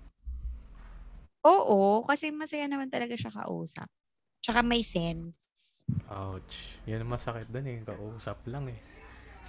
oo, 1.43 2.07
kasi 2.07 2.31
masaya 2.31 2.71
naman 2.71 2.87
talaga 2.87 3.19
siya 3.19 3.35
kausap. 3.35 3.91
Tsaka 4.39 4.63
may 4.63 4.87
sense. 4.87 5.83
Ouch. 6.07 6.79
Yan 6.87 7.03
ang 7.03 7.11
masakit 7.11 7.51
dun 7.51 7.67
eh. 7.67 7.83
Kausap 7.83 8.39
lang 8.47 8.71
eh. 8.71 8.79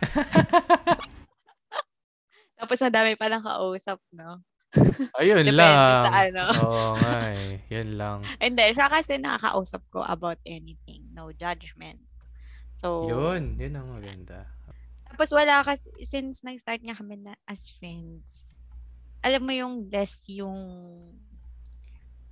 Tapos 2.58 2.82
madami 2.82 3.22
palang 3.22 3.46
kausap, 3.46 4.02
no? 4.10 4.42
Ayun 5.22 5.46
Depende 5.46 5.54
lang. 5.54 6.10
sa 6.10 6.26
ano. 6.26 6.44
Oo 6.66 6.92
nga 6.98 7.22
eh. 7.38 7.62
Yan 7.70 7.90
lang. 8.02 8.26
Hindi, 8.42 8.74
siya 8.74 8.90
kasi 8.90 9.22
nakakausap 9.22 9.86
ko 9.94 10.02
about 10.02 10.42
anything. 10.50 11.06
No 11.14 11.30
judgment. 11.38 12.02
So, 12.74 13.06
Yun. 13.06 13.62
Yun 13.62 13.78
ang 13.78 13.94
maganda. 13.94 14.50
Tapos 15.14 15.30
wala 15.32 15.62
kasi, 15.62 15.94
since 16.04 16.42
nag-start 16.42 16.82
nga 16.82 16.98
kami 16.98 17.22
na 17.22 17.38
as 17.46 17.70
friends, 17.78 18.58
alam 19.22 19.46
mo 19.46 19.54
yung 19.54 19.88
less 19.88 20.26
yung, 20.28 20.58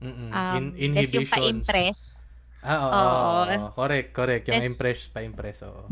Mm-mm. 0.02 0.34
um, 0.34 0.74
In- 0.76 0.98
less 0.98 1.14
yung 1.14 1.30
pa-impress. 1.30 2.34
Ah, 2.62 2.78
oo. 2.78 2.90
Oo. 2.90 3.06
oo, 3.06 3.42
oo. 3.46 3.70
Correct, 3.74 4.10
correct. 4.14 4.46
Yung 4.50 4.58
Less- 4.58 4.70
impress, 4.70 5.00
pa-impress, 5.10 5.62
oo. 5.66 5.86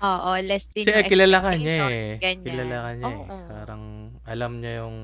Oo, 0.00 0.30
less 0.40 0.64
din 0.72 0.88
Kasi 0.88 0.96
yung 0.96 1.12
kilala 1.12 1.38
ka 1.44 1.52
niya 1.60 1.76
eh. 1.92 2.10
ganyan. 2.16 2.44
Kilala 2.48 2.76
ka 2.80 2.90
niya 2.96 3.04
eh. 3.04 3.20
Oo. 3.20 3.36
Parang 3.52 3.84
alam 4.24 4.52
niya 4.64 4.72
yung 4.80 4.96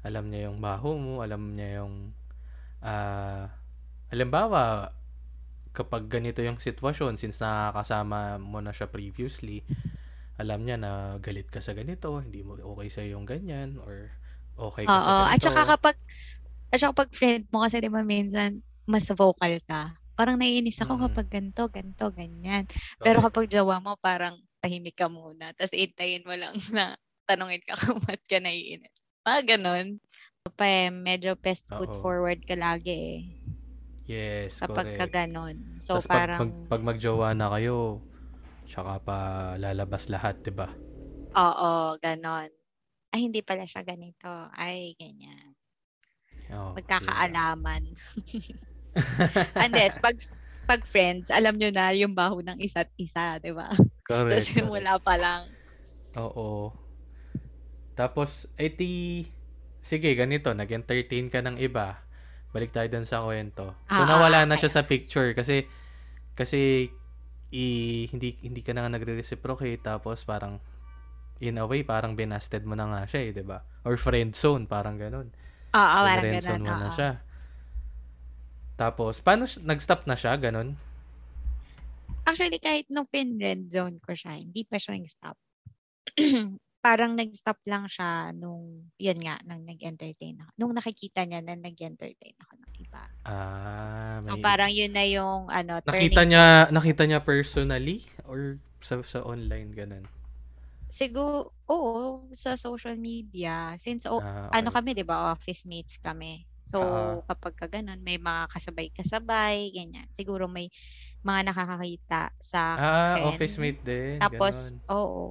alam 0.00 0.24
niya 0.28 0.48
yung 0.48 0.58
baho 0.64 0.96
mo, 0.96 1.20
alam 1.20 1.52
niya 1.52 1.84
yung 1.84 2.12
ah 2.80 3.48
halimbawa 4.08 4.92
kapag 5.72 6.08
ganito 6.08 6.40
yung 6.40 6.56
sitwasyon 6.56 7.16
since 7.20 7.40
nakakasama 7.40 8.36
mo 8.40 8.60
na 8.64 8.72
siya 8.72 8.88
previously, 8.88 9.60
alam 10.34 10.66
niya 10.66 10.76
na 10.78 11.16
galit 11.22 11.46
ka 11.46 11.62
sa 11.62 11.72
ganito, 11.72 12.18
hindi 12.18 12.42
mo 12.42 12.58
okay 12.58 12.88
sa 12.90 13.02
yung 13.06 13.22
ganyan 13.22 13.78
or 13.78 14.10
okay 14.58 14.84
ka 14.86 14.90
sa 14.90 14.98
Oo, 14.98 15.14
ganito. 15.22 15.30
at 15.30 15.40
saka 15.40 15.62
kapag, 15.78 15.96
at 16.74 16.78
saka 16.78 16.90
kapag 16.94 17.10
friend 17.14 17.42
mo 17.54 17.62
kasi 17.62 17.78
di 17.78 17.90
ba 17.90 18.02
minsan, 18.02 18.58
mas 18.84 19.06
vocal 19.14 19.54
ka. 19.64 19.94
Parang 20.14 20.38
naiinis 20.38 20.78
ako 20.82 20.98
Mm. 20.98 21.02
kapag 21.10 21.26
ganito, 21.30 21.62
ganito, 21.70 22.04
ganyan. 22.14 22.66
Pero 23.02 23.18
Correct. 23.18 23.26
kapag 23.30 23.46
jowa 23.50 23.78
mo, 23.82 23.94
parang 23.98 24.34
tahimik 24.62 24.94
ka 24.98 25.06
muna. 25.10 25.50
Tapos 25.54 25.74
intayin 25.74 26.22
mo 26.26 26.34
lang 26.34 26.54
na 26.74 26.94
tanungin 27.26 27.62
ka 27.62 27.74
kung 27.78 27.98
ba't 28.02 28.22
ka 28.26 28.38
naiinis. 28.38 28.94
Mga 29.26 29.40
ganun. 29.58 29.98
Pa 30.54 30.66
eh, 30.68 30.92
medyo 30.92 31.34
best 31.40 31.66
foot 31.72 31.88
Oo. 31.88 32.00
forward 32.04 32.42
ka 32.44 32.54
lagi 32.54 32.92
eh. 32.92 33.18
yes, 34.04 34.60
Kapag 34.60 34.92
ka 34.94 35.06
correct. 35.08 35.14
ganun. 35.14 35.56
So 35.80 35.98
Tas 35.98 36.06
pag, 36.06 36.28
parang, 36.28 36.38
pag, 36.38 36.50
pag 36.68 36.82
magjowa 36.84 37.32
na 37.32 37.48
kayo, 37.56 38.04
tsaka 38.68 39.00
pa 39.02 39.18
lalabas 39.60 40.08
lahat, 40.10 40.40
'di 40.42 40.52
ba? 40.54 40.68
oo, 41.34 41.98
ganon. 41.98 42.50
Ay, 43.14 43.30
hindi 43.30 43.40
pala 43.46 43.62
siya 43.66 43.82
ganito. 43.86 44.30
Ay, 44.54 44.94
ganyan. 44.98 45.54
Oh, 46.54 46.74
Magkakaalaman. 46.74 47.82
Unless, 49.58 49.98
pag, 50.04 50.16
pag 50.66 50.82
friends, 50.86 51.30
alam 51.30 51.54
nyo 51.58 51.70
na 51.70 51.94
yung 51.94 52.14
baho 52.14 52.42
ng 52.42 52.58
isa't 52.58 52.90
isa, 52.98 53.38
di 53.38 53.54
ba? 53.54 53.70
Correct. 54.02 54.04
Correct. 54.06 54.46
simula 54.50 54.98
pa 54.98 55.14
lang. 55.14 55.46
Oo. 56.18 56.70
Tapos, 57.94 58.50
eh 58.58 58.70
di, 58.74 59.22
sige, 59.82 60.10
ganito, 60.18 60.50
nag-entertain 60.50 61.30
ka 61.30 61.38
ng 61.42 61.56
iba. 61.62 62.02
Balik 62.50 62.74
tayo 62.74 62.86
dun 62.90 63.06
sa 63.06 63.22
kwento. 63.22 63.74
So, 63.90 64.02
Ah, 64.02 64.06
nawala 64.06 64.46
na 64.46 64.58
siya 64.58 64.70
sa 64.70 64.82
picture 64.86 65.34
kasi, 65.34 65.66
kasi, 66.34 66.90
i, 67.54 67.66
hindi, 68.10 68.34
hindi 68.42 68.60
ka 68.66 68.74
na 68.74 68.84
nga 68.84 68.98
nagre-reciprocate 68.98 69.78
tapos 69.86 70.26
parang, 70.26 70.58
in 71.38 71.62
a 71.62 71.64
way, 71.64 71.86
parang 71.86 72.18
binasted 72.18 72.66
mo 72.66 72.74
na 72.74 72.90
nga 72.90 73.02
siya 73.06 73.20
eh, 73.24 73.32
di 73.32 73.44
ba? 73.46 73.62
Or 73.86 73.94
friend 73.94 74.34
zone, 74.34 74.66
parang 74.66 74.98
ganun. 74.98 75.30
Oo, 75.74 75.98
So, 76.02 76.06
parang 76.06 76.24
friend 76.26 76.36
ganun. 76.42 76.50
zone 76.50 76.64
mo 76.66 76.74
na 76.74 76.88
oo. 76.90 76.96
siya. 76.98 77.10
Tapos, 78.74 79.22
paano, 79.22 79.46
nag-stop 79.46 80.02
na 80.10 80.18
siya, 80.18 80.34
ganun? 80.34 80.74
Actually, 82.26 82.58
kahit 82.58 82.90
nung 82.90 83.06
fin-red 83.06 83.70
zone 83.70 84.02
ko 84.02 84.18
siya, 84.18 84.34
hindi 84.34 84.66
pa 84.66 84.82
siya 84.82 84.98
nag-stop. 84.98 85.36
parang 86.84 87.16
nag-stop 87.16 87.64
lang 87.64 87.88
siya 87.88 88.36
nung, 88.36 88.92
yun 89.00 89.18
nga, 89.24 89.40
nung 89.48 89.64
nag-entertain 89.64 90.36
ako. 90.36 90.50
Nung 90.60 90.72
nakikita 90.76 91.24
niya 91.24 91.40
na 91.40 91.56
nag-entertain 91.56 92.36
ako 92.44 92.60
iba. 92.94 93.04
Ah, 93.26 94.22
So, 94.22 94.38
may... 94.38 94.42
parang 94.46 94.70
yun 94.70 94.94
na 94.94 95.02
yung, 95.02 95.50
ano, 95.50 95.82
nakita 95.82 96.22
niya, 96.22 96.70
nakita 96.70 97.02
niya 97.02 97.18
personally? 97.18 98.06
Or 98.24 98.56
sa, 98.78 99.02
sa 99.02 99.26
online, 99.26 99.74
ganun? 99.74 100.06
Siguro, 100.86 101.50
oo, 101.66 102.30
sa 102.30 102.54
social 102.54 102.94
media. 102.94 103.74
Since, 103.82 104.06
o, 104.06 104.22
Ah, 104.22 104.54
ano 104.54 104.70
okay. 104.70 104.76
kami, 104.78 104.90
di 104.94 105.02
ba, 105.02 105.34
office 105.34 105.66
mates 105.66 105.98
kami. 105.98 106.46
So, 106.64 106.78
Ah. 106.80 107.18
kapag 107.34 107.54
ka 107.58 107.66
ganun, 107.66 107.98
may 108.00 108.16
mga 108.16 108.46
kasabay-kasabay, 108.48 109.74
ganyan. 109.74 110.06
Siguro 110.14 110.46
may 110.46 110.70
mga 111.26 111.50
nakakakita 111.50 112.30
sa 112.38 112.60
Ah, 112.78 113.14
akin. 113.18 113.24
office 113.34 113.56
mate 113.58 113.82
din. 113.82 114.16
Tapos, 114.22 114.70
ganun. 114.70 114.94
oo. 114.94 115.22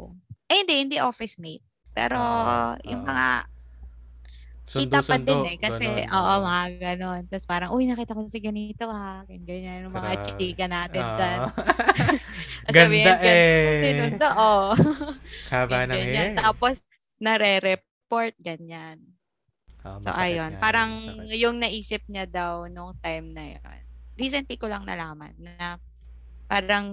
Eh, 0.52 0.62
hindi, 0.62 0.76
hindi 0.84 0.98
office 1.00 1.40
mate. 1.40 1.64
Pero, 1.94 2.18
Ah, 2.20 2.76
yung 2.84 3.06
ah. 3.06 3.10
mga 3.10 3.28
kita 4.74 5.00
pa 5.06 5.16
din 5.22 5.38
Sundo-sundo, 5.38 5.54
eh. 5.54 5.58
Kasi, 5.62 5.86
ganun, 5.86 6.10
oo, 6.10 6.34
mga 6.42 6.66
ganon. 6.82 7.22
Tapos 7.30 7.46
parang, 7.46 7.70
uy, 7.72 7.86
nakita 7.86 8.18
ko 8.18 8.26
si 8.26 8.40
ganito 8.42 8.86
ha. 8.90 9.22
Ganyan, 9.30 9.46
ganyan. 9.46 9.78
Yung 9.88 9.96
mga 9.96 10.14
Grabe. 10.18 10.26
chika 10.40 10.66
natin 10.68 11.04
Ah. 11.04 11.16
dyan. 11.16 11.40
Ganda 12.74 13.14
eh. 13.22 13.82
Sinundo, 13.84 14.28
oo. 14.34 14.72
Haba 15.52 15.86
ng 15.86 15.94
hair. 15.94 16.34
Tapos, 16.36 16.88
nare-report, 17.20 18.34
ganyan. 18.42 18.98
Ah, 19.84 20.00
So, 20.00 20.10
ayun. 20.16 20.56
yun, 20.56 20.62
Parang 20.64 20.90
masakit. 20.90 21.40
yung 21.40 21.56
naisip 21.60 22.02
niya 22.08 22.26
daw 22.26 22.66
nung 22.72 22.96
time 23.00 23.36
na 23.36 23.44
yun. 23.58 23.80
recently 24.14 24.62
ko 24.62 24.70
lang 24.70 24.86
nalaman 24.86 25.34
na 25.42 25.82
parang 26.46 26.86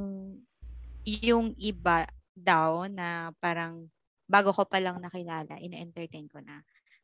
yung 1.05 1.53
iba 1.61 2.09
daw 2.33 2.89
na 2.89 3.29
parang 3.37 3.89
bago 4.25 4.55
ko 4.57 4.65
pa 4.65 4.81
lang 4.81 4.97
nakilala, 5.03 5.59
ina-entertain 5.61 6.27
ko 6.33 6.41
na. 6.41 6.63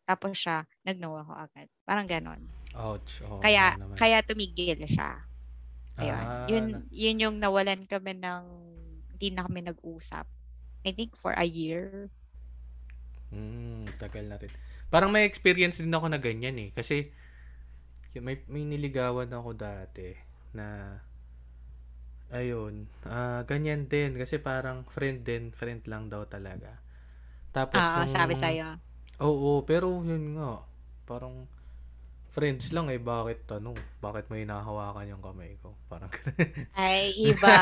Tapos 0.08 0.34
siya, 0.38 0.64
nag-know 0.86 1.14
ako 1.18 1.32
agad. 1.34 1.68
Parang 1.86 2.06
ganon. 2.08 2.40
Ouch. 2.76 3.22
Oo, 3.24 3.42
Kaya, 3.42 3.74
naman. 3.80 3.96
kaya 3.98 4.18
tumigil 4.24 4.80
siya. 4.86 5.10
Ayun. 6.00 6.18
Ah, 6.20 6.46
yun, 6.50 6.64
yun 6.92 7.22
yung 7.24 7.36
nawalan 7.40 7.82
kami 7.88 8.12
ng, 8.18 8.44
hindi 9.16 9.28
na 9.32 9.44
kami 9.48 9.60
nag-usap. 9.64 10.26
I 10.86 10.92
think 10.94 11.16
for 11.18 11.32
a 11.36 11.44
year. 11.46 12.10
Mm, 13.34 13.90
tagal 13.98 14.24
na 14.26 14.38
rin. 14.38 14.52
Parang 14.86 15.10
may 15.10 15.26
experience 15.26 15.82
din 15.82 15.90
ako 15.90 16.06
na 16.10 16.18
ganyan 16.22 16.56
eh. 16.62 16.70
Kasi 16.70 17.10
may, 18.16 18.36
may 18.48 18.64
niligawan 18.64 19.28
ako 19.28 19.50
dati 19.52 20.16
na 20.56 20.96
ayun, 22.40 22.74
ah 23.06 23.40
ganyan 23.50 23.82
din. 23.92 24.10
Kasi 24.20 24.36
parang 24.48 24.78
friend 24.94 25.18
din, 25.28 25.44
friend 25.58 25.82
lang 25.90 26.04
daw 26.12 26.22
talaga. 26.34 26.70
Tapos 27.56 27.82
Ah, 27.82 27.96
nung- 27.96 28.10
sabi 28.14 28.34
sa'yo. 28.42 28.68
Oo, 29.20 29.64
pero 29.64 30.04
yun 30.04 30.36
nga. 30.36 30.60
Parang 31.08 31.46
friends 32.34 32.70
lang 32.74 32.88
eh. 32.92 33.00
Bakit 33.00 33.40
ano? 33.60 33.72
Bakit 34.04 34.28
may 34.32 34.44
hinahawakan 34.46 35.12
yung 35.12 35.24
kamay 35.24 35.56
ko? 35.62 35.74
Parang 35.90 36.10
Ay, 36.76 37.08
iba. 37.32 37.56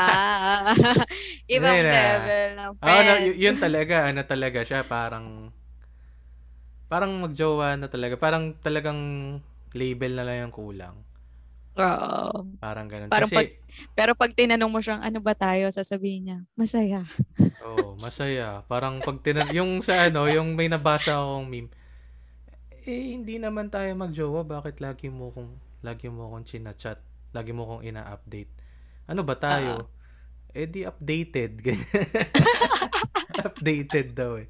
Ibang 1.55 1.79
Hindi 1.79 1.87
na. 1.87 1.95
level 1.95 2.47
ng 2.59 2.73
Ah, 2.83 3.01
no, 3.01 3.13
y- 3.17 3.37
yun 3.39 3.57
talaga, 3.57 4.05
ano 4.11 4.21
talaga 4.27 4.61
siya, 4.61 4.85
parang, 4.85 5.49
parang 6.91 7.11
magjowa 7.21 7.77
na 7.77 7.87
talaga. 7.89 8.15
Parang 8.17 8.53
talagang 8.61 8.99
label 9.75 10.11
na 10.17 10.23
lang 10.25 10.37
yung 10.49 10.55
kulang. 10.55 10.95
Oo. 11.75 12.47
Parang 12.63 12.87
ganun. 12.87 13.11
Parang 13.11 13.27
Kasi, 13.27 13.59
Pero 13.91 14.15
pag 14.15 14.31
tinanong 14.31 14.71
mo 14.71 14.79
siyang, 14.79 15.03
ano 15.03 15.19
ba 15.19 15.35
tayo, 15.35 15.67
sasabihin 15.67 16.21
niya, 16.31 16.39
masaya. 16.55 17.03
oh, 17.67 17.99
masaya. 17.99 18.63
Parang 18.71 19.03
pag 19.03 19.19
tinan- 19.19 19.51
yung 19.51 19.83
sa 19.83 20.07
ano, 20.07 20.31
yung 20.31 20.55
may 20.55 20.71
nabasa 20.71 21.19
akong 21.19 21.47
meme, 21.51 21.71
eh, 22.85 23.17
hindi 23.17 23.41
naman 23.41 23.67
tayo 23.67 23.91
magjowa. 23.97 24.47
Bakit 24.47 24.79
lagi 24.79 25.11
mo 25.11 25.33
kong, 25.35 25.81
lagi 25.83 26.07
mo 26.07 26.31
akong 26.31 26.45
chinachat? 26.47 27.03
Lagi 27.35 27.51
mo 27.51 27.67
kong 27.67 27.83
ina-update? 27.83 28.51
Ano 29.11 29.27
ba 29.27 29.35
tayo? 29.35 29.91
eh, 30.55 30.67
di 30.71 30.87
updated. 30.87 31.59
Updated 33.45 34.15
daw 34.15 34.39
eh. 34.39 34.47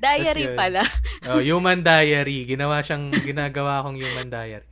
Diary 0.00 0.52
yun. 0.52 0.56
pala. 0.56 0.82
Oh, 1.28 1.40
human 1.40 1.84
diary. 1.84 2.48
Ginawa 2.48 2.80
siyang 2.80 3.12
ginagawa 3.12 3.84
akong 3.84 4.00
human 4.00 4.28
diary. 4.32 4.64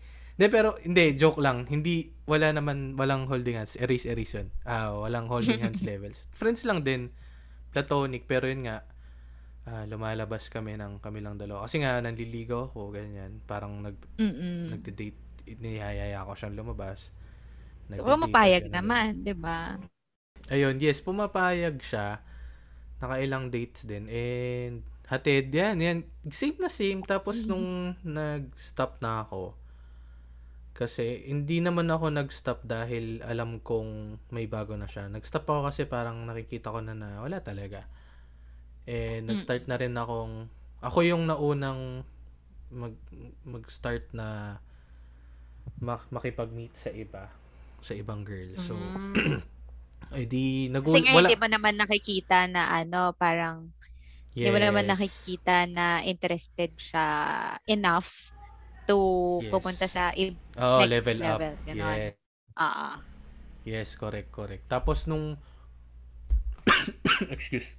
Hindi 0.43 0.59
pero 0.59 0.75
hindi 0.83 1.15
joke 1.15 1.39
lang. 1.39 1.71
Hindi 1.71 2.11
wala 2.27 2.51
naman 2.51 2.99
walang 2.99 3.31
holding 3.31 3.63
hands. 3.63 3.79
Erase 3.79 4.11
erase 4.11 4.43
yun. 4.43 4.51
Ah, 4.67 4.91
walang 4.91 5.31
holding 5.31 5.63
hands 5.63 5.87
levels. 5.87 6.27
Friends 6.35 6.67
lang 6.67 6.83
din. 6.83 7.15
Platonic 7.71 8.27
pero 8.27 8.51
yun 8.51 8.67
nga 8.67 8.83
ah, 9.71 9.87
lumalabas 9.87 10.51
kami 10.51 10.75
ng 10.75 10.99
kami 10.99 11.23
lang 11.23 11.39
dalawa. 11.39 11.71
Kasi 11.71 11.79
nga 11.79 12.03
nanliligaw 12.03 12.75
ako 12.75 12.91
ganyan. 12.91 13.39
Parang 13.47 13.87
nag 13.87 13.95
Mm-mm. 14.19 14.75
nagde-date 14.75 15.23
niyayaya 15.63 16.27
ko 16.27 16.35
siyang 16.35 16.59
lumabas. 16.59 17.15
Pumapayag 17.87 18.67
naman, 18.67 19.23
di 19.23 19.39
ba? 19.39 19.79
Ayun, 20.51 20.75
yes, 20.83 21.07
pumapayag 21.07 21.79
siya. 21.79 22.19
Nakailang 22.99 23.47
dates 23.47 23.87
din. 23.87 24.11
And 24.11 24.83
hatid, 25.07 25.55
yan, 25.55 25.79
yan. 25.79 25.99
Same 26.35 26.59
na 26.59 26.67
same. 26.67 27.07
Tapos 27.07 27.47
nung 27.47 27.95
nag-stop 28.03 28.99
na 28.99 29.23
ako, 29.23 29.62
kasi 30.73 31.29
hindi 31.29 31.61
naman 31.61 31.85
ako 31.93 32.09
nag-stop 32.09 32.65
dahil 32.65 33.21
alam 33.23 33.61
kong 33.61 34.17
may 34.33 34.49
bago 34.49 34.73
na 34.73 34.89
siya. 34.89 35.13
Nag-stop 35.13 35.45
ako 35.45 35.61
kasi 35.69 35.85
parang 35.85 36.25
nakikita 36.25 36.73
ko 36.73 36.81
na 36.81 36.97
na 36.97 37.21
wala 37.21 37.45
talaga. 37.45 37.85
Eh, 38.89 39.21
nag-start 39.21 39.69
na 39.69 39.77
rin 39.77 39.93
akong, 39.95 40.49
ako 40.81 40.99
yung 41.05 41.29
naunang 41.29 42.03
mag, 42.73 42.97
mag-start 43.45 44.11
na 44.17 44.59
mak- 45.79 46.09
makipag-meet 46.09 46.73
sa 46.73 46.89
iba, 46.91 47.29
sa 47.85 47.93
ibang 47.93 48.25
girl. 48.25 48.57
So, 48.59 48.75
Mm. 48.75 49.45
ay 50.17 50.25
di, 50.27 50.67
nag 50.73 50.89
Kasi 50.89 51.05
wala. 51.05 51.29
hindi 51.29 51.37
mo 51.37 51.47
naman 51.47 51.77
nakikita 51.79 52.49
na 52.49 52.73
ano, 52.75 53.13
parang, 53.15 53.71
hindi 54.33 54.49
mo 54.49 54.59
naman 54.59 54.89
Yes. 54.89 54.93
nakikita 54.97 55.69
na 55.69 56.01
interested 56.03 56.73
siya 56.81 57.05
enough 57.69 58.33
to 58.85 58.99
Yes. 59.41 59.51
pupunta 59.51 59.87
sa 59.87 60.11
i- 60.13 60.37
Oh, 60.55 60.81
next 60.81 60.91
level, 60.93 61.17
level, 61.19 61.53
up. 61.53 61.65
ganon. 61.65 61.97
Yeah. 61.97 62.13
ah 62.55 62.97
Yes, 63.63 63.95
correct, 63.95 64.29
correct. 64.29 64.67
Tapos 64.67 65.07
nung 65.07 65.39
excuse. 67.31 67.79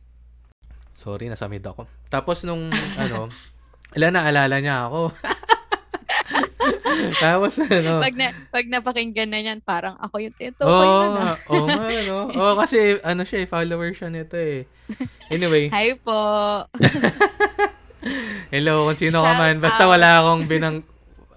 Sorry, 0.94 1.28
nasamid 1.28 1.62
ako. 1.62 1.84
Tapos 2.08 2.44
nung 2.44 2.72
ano, 3.02 3.28
ala 3.92 4.08
na 4.10 4.22
alala 4.24 4.58
niya 4.58 4.88
ako. 4.88 5.12
Tapos 7.20 7.60
ano, 7.60 8.00
pag, 8.00 8.16
na, 8.16 8.32
pag 8.48 8.66
napakinggan 8.66 9.28
na 9.28 9.40
yan, 9.42 9.60
parang 9.60 10.00
ako 10.00 10.24
yung 10.24 10.36
na 10.40 10.48
na. 10.56 11.12
nga, 11.12 11.32
oo 11.50 11.66
nga, 11.68 11.88
no? 12.08 12.18
Oo, 12.40 12.54
kasi 12.56 12.78
ano 13.02 13.28
siya, 13.28 13.44
eh, 13.44 13.50
follower 13.50 13.92
siya 13.92 14.08
nito 14.08 14.40
eh. 14.40 14.64
Anyway, 15.28 15.68
Hi 15.68 16.00
po. 16.00 16.16
hello 18.50 18.88
kung 18.88 18.96
sino 18.98 19.20
ka 19.20 19.32
Shout 19.32 19.42
man. 19.42 19.56
Basta 19.60 19.84
out. 19.84 19.92
wala 19.92 20.10
akong 20.22 20.44
binang 20.46 20.78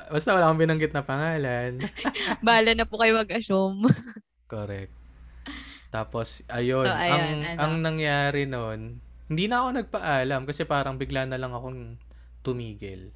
Basta 0.07 0.31
wala 0.31 0.47
akong 0.47 0.61
binanggit 0.61 0.91
na 0.91 1.03
pangalan. 1.03 1.83
Bahala 2.47 2.73
na 2.73 2.85
po 2.85 2.97
kayo 2.97 3.17
mag-assume. 3.17 3.91
Correct. 4.47 4.95
Tapos, 5.89 6.45
ayun, 6.47 6.85
So, 6.85 6.93
ayun, 6.93 7.17
ang, 7.17 7.41
ano? 7.43 7.59
ang 7.59 7.75
nangyari 7.81 8.43
noon, 8.45 8.81
hindi 9.27 9.45
na 9.47 9.61
ako 9.61 9.69
nagpaalam 9.77 10.43
kasi 10.45 10.63
parang 10.63 10.95
bigla 10.95 11.25
na 11.25 11.35
lang 11.35 11.51
akong 11.51 11.99
tumigil. 12.41 13.11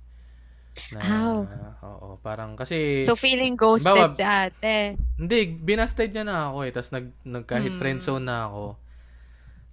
Na, 0.90 1.02
Ow. 1.02 1.38
oo, 1.82 2.08
parang 2.18 2.54
kasi, 2.54 3.02
So, 3.02 3.14
feeling 3.14 3.54
ghosted 3.54 3.90
Bawa- 3.90 4.14
si 4.14 4.22
ate. 4.22 4.94
hindi, 5.16 5.38
binasted 5.52 6.10
niya 6.10 6.24
na 6.24 6.48
ako 6.48 6.58
eh. 6.62 6.70
Tapos 6.70 6.90
nag, 6.90 7.06
nag, 7.22 7.44
kahit 7.44 7.72
Mm. 7.72 7.78
friendzone 7.78 8.24
na 8.24 8.46
ako, 8.46 8.78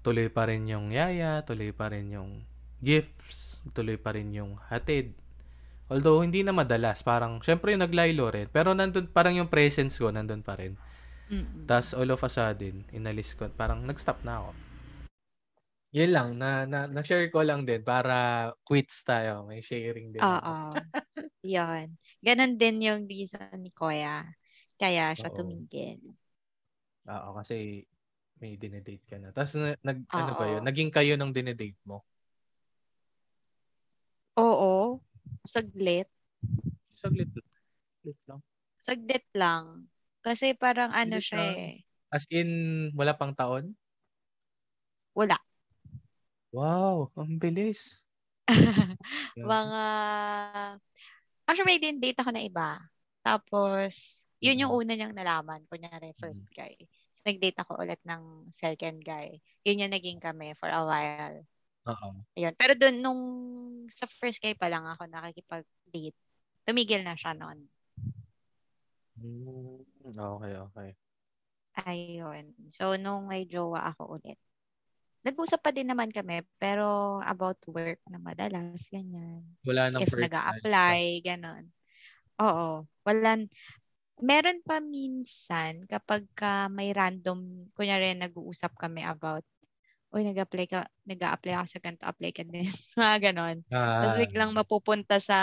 tuloy 0.02 0.28
pa 0.28 0.46
rin 0.46 0.66
yung 0.66 0.90
yaya, 0.90 1.42
tuloy 1.42 1.70
pa 1.70 1.90
rin 1.90 2.12
yung 2.12 2.42
gifts, 2.80 3.62
tuloy 3.72 3.96
pa 3.96 4.12
rin 4.12 4.30
yung 4.32 4.58
hatid. 4.68 5.14
Although, 5.88 6.24
hindi 6.24 6.44
na 6.44 6.52
madalas. 6.52 7.00
Parang, 7.00 7.40
syempre 7.40 7.72
yung 7.72 7.84
naglaylo 7.84 8.28
rin. 8.32 8.48
Pero 8.52 8.76
nandun, 8.76 9.08
parang 9.08 9.36
yung 9.40 9.48
presence 9.48 9.96
ko, 9.96 10.12
nandun 10.12 10.44
pa 10.44 10.60
rin. 10.60 10.76
Mm-mm. 11.32 11.68
Tapos 11.68 11.92
all 11.96 12.12
of 12.12 12.24
a 12.24 12.30
sudden, 12.32 12.84
inalis 12.92 13.36
ko. 13.36 13.48
Parang 13.52 13.84
nag-stop 13.84 14.24
na 14.24 14.44
ako. 14.44 14.52
Yun 15.96 16.12
lang. 16.12 16.30
Na, 16.36 16.68
na, 16.68 16.80
na-share 16.92 17.32
ko 17.32 17.40
lang 17.44 17.64
din 17.64 17.84
para 17.84 18.52
quits 18.68 19.08
tayo. 19.08 19.48
May 19.48 19.64
sharing 19.64 20.12
din. 20.12 20.20
Oo. 20.20 20.56
Yun. 21.48 21.96
Ganon 22.20 22.60
din 22.60 22.84
yung 22.84 23.02
reason 23.08 23.56
ni 23.60 23.72
Koya. 23.72 24.28
Kaya 24.76 25.16
siya 25.16 25.32
Oo. 25.32 25.38
tumigil. 25.40 26.04
Oo, 27.08 27.30
kasi 27.40 27.88
may 28.38 28.60
dinedate 28.60 29.08
ka 29.08 29.18
na. 29.18 29.32
Tapos 29.32 29.56
na- 29.56 29.80
nag, 29.82 30.04
ano 30.12 30.32
ba 30.36 30.46
yun? 30.46 30.64
Naging 30.68 30.92
kayo 30.92 31.16
ng 31.16 31.32
dinedate 31.32 31.80
mo? 31.88 32.04
Oo. 34.38 34.77
Saglit. 35.48 36.08
Saglit 36.94 37.32
lang. 37.32 37.48
Saglit 38.04 38.20
lang. 38.28 38.40
Saglit 38.78 39.26
lang. 39.34 39.64
Kasi 40.22 40.52
parang 40.54 40.92
ano 40.92 41.18
Saglit 41.18 41.26
siya 41.26 41.40
lang. 41.40 41.56
eh. 41.56 41.76
As 42.08 42.24
in, 42.32 42.50
wala 42.94 43.16
pang 43.16 43.32
taon? 43.32 43.76
Wala. 45.12 45.36
Wow, 46.52 47.12
ang 47.16 47.36
bilis. 47.36 48.00
Mga... 49.36 49.84
Actually, 51.48 51.68
may 51.68 51.80
din 51.80 52.00
date 52.00 52.20
ako 52.20 52.32
na 52.32 52.44
iba. 52.44 52.80
Tapos, 53.24 54.24
yun 54.40 54.62
yung 54.62 54.72
Mhm. 54.72 54.80
una 54.80 54.92
niyang 54.96 55.16
nalaman. 55.16 55.64
Kunyari, 55.68 56.16
first 56.16 56.48
guy. 56.52 56.72
So, 57.12 57.24
nag-date 57.28 57.60
ako 57.60 57.82
ulit 57.82 58.00
ng 58.04 58.48
second 58.52 59.04
guy. 59.04 59.40
Yun 59.64 59.84
yung 59.84 59.92
naging 59.92 60.20
kami 60.20 60.56
for 60.56 60.72
a 60.72 60.84
while. 60.84 61.44
Oo. 61.88 62.10
Ayun. 62.38 62.54
Pero 62.54 62.74
dun, 62.78 62.96
nung 63.02 63.22
sa 63.88 64.06
first 64.06 64.44
guy 64.44 64.54
pa 64.54 64.68
lang 64.70 64.86
ako 64.86 65.08
nakikipag-date, 65.08 66.18
tumigil 66.68 67.02
na 67.02 67.16
siya 67.16 67.34
noon. 67.34 67.66
Mm, 69.18 69.82
Okay, 70.08 70.54
okay. 70.56 70.90
Ayun. 71.86 72.54
So, 72.74 72.98
nung 72.98 73.30
may 73.30 73.46
jowa 73.46 73.90
ako 73.94 74.18
ulit, 74.18 74.38
nag-usap 75.26 75.62
pa 75.62 75.72
din 75.74 75.90
naman 75.90 76.10
kami, 76.14 76.42
pero 76.58 77.20
about 77.22 77.58
work 77.70 78.02
na 78.10 78.18
madalas, 78.22 78.88
ganyan. 78.90 79.44
Wala 79.66 79.90
nang 79.92 80.02
If 80.02 80.14
nag 80.16 80.34
apply 80.34 81.22
ganon. 81.22 81.70
Oo. 82.42 82.86
Wala, 83.06 83.46
meron 84.22 84.60
pa 84.66 84.82
minsan 84.82 85.86
kapag 85.86 86.26
ka 86.34 86.70
may 86.70 86.94
random, 86.94 87.70
kunyari 87.74 88.14
nag-uusap 88.18 88.74
kami 88.78 89.06
about, 89.06 89.46
uy, 90.14 90.22
nag-apply 90.28 90.66
ka, 90.72 90.80
nag-apply 91.08 91.54
ako 91.60 91.68
sa 91.68 91.80
ganito, 91.84 92.04
apply 92.08 92.32
ka 92.34 92.44
din. 92.48 92.68
Mga 93.00 93.18
ganon. 93.32 93.58
Ah, 93.72 94.02
Tapos 94.02 94.16
biglang 94.20 94.52
mapupunta 94.56 95.20
sa 95.20 95.38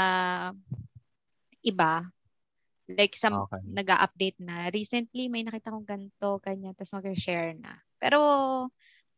iba. 1.65 2.07
Like 2.89 3.15
some 3.17 3.45
Okay. 3.45 3.61
nag-update 3.65 4.39
na. 4.45 4.69
Recently 4.71 5.29
may 5.33 5.43
nakita 5.45 5.73
kong 5.73 5.89
ganito, 5.89 6.39
kanya, 6.45 6.77
tapos 6.77 6.93
mag-share 7.01 7.57
na. 7.57 7.73
Pero 8.03 8.19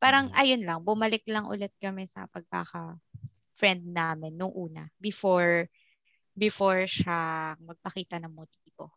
parang 0.02 0.30
Mhm. 0.30 0.36
ayun 0.38 0.62
lang, 0.68 0.80
bumalik 0.86 1.24
lang 1.28 1.46
ulit 1.50 1.72
kami 1.82 2.06
sa 2.06 2.28
pagkaka 2.30 2.96
friend 3.56 3.82
namin 3.90 4.36
nung 4.38 4.52
una 4.54 4.84
before 5.00 5.66
before 6.36 6.84
siya 6.88 7.54
magpakita 7.60 8.16
ng 8.22 8.32
motibo. 8.34 8.92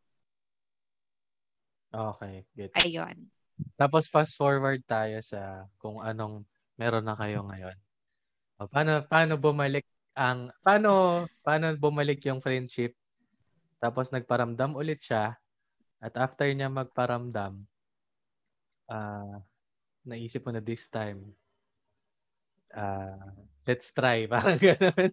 Okay, 1.93 2.45
get. 2.55 2.73
Ayun. 2.73 3.29
Tapos 3.79 4.11
fast 4.11 4.35
forward 4.35 4.83
tayo 4.83 5.23
sa 5.23 5.63
kung 5.79 6.03
anong 6.03 6.43
meron 6.75 7.07
na 7.07 7.15
kayo 7.15 7.47
ngayon. 7.47 7.77
O, 8.59 8.67
paano 8.67 9.03
paano 9.07 9.39
bumalik 9.39 9.87
ang 10.19 10.51
paano 10.59 11.23
paano 11.39 11.71
bumalik 11.79 12.19
yung 12.27 12.43
friendship? 12.43 12.91
Tapos 13.79 14.11
nagparamdam 14.11 14.75
ulit 14.75 14.99
siya 14.99 15.39
at 16.03 16.13
after 16.19 16.47
niya 16.51 16.67
magparamdam 16.67 17.63
ah 18.89 19.39
naisip 20.03 20.43
mo 20.43 20.51
na 20.55 20.63
this 20.63 20.87
time 20.91 21.35
ah 22.75 23.15
let's 23.63 23.91
try 23.95 24.25
parang 24.31 24.59
ganun. 24.59 25.11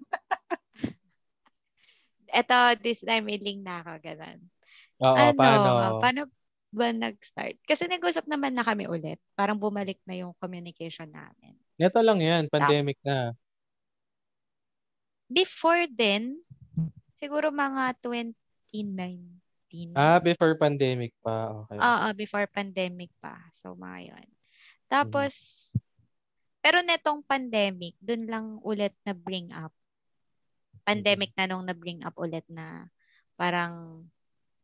Eto, 2.27 2.59
this 2.83 3.01
time 3.07 3.31
iling 3.31 3.63
na 3.63 3.81
ako, 3.81 3.93
ganun. 4.03 4.39
Oo, 5.01 5.15
ano, 5.15 5.37
paano? 5.39 5.71
paano 6.03 6.21
ba 6.75 6.93
nag-start? 6.93 7.57
Kasi 7.65 7.89
nag-usap 7.89 8.29
naman 8.29 8.53
na 8.53 8.67
kami 8.67 8.91
ulit. 8.91 9.23
Parang 9.39 9.57
bumalik 9.57 10.03
na 10.05 10.19
yung 10.19 10.37
communication 10.39 11.09
namin. 11.09 11.57
Ito 11.77 12.01
lang 12.01 12.21
'yan, 12.21 12.49
pandemic 12.49 12.97
na. 13.05 13.37
Before 15.27 15.91
then, 15.91 16.39
siguro 17.19 17.51
mga 17.51 17.99
2019. 17.99 19.99
Ah, 19.99 20.23
before 20.23 20.55
pandemic 20.55 21.11
pa. 21.19 21.67
Okay. 21.67 21.83
Oo, 21.83 22.07
before 22.15 22.47
pandemic 22.47 23.11
pa. 23.19 23.35
So, 23.51 23.75
mga 23.75 24.15
yun. 24.15 24.29
Tapos, 24.87 25.35
pero 26.63 26.79
netong 26.83 27.27
pandemic, 27.27 27.99
dun 27.99 28.31
lang 28.31 28.47
ulit 28.63 28.95
na 29.03 29.19
bring 29.19 29.51
up. 29.51 29.75
Pandemic 30.87 31.35
na 31.35 31.51
nung 31.51 31.67
na-bring 31.67 32.07
up 32.07 32.15
ulit 32.15 32.47
na 32.47 32.87
parang, 33.35 34.07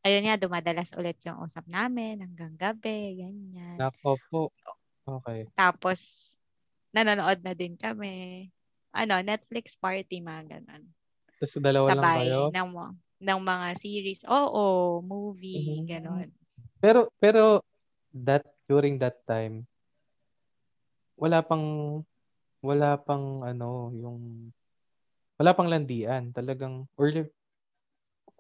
ayun 0.03 0.27
nga, 0.27 0.37
dumadalas 0.39 0.95
ulit 0.99 1.19
yung 1.27 1.43
usap 1.43 1.67
namin 1.71 2.23
hanggang 2.23 2.55
gabi, 2.59 3.23
ganyan. 3.23 3.79
Nako 3.79 4.19
po. 4.31 4.41
Okay. 5.07 5.47
Tapos, 5.59 6.35
nanonood 6.95 7.43
na 7.43 7.55
din 7.55 7.75
kami. 7.75 8.49
Ano, 8.93 9.19
Netflix 9.25 9.75
party, 9.79 10.21
mga 10.23 10.61
ganun. 10.61 10.85
Tapos 11.41 11.55
dalawa 11.59 11.87
lang 11.91 11.97
Sabay 11.99 12.27
kayo. 12.29 12.41
ng, 12.55 12.69
mga- 12.71 12.97
ng 13.23 13.41
mga 13.43 13.69
series. 13.79 14.23
Oo, 14.29 14.65
movie, 15.03 15.83
Mhm. 15.83 15.87
ganun. 15.89 16.29
Pero 16.83 17.11
pero 17.23 17.63
that 18.11 18.43
during 18.67 18.99
that 18.99 19.23
time 19.27 19.67
wala 21.19 21.45
pang 21.45 21.65
wala 22.65 22.97
pang 23.01 23.45
ano 23.45 23.93
yung 23.93 24.51
wala 25.37 25.53
pang 25.57 25.69
landian 25.69 26.31
talagang 26.33 26.87
or 26.97 27.11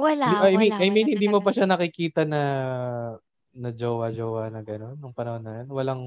Wala, 0.02 0.26
I 0.50 0.58
mean 0.58 0.74
wala, 0.74 0.82
I 0.82 0.88
mean 0.90 1.06
wala 1.06 1.12
hindi 1.14 1.26
mo 1.30 1.38
pa 1.38 1.54
siya 1.54 1.66
nakikita 1.70 2.26
na 2.26 2.42
na 3.54 3.70
jowa-jowa 3.70 4.48
na 4.50 4.64
gano'n 4.64 4.96
nung 4.98 5.14
panahon 5.14 5.44
na 5.44 5.62
yun 5.62 5.68
walang 5.70 6.02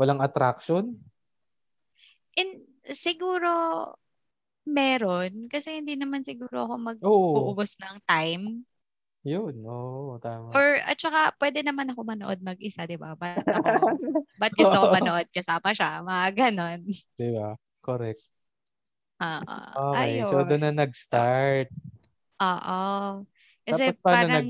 walang 0.00 0.18
attraction 0.24 0.96
In, 2.32 2.64
siguro, 2.80 3.52
meron. 4.64 5.52
Kasi 5.52 5.84
hindi 5.84 6.00
naman 6.00 6.24
siguro 6.24 6.64
ako 6.64 6.74
mag-uubos 6.80 7.76
ng 7.76 7.96
time. 8.08 8.44
yun 9.22 9.54
oo 9.68 10.18
tama 10.18 10.50
Or, 10.50 10.82
at 10.82 10.98
saka, 10.98 11.30
pwede 11.38 11.62
naman 11.62 11.92
ako 11.92 12.02
manood 12.02 12.40
mag-isa, 12.42 12.88
di 12.90 12.98
ba? 12.98 13.14
Ba't 13.14 13.46
ako, 13.46 13.70
ba't 14.40 14.52
gusto 14.58 14.76
ko 14.82 14.86
manood 14.90 15.28
kasama 15.30 15.70
siya? 15.70 16.02
Mga 16.02 16.26
ganon. 16.34 16.80
di 17.20 17.28
ba 17.30 17.54
correct 17.84 18.32
Oo. 19.22 19.56
okay 19.94 20.18
Ayun. 20.18 20.26
so 20.26 20.42
doon 20.42 20.62
na 20.66 20.72
nag-start 20.82 21.68
Oo. 22.42 22.82
Kasi 23.62 23.94
paano 24.02 24.02
parang, 24.02 24.46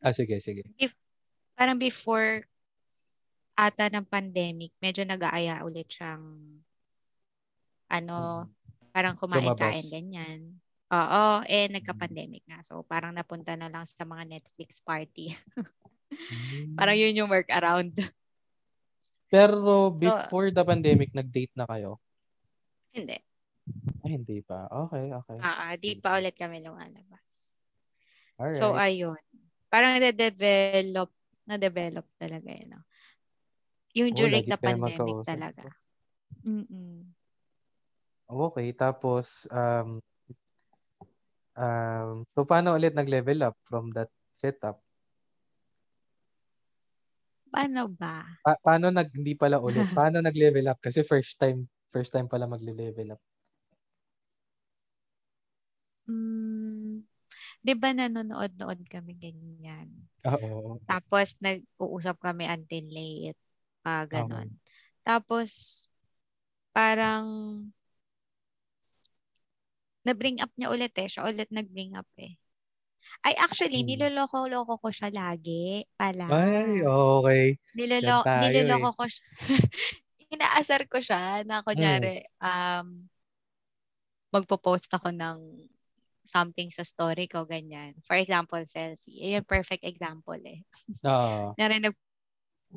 ah 0.00 0.14
sige 0.14 0.38
sige 0.38 0.62
parang 1.60 1.76
before 1.76 2.48
ata 3.52 3.92
ng 3.92 4.08
pandemic, 4.08 4.72
medyo 4.80 5.04
nag-aaya 5.04 5.60
ulit 5.68 5.84
siyang 5.92 6.24
ano, 7.92 8.48
parang 8.96 9.20
kumain-kain, 9.20 9.84
ganyan. 9.92 10.56
Oo, 10.88 11.44
eh 11.44 11.68
nagka-pandemic 11.68 12.48
nga. 12.48 12.64
So 12.64 12.80
parang 12.88 13.12
napunta 13.12 13.60
na 13.60 13.68
lang 13.68 13.84
sa 13.84 14.08
mga 14.08 14.24
Netflix 14.24 14.80
party. 14.80 15.36
parang 16.80 16.96
yun 16.96 17.20
yung 17.20 17.28
workaround. 17.28 17.92
Pero 19.28 19.92
before 19.92 20.48
the 20.48 20.64
pandemic, 20.64 21.12
nag-date 21.12 21.52
na 21.54 21.68
kayo? 21.68 22.00
Hindi. 22.96 23.20
Ay, 24.10 24.18
hindi 24.18 24.42
pa. 24.42 24.66
Okay, 24.66 25.14
okay. 25.14 25.38
Ah, 25.38 25.70
ah, 25.70 25.74
di 25.78 25.94
pa 26.02 26.18
ulit 26.18 26.34
kami 26.34 26.58
lumalabas. 26.66 27.62
Alright. 28.42 28.58
So 28.58 28.74
ayun. 28.74 29.22
Parang 29.70 29.94
na-develop, 30.02 31.14
na-develop 31.46 32.06
talaga 32.18 32.50
yun. 32.50 32.74
No? 32.74 32.82
Yung 33.94 34.10
Oh, 34.10 34.18
during 34.18 34.34
lagi 34.34 34.50
the 34.50 34.58
pandemic 34.58 35.16
talaga. 35.22 35.64
Mm-mm. 36.42 37.06
okay, 38.26 38.74
tapos, 38.74 39.46
um, 39.54 40.02
um, 41.54 42.26
so 42.34 42.42
paano 42.42 42.74
ulit 42.74 42.98
nag-level 42.98 43.46
up 43.46 43.54
from 43.62 43.94
that 43.94 44.10
setup? 44.34 44.82
Paano 47.54 47.86
ba? 47.94 48.26
Pa- 48.42 48.58
paano 48.58 48.90
nag, 48.90 49.06
hindi 49.14 49.38
pala 49.38 49.62
ulit, 49.62 49.86
paano 49.94 50.18
nag-level 50.18 50.66
up? 50.66 50.82
Kasi 50.82 51.06
first 51.06 51.38
time, 51.38 51.70
first 51.94 52.10
time 52.10 52.26
pala 52.26 52.50
magle-level 52.50 53.14
up. 53.14 53.22
'Di 57.60 57.72
ba 57.76 57.92
nanonood-nood 57.92 58.80
kami 58.88 59.12
ganyan. 59.20 59.88
Oo. 60.24 60.80
Tapos 60.88 61.36
nag-uusap 61.40 62.16
kami 62.20 62.48
until 62.48 62.84
late. 62.90 63.40
Pa 63.84 64.04
ganon. 64.04 64.48
Tapos 65.04 65.48
parang 66.76 67.24
na-bring 70.04 70.40
up 70.40 70.52
niya 70.56 70.72
ulit 70.72 70.92
eh. 70.96 71.08
Siya 71.08 71.28
ulit 71.28 71.48
nag-bring 71.52 71.96
up 71.96 72.08
eh. 72.20 72.36
Ay, 73.24 73.34
actually, 73.36 73.84
Hmm. 73.84 73.90
niloloko-loko 73.96 74.80
ko 74.80 74.88
siya 74.88 75.12
lagi 75.12 75.84
pala. 75.98 76.30
Ay, 76.30 76.80
okay. 76.84 77.44
Nilolo- 77.76 78.24
tayo 78.24 78.40
niloloko 78.40 78.88
eh. 78.92 78.96
ko 78.96 79.04
siya. 79.08 79.24
Inaasar 80.34 80.82
ko 80.86 80.98
siya 81.02 81.42
na 81.44 81.60
kunyari, 81.66 82.22
um, 82.40 83.10
magpo-post 84.30 84.88
ako 84.94 85.10
ng 85.10 85.38
something 86.26 86.70
sa 86.72 86.84
story 86.86 87.26
ko, 87.30 87.44
ganyan. 87.48 87.96
For 88.06 88.16
example, 88.18 88.62
selfie. 88.66 89.22
Ayun, 89.24 89.44
perfect 89.46 89.84
example 89.86 90.38
eh. 90.44 90.62
Oo. 91.04 91.56
Narinig, 91.60 91.94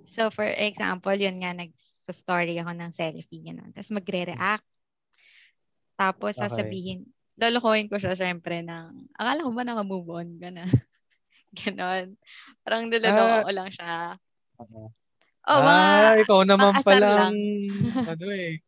so, 0.08 0.29
for 0.34 0.45
example, 0.47 1.15
yun 1.15 1.39
nga, 1.43 1.53
nag-story 1.58 2.58
ako 2.62 2.71
ng 2.77 2.91
selfie, 2.95 3.43
gano'n. 3.45 3.71
Tapos 3.75 3.91
magre-react. 3.95 4.63
Tapos 5.99 6.38
Okay. 6.38 6.41
sasabihin, 6.41 7.06
lolokohin 7.38 7.89
ko 7.89 7.97
siya 8.01 8.17
syempre 8.17 8.62
ng, 8.65 9.13
akala 9.17 9.45
ko 9.45 9.51
ba 9.53 9.63
naka-move 9.65 10.10
on 10.10 10.29
ka 10.41 10.49
na? 10.49 10.65
Ganon. 11.58 12.17
Parang 12.65 12.89
niloloko 12.89 13.38
Ah. 13.38 13.43
ko 13.45 13.51
lang 13.53 13.69
siya. 13.73 14.17
Oo. 14.62 14.93
Oh, 15.47 15.60
ah, 15.60 16.13
mga, 16.13 16.23
ikaw 16.23 16.41
naman 16.47 16.75
palang, 16.86 17.15
lang. 17.15 17.36
ano 18.10 18.25
eh. 18.34 18.62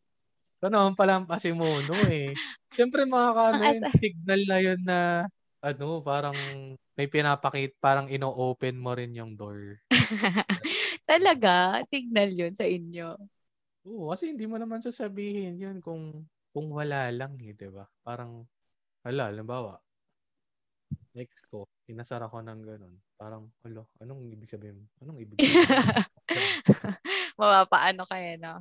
Ikaw 0.56 0.68
naman 0.72 0.96
palang 0.96 1.28
pasimuno 1.28 1.92
eh. 2.08 2.32
Siyempre 2.72 3.04
mga 3.04 3.28
Ang 3.36 3.60
ano 3.60 3.62
yun, 3.68 3.82
asar. 3.84 3.92
signal 4.00 4.40
na 4.48 4.56
yun 4.56 4.80
na, 4.88 4.98
ano, 5.60 6.00
parang 6.00 6.36
may 6.96 7.08
pinapakit, 7.12 7.76
parang 7.76 8.08
ino-open 8.08 8.80
mo 8.80 8.96
rin 8.96 9.12
yung 9.12 9.36
door. 9.36 9.76
talaga, 11.10 11.84
signal 11.84 12.32
yun 12.32 12.56
sa 12.56 12.64
inyo. 12.64 13.20
Oo, 13.84 14.10
kasi 14.16 14.32
hindi 14.32 14.48
mo 14.48 14.56
naman 14.56 14.80
sasabihin 14.80 15.60
yun 15.60 15.78
kung 15.84 16.24
kung 16.56 16.72
wala 16.72 17.12
lang 17.12 17.36
eh, 17.44 17.52
di 17.52 17.68
ba? 17.68 17.84
Parang, 18.00 18.48
hala, 19.04 19.28
halimbawa, 19.28 19.76
next 21.12 21.44
ko, 21.52 21.68
inasar 21.84 22.24
ako 22.24 22.40
ng 22.40 22.60
ganun. 22.64 22.96
Parang, 23.20 23.44
hala, 23.60 23.84
anong 24.00 24.24
ibig 24.24 24.48
sabihin? 24.48 24.88
Anong 25.04 25.20
ibig 25.20 25.36
sabihin? 25.36 25.68
Mapapaano 27.38 28.08
kayo, 28.08 28.30
no? 28.40 28.54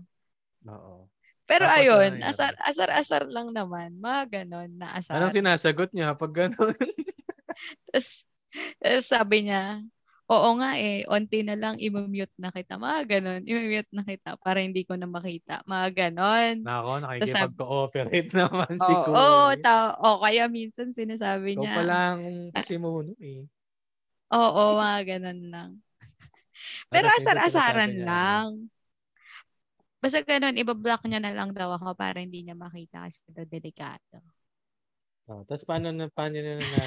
Oo. 0.68 1.08
Pero 1.46 1.66
Tapos 1.70 1.78
ayun, 1.78 2.12
yun? 2.18 2.26
asar, 2.26 2.54
asar-asar 2.66 3.24
lang 3.30 3.54
naman. 3.54 3.94
Mga 4.02 4.22
ganon 4.44 4.72
na 4.82 4.98
asar. 4.98 5.22
Anong 5.22 5.36
sinasagot 5.38 5.90
niya 5.94 6.18
pag 6.18 6.34
ganun? 6.34 6.74
Tapos, 7.92 8.26
tapos 8.84 9.06
sabi 9.08 9.38
niya, 9.48 9.80
oo 10.28 10.50
nga 10.60 10.76
eh, 10.80 11.06
onti 11.08 11.46
na 11.46 11.56
lang 11.56 11.78
imumute 11.80 12.34
na 12.42 12.50
kita. 12.52 12.76
Mga 12.82 13.00
ganon, 13.08 13.42
imumute 13.46 13.92
na 13.94 14.04
kita 14.04 14.36
para 14.42 14.60
hindi 14.60 14.84
ko 14.84 14.98
na 14.98 15.08
makita. 15.08 15.62
Mga 15.70 15.88
ganon. 15.94 16.56
Nako, 16.66 16.92
nakikipag-cooperate 17.04 18.32
naman 18.40 18.74
si 18.82 18.92
Oo, 18.92 19.06
Kuya. 19.06 19.16
oh, 19.22 19.50
ta- 19.62 19.96
o 20.02 20.20
kaya 20.20 20.50
minsan 20.50 20.92
sinasabi 20.92 21.56
Ikaw 21.56 21.64
niya, 21.64 21.76
palang 21.78 22.20
pasimuno 22.52 23.14
eh. 23.22 23.46
Oo, 24.34 24.76
mga 24.82 25.00
ganun 25.16 25.40
lang. 25.54 25.72
Pero 26.92 27.08
asar-asaran 27.14 27.94
lang. 28.02 28.52
Basta 30.06 30.22
ganun, 30.22 30.54
ibablock 30.62 31.02
niya 31.10 31.18
na 31.18 31.34
lang 31.34 31.50
daw 31.50 31.74
ako 31.82 31.98
para 31.98 32.22
hindi 32.22 32.46
niya 32.46 32.54
makita 32.54 33.10
kasi 33.10 33.18
daw 33.34 33.42
delikado. 33.50 34.22
Oh, 35.26 35.42
tapos 35.50 35.66
paano 35.66 35.90
na 35.90 36.06
paano 36.14 36.38
na, 36.38 36.54
na, 36.62 36.82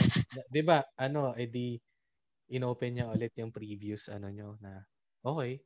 'di 0.47 0.63
ba? 0.63 0.79
Ano, 0.95 1.35
edi 1.35 1.75
inopen 2.51 2.91
niya 2.95 3.11
ulit 3.11 3.35
yung 3.41 3.51
previous 3.51 4.07
ano 4.13 4.31
nyo 4.31 4.55
na 4.63 4.87
okay. 5.27 5.59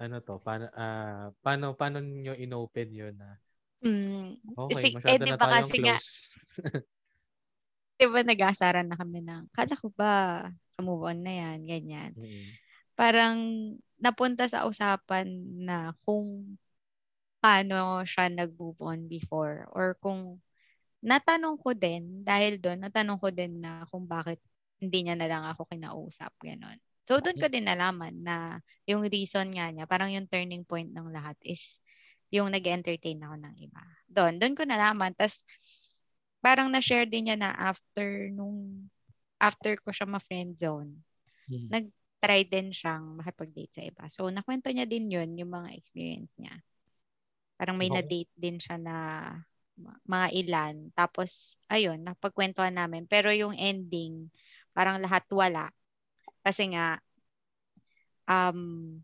Ano 0.00 0.16
to? 0.24 0.40
Paano 0.40 0.72
ah 0.72 1.28
paano 1.44 1.76
paano 1.76 2.00
niyo 2.00 2.32
inopen 2.32 2.88
'yun 2.88 3.14
na 3.20 3.36
Mm. 3.80 4.36
okay, 4.60 4.92
masyado 4.92 5.24
eh, 5.24 5.24
di 5.24 5.32
na 5.32 5.40
tayong 5.40 5.72
kasi 5.72 5.80
nga, 5.80 5.96
close. 5.96 6.28
di 8.00 8.08
ba 8.08 8.20
nag-aasaran 8.24 8.88
na 8.88 8.96
kami 8.96 9.20
ng, 9.24 9.48
kala 9.52 9.74
ko 9.76 9.88
ba, 9.92 10.48
move 10.80 11.04
on 11.04 11.20
na 11.20 11.32
yan, 11.36 11.58
ganyan. 11.68 12.12
Mm. 12.16 12.56
Parang 12.96 13.36
napunta 14.00 14.48
sa 14.48 14.64
usapan 14.66 15.28
na 15.64 15.92
kung 16.04 16.56
paano 17.40 18.04
siya 18.04 18.28
nag-move 18.28 18.80
on 18.84 19.08
before 19.08 19.64
or 19.72 19.96
kung 20.00 20.40
natanong 21.00 21.56
ko 21.60 21.72
din, 21.72 22.24
dahil 22.24 22.60
doon, 22.60 22.84
natanong 22.84 23.18
ko 23.20 23.28
din 23.32 23.60
na 23.64 23.84
kung 23.88 24.04
bakit 24.04 24.40
hindi 24.80 25.04
niya 25.04 25.16
na 25.16 25.28
lang 25.28 25.44
ako 25.48 25.68
kinausap, 25.68 26.32
gano'n. 26.40 26.76
So, 27.08 27.18
doon 27.24 27.40
ko 27.40 27.48
din 27.48 27.64
nalaman 27.68 28.20
na 28.24 28.60
yung 28.88 29.04
reason 29.08 29.48
nga 29.52 29.72
niya, 29.72 29.88
parang 29.88 30.12
yung 30.12 30.28
turning 30.28 30.64
point 30.68 30.88
ng 30.92 31.08
lahat 31.12 31.36
is 31.44 31.80
yung 32.32 32.52
nag-entertain 32.52 33.20
ako 33.24 33.36
ng 33.40 33.54
iba. 33.60 33.82
Doon, 34.08 34.38
doon 34.40 34.54
ko 34.54 34.62
nalaman. 34.68 35.12
Tapos, 35.16 35.44
parang 36.44 36.68
na-share 36.72 37.08
din 37.08 37.28
niya 37.32 37.36
na 37.40 37.50
after 37.56 38.28
nung, 38.32 38.88
after 39.40 39.76
ko 39.80 39.92
siya 39.92 40.08
ma-friend 40.08 40.56
zone, 40.60 41.00
Mm. 41.50 41.90
Nag-try 42.20 42.44
din 42.44 42.68
siyang 42.68 43.16
makipag-date 43.16 43.72
sa 43.72 43.80
iba. 43.80 44.04
So, 44.12 44.28
nakwento 44.28 44.68
niya 44.68 44.84
din 44.84 45.08
yun, 45.08 45.40
yung 45.40 45.48
mga 45.56 45.72
experience 45.72 46.36
niya. 46.36 46.52
Parang 47.56 47.80
may 47.80 47.88
Okay. 47.88 47.96
na-date 47.96 48.32
din 48.36 48.60
siya 48.60 48.76
na 48.76 48.96
mga 50.04 50.28
ilan. 50.44 50.92
Tapos, 50.92 51.56
ayun, 51.72 52.04
napagkwentuhan 52.04 52.76
namin. 52.76 53.08
Pero 53.08 53.32
yung 53.32 53.56
ending, 53.56 54.28
parang 54.76 55.00
lahat 55.00 55.24
wala. 55.32 55.72
Kasi 56.44 56.76
nga, 56.76 57.00
um, 58.28 59.00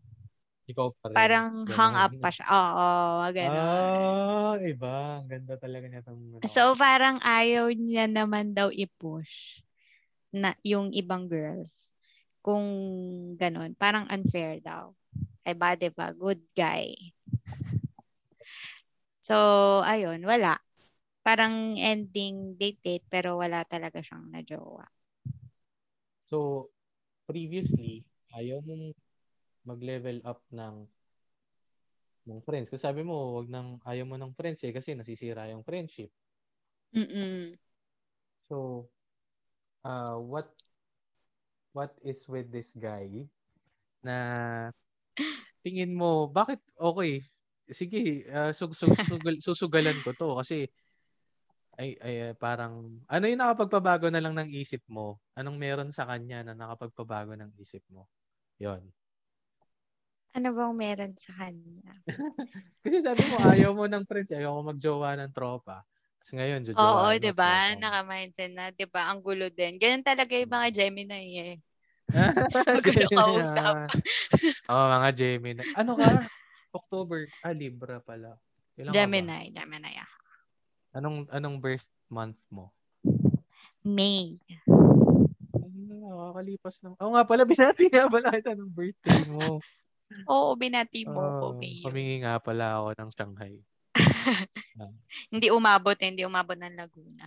Ikaw 0.69 0.87
pa 1.01 1.09
rin. 1.09 1.17
parang 1.17 1.49
Ganun. 1.65 1.73
hung 1.73 1.95
up 1.97 2.13
pa 2.21 2.29
siya. 2.29 2.45
Oo, 2.53 2.85
gano'n. 3.33 3.89
Ah, 3.97 4.61
iba. 4.61 5.25
Ang 5.25 5.29
ganda 5.33 5.57
talaga 5.57 5.89
niya 5.89 6.05
tong 6.05 6.21
ano. 6.37 6.45
So, 6.45 6.77
parang 6.77 7.17
ayaw 7.25 7.73
niya 7.73 8.05
naman 8.05 8.53
daw 8.53 8.69
i-push 8.69 9.65
na 10.29 10.53
yung 10.61 10.93
ibang 10.93 11.25
girls. 11.25 11.96
Kung 12.47 12.63
ganun. 13.35 13.75
Parang 13.75 14.07
unfair 14.07 14.63
daw. 14.63 14.95
Ay 15.43 15.51
ba, 15.51 15.75
diba? 15.75 16.15
Good 16.15 16.39
guy. 16.55 16.95
so, 19.27 19.35
ayun, 19.83 20.23
wala. 20.23 20.55
Parang 21.27 21.75
ending 21.75 22.55
date-date 22.55 23.03
pero 23.11 23.35
wala 23.35 23.67
talaga 23.67 23.99
siyang 23.99 24.31
na-jowa. 24.31 24.87
So, 26.31 26.71
previously, 27.27 28.07
ayaw 28.31 28.63
mong 28.63 28.95
mag-level 29.67 30.23
up 30.23 30.39
ng 30.55 30.87
ng 32.31 32.39
friends. 32.47 32.71
Kasi 32.71 32.79
sabi 32.79 33.03
mo, 33.03 33.43
wag 33.43 33.51
nang 33.51 33.79
ayaw 33.83 34.07
mo 34.07 34.15
ng 34.15 34.31
friends 34.35 34.63
eh 34.63 34.71
kasi 34.71 34.95
nasisira 34.95 35.51
yung 35.51 35.67
friendship. 35.67 36.11
Mm-mm. 36.95 37.59
So, 38.47 38.87
uh, 39.83 40.15
what 40.19 40.51
what 41.77 41.93
is 42.01 42.25
with 42.25 42.49
this 42.49 42.73
guy 42.73 43.05
na 44.01 44.17
tingin 45.61 45.93
mo, 45.93 46.25
bakit 46.25 46.57
okay? 46.73 47.21
Sige, 47.69 48.25
uh, 48.33 48.49
sug, 48.49 48.73
sug, 48.73 48.89
sugal- 49.05 49.43
susugalan 49.43 49.97
ko 50.01 50.09
to 50.17 50.33
kasi 50.41 50.65
ay, 51.77 51.93
ay 52.01 52.15
uh, 52.25 52.33
parang 52.33 52.97
ano 53.05 53.23
yung 53.29 53.37
nakapagpabago 53.37 54.09
na 54.09 54.17
lang 54.17 54.33
ng 54.33 54.49
isip 54.49 54.81
mo? 54.89 55.21
Anong 55.37 55.61
meron 55.61 55.93
sa 55.93 56.09
kanya 56.09 56.41
na 56.41 56.57
nakapagpabago 56.57 57.37
ng 57.37 57.53
isip 57.61 57.85
mo? 57.93 58.09
Yon. 58.57 58.81
Ano 60.33 60.57
bang 60.57 60.73
meron 60.73 61.13
sa 61.13 61.45
kanya? 61.45 61.93
Kasi 62.81 62.97
sabi 63.05 63.21
mo 63.29 63.37
ayaw 63.45 63.77
mo 63.77 63.85
ng 63.85 64.05
friends, 64.09 64.33
ayaw 64.33 64.57
mo 64.57 64.73
magjowa 64.73 65.13
ng 65.21 65.29
tropa. 65.29 65.85
Tapos 66.27 66.43
ngayon, 66.43 66.61
jojowa 66.67 67.07
Oo, 67.07 67.15
'di 67.23 67.31
ba? 67.31 67.71
Naka-mindset 67.79 68.51
na, 68.51 68.67
'di 68.75 68.83
ba? 68.91 69.07
Ang 69.15 69.23
gulo 69.23 69.47
din. 69.47 69.79
Ganyan 69.79 70.03
talaga 70.03 70.35
yung 70.35 70.51
mga 70.51 70.75
Gemini 70.75 71.23
eh. 71.39 71.55
Gusto 72.83 73.07
kausap. 73.15 73.95
Oo, 74.75 74.85
mga 74.91 75.09
Gemini. 75.15 75.63
Ano 75.79 75.95
ka? 75.95 76.27
October. 76.75 77.31
Ah, 77.39 77.55
Libra 77.55 78.03
pala. 78.03 78.35
Ilan 78.75 78.91
ka 78.91 78.99
ba? 78.99 78.99
Gemini, 79.07 79.55
Gemini. 79.55 79.91
ah. 80.03 80.11
Anong 80.99 81.31
anong 81.31 81.63
birth 81.63 81.87
month 82.11 82.35
mo? 82.51 82.75
May. 83.87 84.35
Ay, 85.63 85.71
nakakalipas 85.87 86.75
lang. 86.83 86.99
Oo 86.99 87.11
nga 87.15 87.23
pala, 87.23 87.47
binati 87.47 87.87
nga 87.87 88.11
pala 88.11 88.35
kita 88.35 88.51
ng 88.51 88.67
birthday 88.67 89.23
mo. 89.31 89.63
Oo, 90.27 90.59
binati 90.59 91.07
mo 91.07 91.39
ko, 91.39 91.55
Oo, 91.55 91.55
May. 91.55 91.79
Humingi 91.87 92.19
nga 92.27 92.35
pala 92.43 92.83
ako 92.83 92.99
ng 92.99 93.11
Shanghai. 93.15 93.63
Hindi 95.33 95.47
umabot, 95.49 95.95
hindi 95.97 96.27
umabot 96.27 96.55
ng 96.59 96.75
Laguna. 96.77 97.25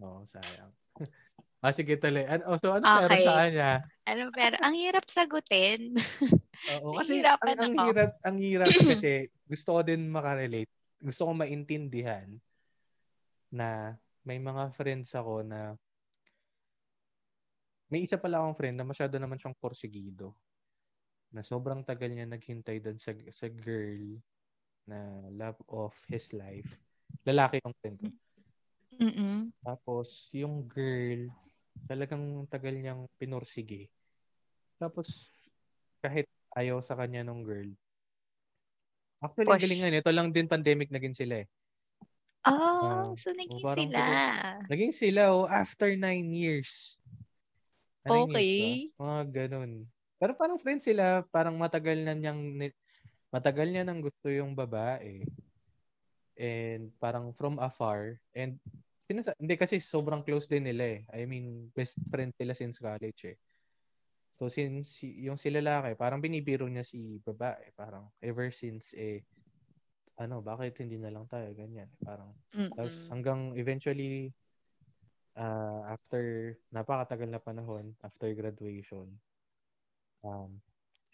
Oo, 0.00 0.22
sayang. 0.28 0.72
ah, 1.64 1.72
sige 1.72 1.96
tuloy. 1.96 2.24
Ano, 2.28 2.54
oh, 2.54 2.58
so 2.60 2.72
ano 2.76 2.84
Okay. 2.84 3.24
sa 3.24 3.40
kanya? 3.40 3.70
Ano, 4.04 4.28
pero 4.30 4.54
ang 4.60 4.74
hirap 4.76 5.08
sagutin. 5.08 5.96
Oo, 6.72 6.96
kasi 7.00 7.20
ang, 7.20 7.36
ang 7.60 7.72
ako. 7.76 7.82
hirap, 7.84 8.10
ang 8.24 8.36
hirap 8.40 8.68
kasi 8.92 9.28
gusto 9.48 9.68
ko 9.76 9.80
din 9.84 10.08
makarelate. 10.08 10.70
Gusto 11.00 11.28
ko 11.28 11.32
maintindihan 11.36 12.28
na 13.52 13.94
may 14.24 14.40
mga 14.40 14.72
friends 14.72 15.12
ako 15.12 15.44
na 15.44 15.76
may 17.92 18.02
isa 18.02 18.16
pala 18.16 18.40
akong 18.40 18.56
friend 18.56 18.76
na 18.80 18.88
masyado 18.88 19.20
naman 19.20 19.36
siyang 19.36 19.54
porsigido. 19.60 20.32
Na 21.30 21.44
sobrang 21.44 21.84
tagal 21.84 22.10
niya 22.10 22.24
naghintay 22.26 22.80
doon 22.80 22.96
sa, 22.96 23.12
sa 23.30 23.46
girl 23.52 24.18
na 24.84 25.24
love 25.32 25.58
of 25.68 25.92
his 26.08 26.32
life. 26.36 26.68
Lalaki 27.24 27.60
yung 27.64 27.74
friend 27.80 27.96
ko. 28.00 28.08
Mm-mm. 29.00 29.50
Tapos, 29.64 30.28
yung 30.30 30.68
girl, 30.68 31.32
talagang 31.88 32.44
tagal 32.52 32.76
niyang 32.76 33.08
pinursige. 33.16 33.88
Tapos, 34.76 35.32
kahit 36.04 36.28
ayaw 36.52 36.84
sa 36.84 36.94
kanya 36.94 37.24
nung 37.24 37.42
girl. 37.42 37.68
Actually, 39.24 39.56
Push. 39.56 39.62
galing 39.64 39.80
nga, 39.80 40.00
ito 40.04 40.12
lang 40.12 40.28
din 40.30 40.46
pandemic 40.46 40.92
naging 40.92 41.16
sila 41.16 41.42
eh. 41.42 41.48
Oh, 42.44 42.84
Ah, 42.84 43.08
so 43.16 43.32
naging 43.32 43.56
oh, 43.56 43.64
parang 43.64 43.88
sila. 43.88 44.04
Naging 44.68 44.92
sila, 44.92 45.22
oh, 45.32 45.48
after 45.48 45.96
nine 45.96 46.28
years. 46.28 47.00
Years 48.04 48.28
Okay. 48.28 48.92
Mga 49.00 49.20
ganun. 49.32 49.88
Pero 50.20 50.36
parang 50.36 50.60
friends 50.60 50.84
sila, 50.84 51.24
parang 51.32 51.56
matagal 51.56 52.04
na 52.04 52.12
niyang, 52.12 52.36
ni- 52.36 52.76
matagal 53.34 53.66
niya 53.66 53.82
nang 53.82 53.98
gusto 53.98 54.30
yung 54.30 54.54
babae. 54.54 55.26
And 56.38 56.94
parang 57.02 57.34
from 57.34 57.58
afar. 57.58 58.22
And, 58.30 58.62
sinasa- 59.10 59.34
hindi 59.42 59.58
kasi 59.58 59.82
sobrang 59.82 60.22
close 60.22 60.46
din 60.46 60.70
nila 60.70 60.98
eh. 60.98 61.00
I 61.10 61.26
mean, 61.26 61.74
best 61.74 61.98
friend 62.14 62.30
sila 62.38 62.54
since 62.54 62.78
college 62.78 63.34
eh. 63.34 63.38
So 64.38 64.50
since 64.50 65.02
yung 65.02 65.38
si 65.38 65.50
lalaki, 65.50 65.94
parang 65.98 66.22
binibiro 66.22 66.66
niya 66.70 66.86
si 66.86 67.18
babae. 67.22 67.74
Parang 67.74 68.10
ever 68.22 68.54
since 68.54 68.94
eh, 68.94 69.22
ano, 70.18 70.38
bakit 70.42 70.78
hindi 70.78 70.94
na 70.98 71.10
lang 71.10 71.26
tayo, 71.26 71.50
ganyan. 71.54 71.90
Parang, 72.02 72.34
tapos 72.74 72.94
Mm-mm. 72.94 73.10
hanggang 73.10 73.40
eventually, 73.58 74.30
uh, 75.38 75.90
after 75.90 76.54
napakatagal 76.70 77.28
na 77.30 77.42
panahon, 77.42 77.94
after 78.02 78.30
graduation, 78.34 79.10
um, 80.22 80.58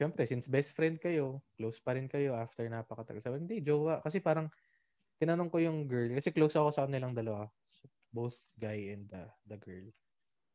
syempre, 0.01 0.25
since 0.25 0.49
best 0.49 0.73
friend 0.73 0.97
kayo, 0.97 1.45
close 1.61 1.77
pa 1.77 1.93
rin 1.93 2.09
kayo 2.09 2.33
after 2.33 2.65
napakatagal. 2.65 3.21
Sabi, 3.21 3.45
hindi, 3.45 3.61
jowa. 3.61 4.01
Kasi 4.01 4.25
parang, 4.25 4.49
tinanong 5.21 5.53
ko 5.53 5.61
yung 5.61 5.85
girl, 5.85 6.09
kasi 6.17 6.33
close 6.33 6.57
ako 6.57 6.73
sa 6.73 6.89
kanilang 6.89 7.13
dalawa. 7.13 7.45
Both 8.09 8.49
guy 8.57 8.97
and 8.97 9.05
the, 9.13 9.29
the 9.45 9.61
girl. 9.61 9.87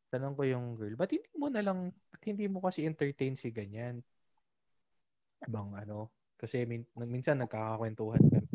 Tanong 0.09 0.33
ko 0.33 0.41
yung 0.49 0.73
girl, 0.73 0.97
ba't 0.97 1.13
hindi 1.13 1.29
mo 1.37 1.53
na 1.53 1.61
lang, 1.61 1.93
ba't 2.09 2.23
hindi 2.25 2.49
mo 2.49 2.57
kasi 2.65 2.89
entertain 2.89 3.37
si 3.37 3.53
ganyan? 3.53 4.01
Bang 5.45 5.77
ano, 5.77 6.09
kasi 6.41 6.65
min, 6.65 6.81
minsan 6.97 7.37
nagkakakwentuhan 7.37 8.25
kami. 8.25 8.49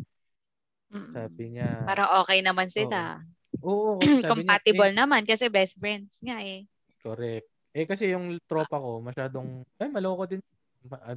Sabi 1.15 1.43
niya, 1.55 1.87
Parang 1.87 2.09
okay 2.19 2.43
naman 2.43 2.67
sila. 2.67 3.23
oo, 3.63 3.95
kasi 4.03 4.19
sabi 4.19 4.43
niya, 4.43 4.59
Compatible 4.59 4.91
eh, 4.91 4.97
naman 4.99 5.23
kasi 5.23 5.47
best 5.47 5.79
friends 5.79 6.19
nga 6.19 6.43
eh. 6.43 6.67
correct. 6.99 7.47
Eh 7.71 7.87
kasi 7.87 8.11
yung 8.11 8.35
tropa 8.43 8.75
ko 8.75 8.99
masyadong 8.99 9.63
ay 9.79 9.87
maloko 9.87 10.27
din 10.27 10.43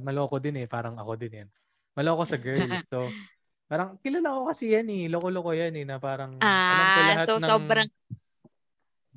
maloko 0.03 0.37
din 0.41 0.61
eh 0.61 0.67
parang 0.69 0.95
ako 1.01 1.13
din 1.17 1.33
yan. 1.45 1.49
Maloko 1.97 2.23
sa 2.27 2.37
girls. 2.41 2.83
So 2.91 3.15
parang 3.69 3.97
kilala 4.03 4.35
ko 4.37 4.41
kasi 4.51 4.73
yan 4.75 4.87
eh, 4.93 5.09
loko-loko 5.11 5.51
yan 5.57 5.73
eh 5.79 5.85
na 5.87 5.97
parang 6.01 6.33
alam 6.69 6.89
ko 6.93 6.99
Ah, 6.99 7.05
lahat 7.05 7.31
so 7.31 7.39
ng 7.39 7.49
sobrang 7.49 7.87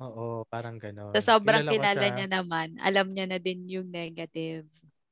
Oo, 0.05 0.27
parang 0.51 0.75
gano'n. 0.83 1.05
Sa 1.13 1.21
sobrang 1.27 1.65
Kilala 1.65 1.71
kilala 1.71 2.05
siya. 2.05 2.09
niya 2.13 2.27
naman, 2.35 2.77
alam 2.87 3.07
niya 3.13 3.25
na 3.29 3.39
din 3.45 3.65
yung 3.75 3.87
negative. 3.89 4.65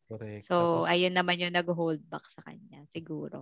Correct. 0.10 0.48
So, 0.48 0.56
Tapos, 0.58 0.88
ayun 0.94 1.14
naman 1.18 1.42
yung 1.42 1.56
nag-hold 1.58 2.02
back 2.12 2.26
sa 2.30 2.42
kanya, 2.48 2.82
siguro. 2.96 3.40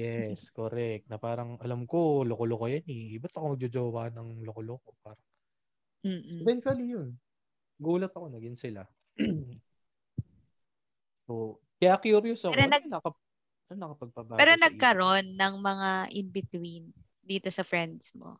yes, 0.00 0.40
correct. 0.58 1.04
Na 1.10 1.18
parang, 1.26 1.50
alam 1.64 1.80
ko, 1.92 2.22
loko-loko 2.30 2.66
yan 2.74 2.86
eh. 2.98 3.18
Ba't 3.22 3.32
ako 3.34 3.44
magjojowa 3.58 4.02
ng 4.14 4.28
loko-loko? 4.46 4.90
Parang, 5.02 5.26
Mm-mm. 6.04 6.42
eventually 6.42 6.86
yun. 6.96 7.08
Gulat 7.80 8.12
ako, 8.14 8.26
naging 8.32 8.56
sila. 8.58 8.84
so, 11.26 11.58
kaya 11.76 11.98
curious 12.00 12.40
ako. 12.46 12.54
Pero 12.54 12.64
ano 12.64 12.72
nag- 12.72 12.86
yung 12.86 12.94
nakap- 12.94 13.22
ano 13.66 13.78
nakapagpabago 13.82 14.38
Pero 14.38 14.52
nagkaroon 14.56 15.26
ng 15.34 15.54
mga 15.58 15.90
in-between 16.14 16.84
dito 17.26 17.50
sa 17.50 17.66
friends 17.66 18.14
mo. 18.14 18.38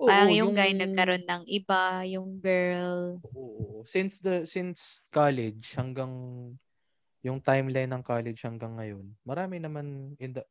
Oo, 0.00 0.08
Parang 0.08 0.34
yung, 0.34 0.52
guy 0.56 0.72
nagkaroon 0.74 1.24
ng 1.28 1.42
iba, 1.46 2.02
yung 2.08 2.40
girl. 2.40 3.20
Oo, 3.22 3.38
oo. 3.38 3.76
Since 3.86 4.18
the 4.18 4.48
since 4.48 4.98
college 5.12 5.76
hanggang 5.78 6.10
yung 7.22 7.38
timeline 7.38 7.92
ng 7.92 8.02
college 8.02 8.42
hanggang 8.42 8.74
ngayon, 8.74 9.06
marami 9.22 9.62
naman 9.62 10.18
in 10.18 10.34
the 10.34 10.42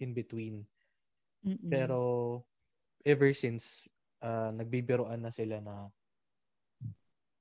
in 0.00 0.16
between. 0.16 0.64
Mm-mm. 1.44 1.68
Pero 1.68 1.98
ever 3.04 3.36
since 3.36 3.84
ah, 4.24 4.48
nagbibiroan 4.54 5.20
na 5.20 5.32
sila 5.34 5.60
na 5.60 5.92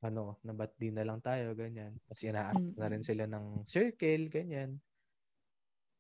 ano, 0.04 0.38
na 0.44 0.52
ba't 0.52 0.76
di 0.76 0.92
na 0.92 1.08
lang 1.08 1.24
tayo, 1.24 1.56
ganyan. 1.56 1.96
Tapos 2.08 2.24
ina-ask 2.24 2.76
na 2.76 2.92
rin 2.92 3.04
sila 3.04 3.26
ng 3.28 3.64
circle, 3.64 4.28
ganyan. 4.28 4.78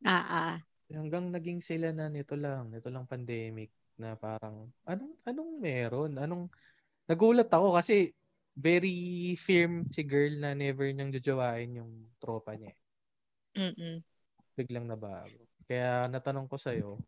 Ah, 0.03 0.25
ah. 0.27 0.55
Hanggang 0.91 1.31
naging 1.31 1.63
sila 1.63 1.95
na 1.95 2.11
nito 2.11 2.35
lang, 2.35 2.69
nito 2.69 2.91
lang 2.91 3.07
pandemic 3.07 3.71
na 3.95 4.19
parang 4.19 4.67
anong 4.83 5.15
anong 5.23 5.51
meron? 5.57 6.11
Anong 6.19 6.51
nagulat 7.07 7.47
ako 7.49 7.79
kasi 7.79 8.11
very 8.53 9.33
firm 9.39 9.89
si 9.89 10.05
girl 10.05 10.37
na 10.37 10.53
never 10.53 10.85
niyang 10.91 11.09
jojowain 11.09 11.81
yung 11.81 11.91
tropa 12.21 12.53
niya. 12.53 12.75
Mm-mm. 13.57 14.01
Biglang 14.53 14.85
nabago. 14.85 15.49
Kaya 15.65 16.05
natanong 16.11 16.45
ko 16.45 16.57
sa'yo 16.59 17.01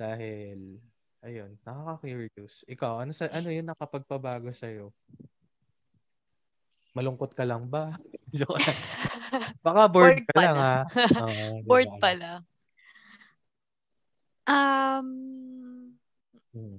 dahil 0.00 0.80
ayun, 1.24 1.56
nakaka-curious. 1.64 2.64
Ikaw, 2.68 3.04
ano 3.04 3.12
sa 3.12 3.28
ano 3.32 3.48
yun 3.52 3.68
nakapagpabago 3.68 4.52
sa'yo? 4.52 4.92
Malungkot 6.94 7.34
ka 7.34 7.42
lang 7.42 7.66
ba? 7.66 7.98
Joke 8.38 8.54
lang. 8.62 8.78
Baka 9.66 9.82
bored, 9.90 10.22
Bored 10.22 10.26
ka 10.30 10.38
lang 10.38 10.56
ha. 10.56 10.76
Oo, 11.26 11.44
di 11.58 11.66
Bored 11.66 11.92
pala. 11.98 12.30
Um, 14.46 15.08
Hmm. 16.54 16.78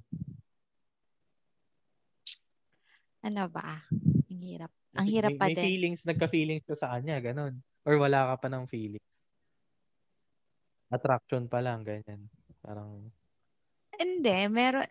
ano 3.20 3.43
ba? 3.51 3.84
Ang 4.32 4.39
hirap. 4.39 4.72
Ang 4.95 5.07
hirap 5.11 5.36
may, 5.36 5.39
pa 5.41 5.47
may 5.51 5.55
din. 5.59 5.66
feelings, 5.68 6.01
nagka-feelings 6.07 6.63
ka 6.63 6.80
sa 6.80 6.95
kanya, 6.95 7.20
ganun. 7.20 7.59
Or 7.84 7.99
wala 7.99 8.32
ka 8.32 8.45
pa 8.45 8.47
ng 8.47 8.63
feeling. 8.72 9.03
Attraction 10.88 11.51
pa 11.51 11.59
lang, 11.59 11.84
ganyan. 11.84 12.32
Parang, 12.63 13.11
Hindi, 13.99 14.47
meron 14.47 14.88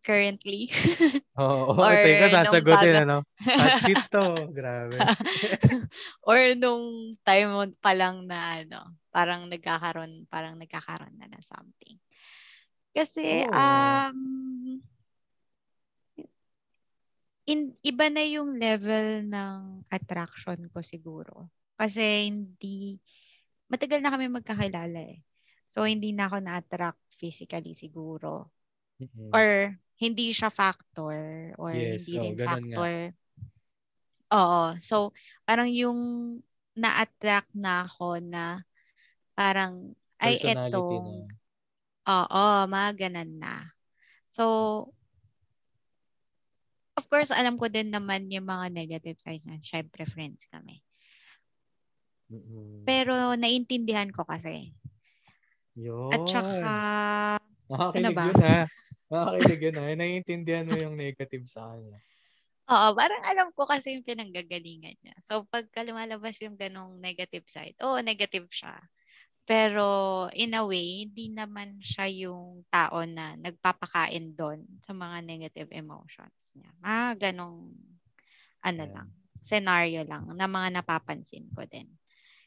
currently. 0.00 0.72
oo, 1.42 1.76
oh, 1.76 1.84
Or 1.84 1.94
teka, 2.00 2.26
sasagutin, 2.32 2.94
bago- 2.96 3.02
ano? 3.04 3.16
Hot 3.36 3.76
seat 3.80 4.02
to. 4.08 4.48
Grabe. 4.56 4.96
Or 6.28 6.38
nung 6.56 7.12
time 7.26 7.76
pa 7.82 7.92
lang 7.92 8.24
na 8.24 8.64
ano, 8.64 8.80
parang 9.12 9.50
nagkakaroon, 9.52 10.24
parang 10.32 10.56
nagkakaroon 10.56 11.16
na 11.20 11.28
ng 11.28 11.44
something. 11.44 11.96
Kasi, 12.92 13.44
Oo. 13.48 13.56
um, 13.56 14.18
in, 17.48 17.74
iba 17.82 18.06
na 18.08 18.22
yung 18.22 18.56
level 18.56 19.26
ng 19.26 19.84
attraction 19.90 20.68
ko 20.70 20.84
siguro. 20.84 21.48
Kasi 21.76 22.30
hindi, 22.30 23.00
matagal 23.66 24.04
na 24.04 24.12
kami 24.12 24.28
magkakilala 24.30 25.00
eh. 25.02 25.24
So, 25.66 25.88
hindi 25.88 26.12
na 26.12 26.28
ako 26.28 26.44
na-attract 26.44 27.00
physically 27.16 27.72
siguro. 27.72 28.52
Mm-mm. 29.00 29.30
Or, 29.32 29.76
hindi 30.02 30.34
siya 30.34 30.50
factor. 30.50 31.54
Or, 31.56 31.72
Yes, 31.72 32.04
hindi 32.04 32.14
oo, 32.18 32.24
rin 32.26 32.34
ganun 32.36 32.64
nga. 32.68 32.76
factor. 32.76 32.94
Oo. 34.32 34.62
So, 34.82 34.96
parang 35.46 35.68
yung 35.70 36.00
na-attract 36.74 37.52
na 37.54 37.84
ako 37.84 38.18
na 38.24 38.64
parang, 39.36 39.92
ay, 40.20 40.40
eto. 40.40 40.84
Oo, 42.02 42.44
mga 42.66 42.90
ganun 43.08 43.32
na. 43.38 43.72
So, 44.26 44.44
of 46.96 47.04
course, 47.08 47.30
alam 47.32 47.56
ko 47.60 47.68
din 47.68 47.92
naman 47.92 48.28
yung 48.32 48.48
mga 48.48 48.72
negative 48.72 49.18
sides 49.20 49.44
na 49.46 49.60
syempre 49.60 50.04
friends 50.08 50.44
kami. 50.48 50.80
Mm-mm. 52.32 52.88
Pero 52.88 53.36
naiintindihan 53.36 54.08
ko 54.10 54.24
kasi. 54.24 54.72
Yun. 55.76 56.12
At 56.12 56.24
saka, 56.28 56.74
Nakakilig 57.70 58.20
ano 58.20 58.28
yun, 58.28 58.40
ha? 58.46 58.58
Nakakilig 59.10 59.60
yun, 59.66 59.76
ha? 59.80 59.86
Naiintindihan 59.98 60.68
mo 60.70 60.76
yung 60.78 60.94
negative 60.98 61.44
sa 61.50 61.62
kanya. 61.74 61.98
oo, 62.72 62.88
parang 62.98 63.22
alam 63.30 63.48
ko 63.56 63.62
kasi 63.72 63.94
yung 63.98 64.06
pinanggagalingan 64.06 64.96
niya. 65.02 65.14
So, 65.26 65.34
pagka 65.52 65.80
lumalabas 65.86 66.36
yung 66.44 66.56
ganong 66.62 66.94
negative 67.02 67.46
side, 67.54 67.76
oo, 67.84 67.98
negative 68.10 68.46
siya. 68.50 68.76
Pero, 69.50 69.86
in 70.44 70.52
a 70.58 70.62
way, 70.70 71.04
hindi 71.08 71.26
naman 71.34 71.70
siya 71.82 72.06
yung 72.28 72.64
tao 72.76 72.98
na 73.16 73.26
nagpapakain 73.46 74.26
doon 74.40 74.60
sa 74.86 74.92
mga 74.96 75.18
negative 75.26 75.70
emotions 75.82 76.54
niya. 76.58 76.70
Ah, 76.84 77.12
ganong, 77.18 77.74
ano 78.68 78.82
Ayan. 78.82 78.94
lang, 78.94 79.08
scenario 79.42 80.02
lang 80.06 80.24
na 80.38 80.46
mga 80.50 80.68
napapansin 80.82 81.46
ko 81.54 81.62
din. 81.66 81.88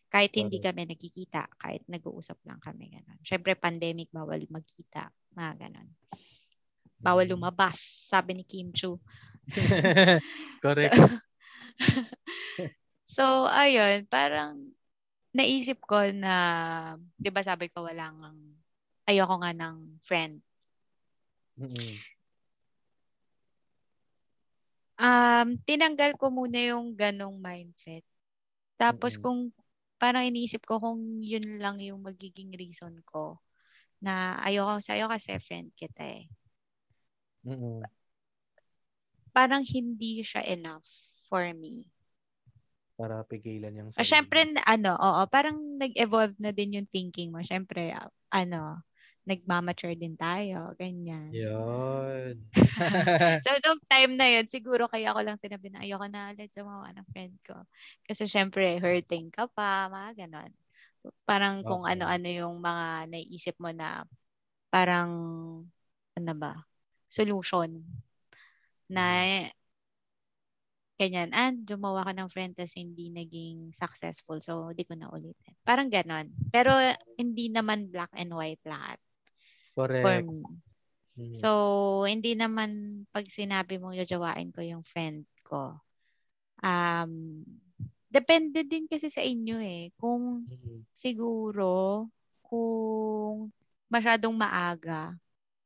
Kahit 0.07 0.31
hindi 0.37 0.61
Correct. 0.61 0.65
kami 0.71 0.81
nagkikita, 0.87 1.41
kahit 1.59 1.83
nag-uusap 1.89 2.39
lang 2.45 2.61
kami, 2.61 2.93
ganun. 2.93 3.19
Siyempre, 3.25 3.57
pandemic, 3.57 4.13
bawal 4.13 4.41
magkita, 4.47 5.09
mga 5.35 5.67
ganun. 5.67 5.89
Bawal 7.01 7.27
Mm. 7.27 7.33
lumabas, 7.35 7.77
sabi 8.09 8.37
ni 8.37 8.43
Kim 8.47 8.71
Chu. 8.71 8.97
Correct. 10.63 10.95
So, 13.05 13.45
ayun, 13.45 14.09
parang 14.09 14.73
naisip 15.29 15.77
ko 15.85 16.09
na, 16.09 16.97
di 17.13 17.29
ba 17.29 17.45
sabi 17.45 17.69
ko 17.69 17.85
walang, 17.85 18.17
ayoko 19.05 19.35
nga 19.45 19.53
ng 19.53 20.01
friend. 20.01 20.41
Mm-mm. 21.61 21.93
Um, 24.95 25.59
tinanggal 25.67 26.17
ko 26.17 26.33
muna 26.33 26.57
yung 26.73 26.97
ganong 26.97 27.37
mindset. 27.37 28.01
Tapos 28.81 29.19
Mm-mm. 29.19 29.23
kung 29.23 29.39
parang 30.01 30.27
iniisip 30.27 30.63
ko 30.67 30.79
kung 30.83 31.23
yun 31.23 31.59
lang 31.63 31.77
yung 31.79 32.01
magiging 32.03 32.51
reason 32.55 32.99
ko 33.07 33.39
na 34.03 34.37
ayoko 34.43 34.79
sa'yo 34.83 35.07
kasi 35.09 35.39
friend 35.39 35.71
kita 35.75 36.03
eh. 36.03 36.25
Mm-mm. 37.45 37.83
Parang 39.35 39.63
hindi 39.67 40.23
siya 40.23 40.41
enough 40.47 40.87
for 41.27 41.43
me. 41.55 41.91
Para 42.95 43.27
pigilan 43.27 43.75
yung 43.75 43.91
O, 43.95 44.03
sarili. 44.03 44.07
syempre, 44.07 44.39
ano, 44.63 44.95
oo, 44.95 45.21
parang 45.27 45.55
nag-evolve 45.79 46.35
na 46.39 46.51
din 46.55 46.79
yung 46.79 46.87
thinking 46.87 47.31
mo. 47.31 47.43
Syempre, 47.43 47.91
ah, 47.95 48.07
ano, 48.31 48.83
nagmamature 49.27 49.97
din 49.97 50.15
tayo, 50.17 50.73
ganyan. 50.79 51.33
Yun. 51.33 52.45
So, 53.45 53.51
nung 53.65 53.81
time 53.89 54.17
na 54.17 54.27
yun, 54.29 54.47
siguro 54.49 54.87
kaya 54.89 55.13
ko 55.13 55.21
lang 55.21 55.37
sinabi 55.39 55.69
na 55.71 55.83
ayoko 55.85 56.07
na 56.09 56.33
ulit 56.33 56.51
sumawa 56.53 56.89
ng 56.95 57.07
friend 57.13 57.35
ko. 57.45 57.55
Kasi 58.07 58.25
syempre, 58.29 58.79
hurting 58.81 59.29
ka 59.33 59.45
pa, 59.51 59.87
mga 59.91 60.25
ganon. 60.27 60.51
Parang 61.27 61.61
kung 61.67 61.83
Okay. 61.83 61.89
ano-ano 61.89 62.27
yung 62.29 62.57
mga 62.61 63.09
naiisip 63.11 63.55
mo 63.61 63.71
na 63.75 64.03
parang, 64.73 65.11
ano 66.17 66.33
ba, 66.37 66.53
solution 67.09 67.83
na 68.89 69.05
ganyan, 70.99 71.27
ah, 71.35 71.51
jumawa 71.51 72.07
ka 72.07 72.15
ng 72.15 72.31
friend 72.31 72.55
tas 72.55 72.71
hindi 72.79 73.11
naging 73.11 73.75
successful. 73.75 74.39
So, 74.39 74.71
di 74.71 74.87
ko 74.87 74.95
na 74.95 75.11
ulitin. 75.11 75.51
Parang 75.67 75.91
ganon. 75.91 76.31
Pero, 76.55 76.71
hindi 77.19 77.51
naman 77.51 77.91
black 77.91 78.15
and 78.15 78.31
white 78.31 78.63
lahat 78.63 78.95
for 80.01 80.13
Correct. 80.13 80.25
me. 80.25 80.43
Mm. 81.17 81.47
So, 81.47 82.03
hindi 82.07 82.33
naman 82.37 83.03
pag 83.13 83.27
sinabi 83.29 83.77
mong 83.81 83.99
jajawain 84.05 84.51
ko 84.55 84.61
yung 84.65 84.83
friend 84.87 85.27
ko. 85.45 85.79
Um, 86.63 87.43
depende 88.11 88.63
din 88.67 88.87
kasi 88.89 89.09
sa 89.13 89.21
inyo 89.25 89.57
eh. 89.61 89.91
Kung 89.99 90.49
Mm. 90.49 90.85
siguro, 90.95 92.07
kung 92.45 93.51
masyadong 93.91 94.35
maaga, 94.37 95.15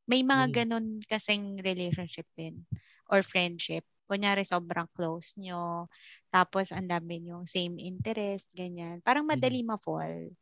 may 0.09 0.21
mga 0.25 0.51
Mm. 0.51 0.65
ganun 0.65 0.99
kasing 1.07 1.59
relationship 1.63 2.27
din 2.37 2.65
or 3.11 3.21
friendship. 3.25 3.85
Kunyari, 4.09 4.43
sobrang 4.47 4.87
close 4.95 5.35
nyo. 5.41 5.87
Tapos, 6.33 6.71
ang 6.75 6.87
dami 6.89 7.29
yung 7.31 7.45
same 7.49 7.77
interest, 7.81 8.51
ganyan. 8.57 9.01
Parang 9.05 9.25
madali 9.27 9.63
ma-fall. 9.65 10.35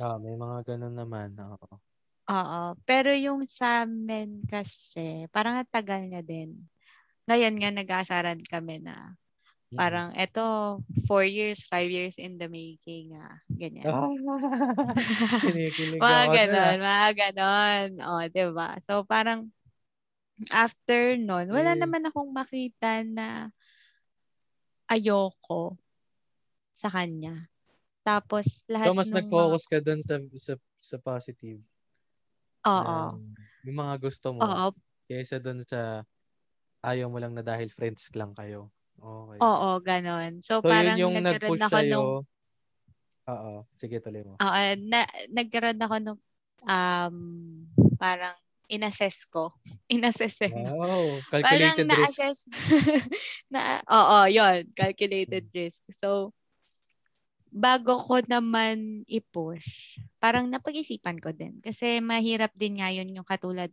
Ah, 0.00 0.16
may 0.16 0.32
mga 0.40 0.56
ganun 0.68 0.94
naman. 0.96 1.36
Oo. 1.36 1.76
Oo. 2.32 2.60
Pero 2.88 3.12
yung 3.12 3.44
sa 3.44 3.84
amin 3.84 4.40
kasi, 4.48 5.28
parang 5.28 5.60
ang 5.60 5.68
tagal 5.68 6.08
na 6.08 6.24
din. 6.24 6.56
Ngayon 7.28 7.54
nga 7.60 7.70
nag-aasaran 7.72 8.40
kami 8.48 8.80
na 8.82 9.14
Mm. 9.72 9.78
parang 9.78 10.12
eto, 10.16 10.78
four 11.08 11.24
years, 11.24 11.64
five 11.68 11.88
years 11.88 12.16
in 12.20 12.36
the 12.40 12.48
making. 12.48 13.16
Ah, 13.18 13.40
ganyan. 13.52 13.88
Ah, 13.88 14.06
kinikilig 15.42 16.04
mga 16.04 16.24
ako 16.26 16.32
ganon, 16.32 16.76
na. 16.76 16.80
mga 16.80 17.10
ganon. 17.16 17.88
O, 18.04 18.22
diba? 18.30 18.70
So, 18.82 19.04
parang 19.08 19.50
after 20.52 21.16
nun, 21.20 21.50
wala 21.52 21.72
Eh. 21.72 21.78
naman 21.78 22.06
akong 22.08 22.30
makita 22.32 23.02
na 23.06 23.52
ayoko 24.90 25.78
sa 26.74 26.88
kanya. 26.90 27.50
Tapos, 28.06 28.66
lahat 28.70 28.90
So, 28.90 28.98
mas 28.98 29.14
nag-focus 29.14 29.70
ka 29.70 29.78
dun 29.78 30.02
sa, 30.02 30.18
sa, 30.34 30.54
sa 30.82 30.96
positive. 30.98 31.62
Oo. 32.66 32.96
na 33.18 33.42
yung 33.62 33.78
mga 33.78 33.94
gusto 34.02 34.34
mo. 34.34 34.40
Oo. 34.42 34.66
Kaysa 35.06 35.38
dun 35.38 35.62
sa 35.66 36.02
ayaw 36.82 37.06
mo 37.06 37.18
lang 37.22 37.34
na 37.34 37.42
dahil 37.46 37.70
friends 37.70 38.10
lang 38.14 38.34
kayo. 38.34 38.70
Okay. 38.98 39.38
Oo, 39.42 39.68
ganon. 39.82 40.42
So, 40.42 40.62
So, 40.62 40.70
parang 40.70 40.98
yun 40.98 41.10
yung 41.10 41.14
nagkaroon 41.22 41.58
nag-push 41.58 41.62
ako 41.66 41.76
sa'yo. 41.78 41.90
nung... 41.94 42.10
Oo. 43.22 43.52
Sige, 43.78 43.96
tuloy 44.02 44.22
mo. 44.26 44.34
Oo, 44.38 44.60
na, 44.90 45.06
nagkaroon 45.30 45.78
ako 45.78 45.94
nung 46.02 46.20
um, 46.66 47.16
parang 47.98 48.34
inassess 48.66 49.26
ko. 49.26 49.54
Inassess 49.94 50.42
eh. 50.42 50.52
Wow. 50.54 51.22
Parang 51.30 51.76
Calculated 51.76 51.86
risk. 51.86 51.98
na-assess. 51.98 52.38
na, 53.52 53.60
oo, 53.86 54.18
yun. 54.26 54.66
Calculated 54.74 55.46
risk. 55.54 55.82
So, 55.94 56.34
bago 57.52 58.00
ko 58.00 58.24
naman 58.24 59.04
i-push, 59.04 60.00
parang 60.16 60.48
napag-isipan 60.48 61.20
ko 61.20 61.30
din. 61.36 61.60
Kasi 61.60 62.00
mahirap 62.00 62.56
din 62.56 62.80
nga 62.80 62.88
yun 62.88 63.12
yung 63.12 63.28
katulad 63.28 63.68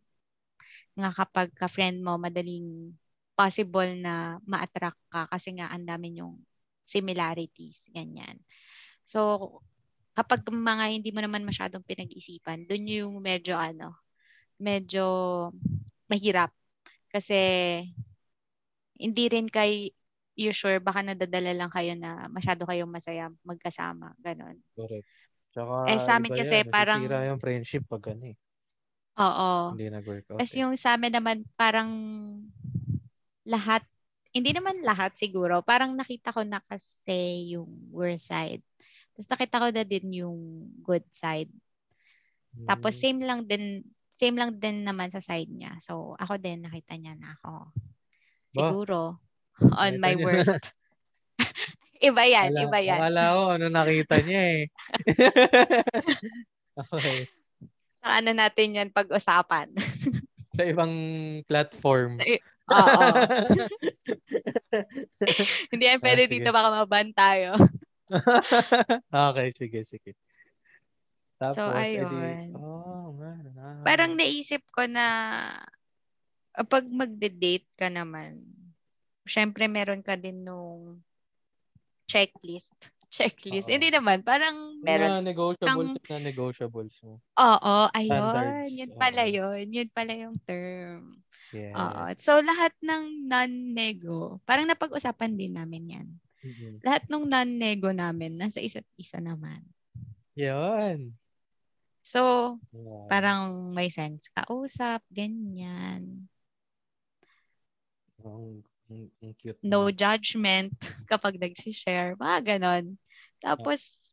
nga 1.00 1.10
kapag 1.16 1.56
ka-friend 1.56 2.04
mo, 2.04 2.20
madaling 2.20 2.92
possible 3.40 3.88
na 3.96 4.36
ma-attract 4.44 5.00
ka 5.08 5.24
kasi 5.32 5.56
nga 5.56 5.72
ang 5.72 5.88
dami 5.88 6.20
yung 6.20 6.36
similarities, 6.84 7.88
ganyan. 7.96 8.36
So, 9.08 9.62
kapag 10.12 10.44
mga 10.52 10.92
hindi 10.92 11.10
mo 11.16 11.24
naman 11.24 11.48
masyadong 11.48 11.88
pinag-isipan, 11.88 12.68
dun 12.68 12.84
yung 12.84 13.24
medyo 13.24 13.56
ano, 13.56 13.96
medyo 14.60 15.06
mahirap. 16.12 16.52
Kasi 17.10 17.40
hindi 19.00 19.26
rin 19.32 19.48
kay 19.48 19.96
you 20.40 20.56
sure 20.56 20.80
baka 20.80 21.04
nadadala 21.04 21.52
lang 21.52 21.68
kayo 21.68 21.92
na 22.00 22.32
masyado 22.32 22.64
kayong 22.64 22.88
masaya 22.88 23.28
magkasama, 23.44 24.16
ganon. 24.24 24.56
Correct. 24.72 25.04
Tsaka, 25.52 25.76
Eh, 25.92 26.00
sa 26.00 26.16
amin 26.16 26.32
kasi 26.32 26.64
yan, 26.64 26.72
parang- 26.72 27.04
nasisira 27.04 27.28
yung 27.28 27.42
friendship 27.44 27.84
pag 27.84 28.16
ano 28.16 28.32
eh. 28.32 28.38
Oo. 29.20 29.76
Hindi 29.76 29.92
nag-workout. 29.92 30.40
Kasi 30.40 30.56
eh. 30.56 30.62
yung 30.64 30.80
sa 30.80 30.96
amin 30.96 31.12
naman 31.12 31.44
parang 31.60 31.92
lahat, 33.44 33.84
hindi 34.32 34.56
naman 34.56 34.80
lahat 34.86 35.18
siguro, 35.20 35.60
parang 35.60 35.92
nakita 35.98 36.32
ko 36.32 36.48
na 36.48 36.64
kasi 36.64 37.52
yung 37.58 37.68
worst 37.92 38.32
side. 38.32 38.64
Tapos 39.12 39.28
nakita 39.28 39.60
ko 39.60 39.68
na 39.74 39.84
din 39.84 40.08
yung 40.24 40.40
good 40.80 41.04
side. 41.12 41.52
Tapos 42.64 42.96
Mm. 42.96 43.02
same 43.04 43.20
lang 43.28 43.42
din 43.44 43.64
same 44.10 44.36
lang 44.36 44.52
din 44.56 44.84
naman 44.84 45.12
sa 45.12 45.20
side 45.24 45.48
niya. 45.48 45.76
So 45.80 46.16
ako 46.16 46.40
din 46.40 46.64
nakita 46.64 46.96
niya 46.96 47.16
na 47.16 47.36
ako. 47.40 47.72
Siguro 48.52 49.20
on 49.82 49.94
my 49.98 50.14
niya. 50.14 50.24
worst. 50.24 50.64
iba 52.00 52.24
yan, 52.24 52.52
Akala- 52.52 52.64
iba 52.64 52.80
yan. 52.80 53.00
Akala 53.02 53.22
ko 53.32 53.42
ano 53.52 53.66
nakita 53.68 54.16
niya 54.24 54.42
eh. 54.56 54.64
okay. 56.96 57.20
Sa 58.00 58.10
ano 58.24 58.32
natin 58.32 58.78
yan 58.78 58.90
pag-usapan. 58.90 59.76
Sa 60.56 60.64
ibang 60.64 60.94
platform. 61.44 62.16
Oo. 62.70 63.02
Hindi 65.72 65.84
yan 65.86 66.00
Ah, 66.00 66.04
pwede 66.04 66.24
sige. 66.26 66.34
dito 66.40 66.50
baka 66.52 66.70
maban 66.72 67.12
tayo. 67.12 67.56
okay, 69.12 69.48
sige, 69.54 69.84
sige. 69.84 70.12
Tapos, 71.36 71.56
So, 71.56 71.72
edi- 71.72 72.04
ayun. 72.04 72.52
oh, 72.56 73.16
man. 73.16 73.44
ah. 73.56 73.80
Parang 73.84 74.12
naisip 74.14 74.60
ko 74.72 74.84
na 74.86 75.06
ah, 76.52 76.66
pag 76.68 76.84
magde-date 76.86 77.68
ka 77.76 77.88
naman, 77.88 78.44
syempre 79.30 79.70
meron 79.70 80.02
ka 80.02 80.18
din 80.18 80.42
nung 80.42 81.06
checklist. 82.10 82.74
Checklist. 83.10 83.66
Oo. 83.66 83.74
Hindi 83.74 83.90
naman, 83.90 84.22
parang 84.22 84.78
meron. 84.86 85.10
Mga 85.10 85.26
negotiables 85.34 85.98
na 86.10 86.18
negotiables 86.22 86.96
mo. 87.02 87.18
Oo, 87.42 87.76
ayun. 87.98 88.14
Standards. 88.14 88.70
Yun 88.70 88.92
pala 89.02 89.24
yun. 89.26 89.66
Yun 89.74 89.90
pala 89.90 90.14
yung 90.14 90.38
term. 90.46 91.18
Yeah. 91.50 91.74
Oo. 91.74 92.04
So, 92.22 92.38
lahat 92.38 92.70
ng 92.86 93.26
non-nego, 93.26 94.38
parang 94.46 94.70
napag-usapan 94.70 95.34
din 95.34 95.58
namin 95.58 95.84
yan. 95.90 96.08
Mhm. 96.46 96.86
Lahat 96.86 97.02
ng 97.10 97.26
non-nego 97.26 97.90
namin, 97.90 98.38
nasa 98.38 98.62
isa't 98.62 98.86
isa 98.94 99.18
naman. 99.18 99.66
Yun. 100.38 101.18
So, 102.06 102.56
Wow. 102.70 103.10
parang 103.10 103.74
may 103.74 103.90
sense 103.90 104.30
kausap, 104.30 105.02
ganyan. 105.10 106.30
Ang, 108.22 108.62
ang, 108.90 109.34
cute. 109.38 109.62
no 109.62 109.94
judgment 109.94 110.74
kapag 111.12 111.38
nag-share, 111.38 112.18
mga 112.18 112.58
ganon. 112.58 112.98
Tapos, 113.40 114.12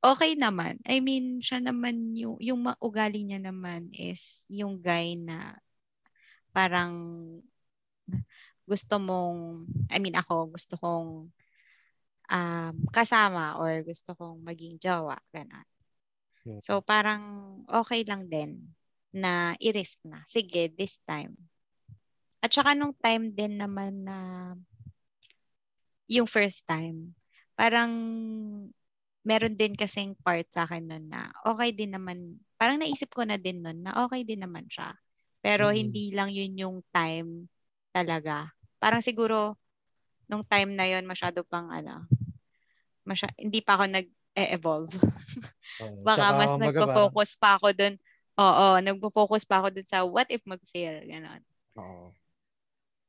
okay 0.00 0.34
naman. 0.34 0.80
I 0.88 1.04
mean, 1.04 1.44
siya 1.44 1.60
naman, 1.60 2.16
yung, 2.16 2.40
yung 2.40 2.60
ugali 2.80 3.22
niya 3.22 3.40
naman 3.40 3.92
is 3.92 4.48
yung 4.48 4.80
guy 4.80 5.14
na 5.20 5.60
parang 6.56 6.94
gusto 8.64 8.94
mong, 8.98 9.68
I 9.92 10.00
mean 10.00 10.16
ako, 10.16 10.50
gusto 10.50 10.74
kong 10.80 11.30
um, 12.30 12.74
kasama 12.90 13.60
or 13.60 13.84
gusto 13.86 14.16
kong 14.16 14.42
maging 14.42 14.80
jowa. 14.80 15.18
Ganon. 15.30 15.66
Yeah. 16.46 16.62
So, 16.62 16.78
parang 16.82 17.22
okay 17.66 18.06
lang 18.06 18.30
din 18.30 18.74
na 19.10 19.58
i-risk 19.58 19.98
na. 20.06 20.22
Sige, 20.26 20.70
this 20.70 21.02
time. 21.06 21.34
At 22.46 22.54
saka 22.54 22.78
nung 22.78 22.94
time 22.94 23.34
din 23.34 23.58
naman 23.58 24.06
na 24.06 24.18
yung 26.06 26.30
first 26.30 26.62
time, 26.62 27.10
parang 27.58 27.90
meron 29.26 29.58
din 29.58 29.74
kasing 29.74 30.14
part 30.22 30.46
sa 30.54 30.62
akin 30.62 30.86
nun 30.86 31.10
na 31.10 31.34
okay 31.42 31.74
din 31.74 31.90
naman, 31.90 32.38
parang 32.54 32.78
naisip 32.78 33.10
ko 33.10 33.26
na 33.26 33.34
din 33.34 33.66
nun 33.66 33.82
na 33.82 34.06
okay 34.06 34.22
din 34.22 34.46
naman 34.46 34.62
siya. 34.70 34.94
Pero 35.42 35.66
Mhm. 35.66 35.74
hindi 35.74 36.14
lang 36.14 36.30
yun 36.30 36.54
yung 36.54 36.76
time 36.94 37.50
talaga. 37.90 38.54
Parang 38.78 39.02
siguro 39.02 39.58
nung 40.30 40.46
time 40.46 40.70
na 40.78 40.86
yon 40.86 41.02
masyado 41.02 41.42
pang 41.42 41.66
ano, 41.74 42.06
masya, 43.02 43.26
hindi 43.42 43.58
pa 43.58 43.74
ako 43.74 43.90
nag-evolve. 43.90 44.94
Baka 46.06 46.30
mas 46.30 46.54
nagpo-focus 46.62 47.30
pa 47.42 47.58
ako 47.58 47.74
dun. 47.74 47.98
Oo, 48.38 48.78
nagpo-focus 48.78 49.42
pa 49.50 49.58
ako 49.58 49.74
dun 49.74 49.86
sa 49.90 50.06
what 50.06 50.30
if 50.30 50.46
mag-fail, 50.46 51.02
gano'n. 51.02 51.42
Oo. 51.82 52.14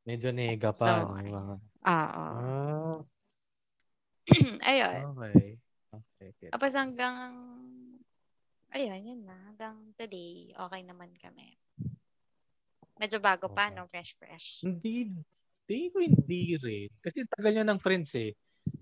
Medyo 0.07 0.31
nega 0.31 0.71
pa. 0.71 1.03
So, 1.03 1.11
mga, 1.19 1.59
Oo. 1.83 2.23
ah, 2.31 2.97
ayun. 4.71 5.03
okay. 5.11 5.59
Okay. 5.91 6.27
okay. 6.31 6.49
Tapos 6.55 6.71
hanggang, 6.71 7.27
ayun, 8.71 9.03
yun 9.03 9.21
na. 9.27 9.35
Hanggang 9.51 9.91
today, 9.99 10.55
okay 10.55 10.81
naman 10.87 11.11
kami. 11.19 11.59
Medyo 12.95 13.19
bago 13.19 13.51
pa, 13.51 13.67
Okay. 13.67 13.75
no? 13.75 13.83
Fresh-fresh. 13.91 14.63
Hindi, 14.63 15.11
hindi 15.67 15.79
ko 15.91 15.97
hindi 15.99 16.43
rin. 16.55 16.89
Kasi 17.03 17.27
tagal 17.27 17.51
niya 17.51 17.67
ng 17.67 17.83
friends 17.83 18.15
eh. 18.15 18.31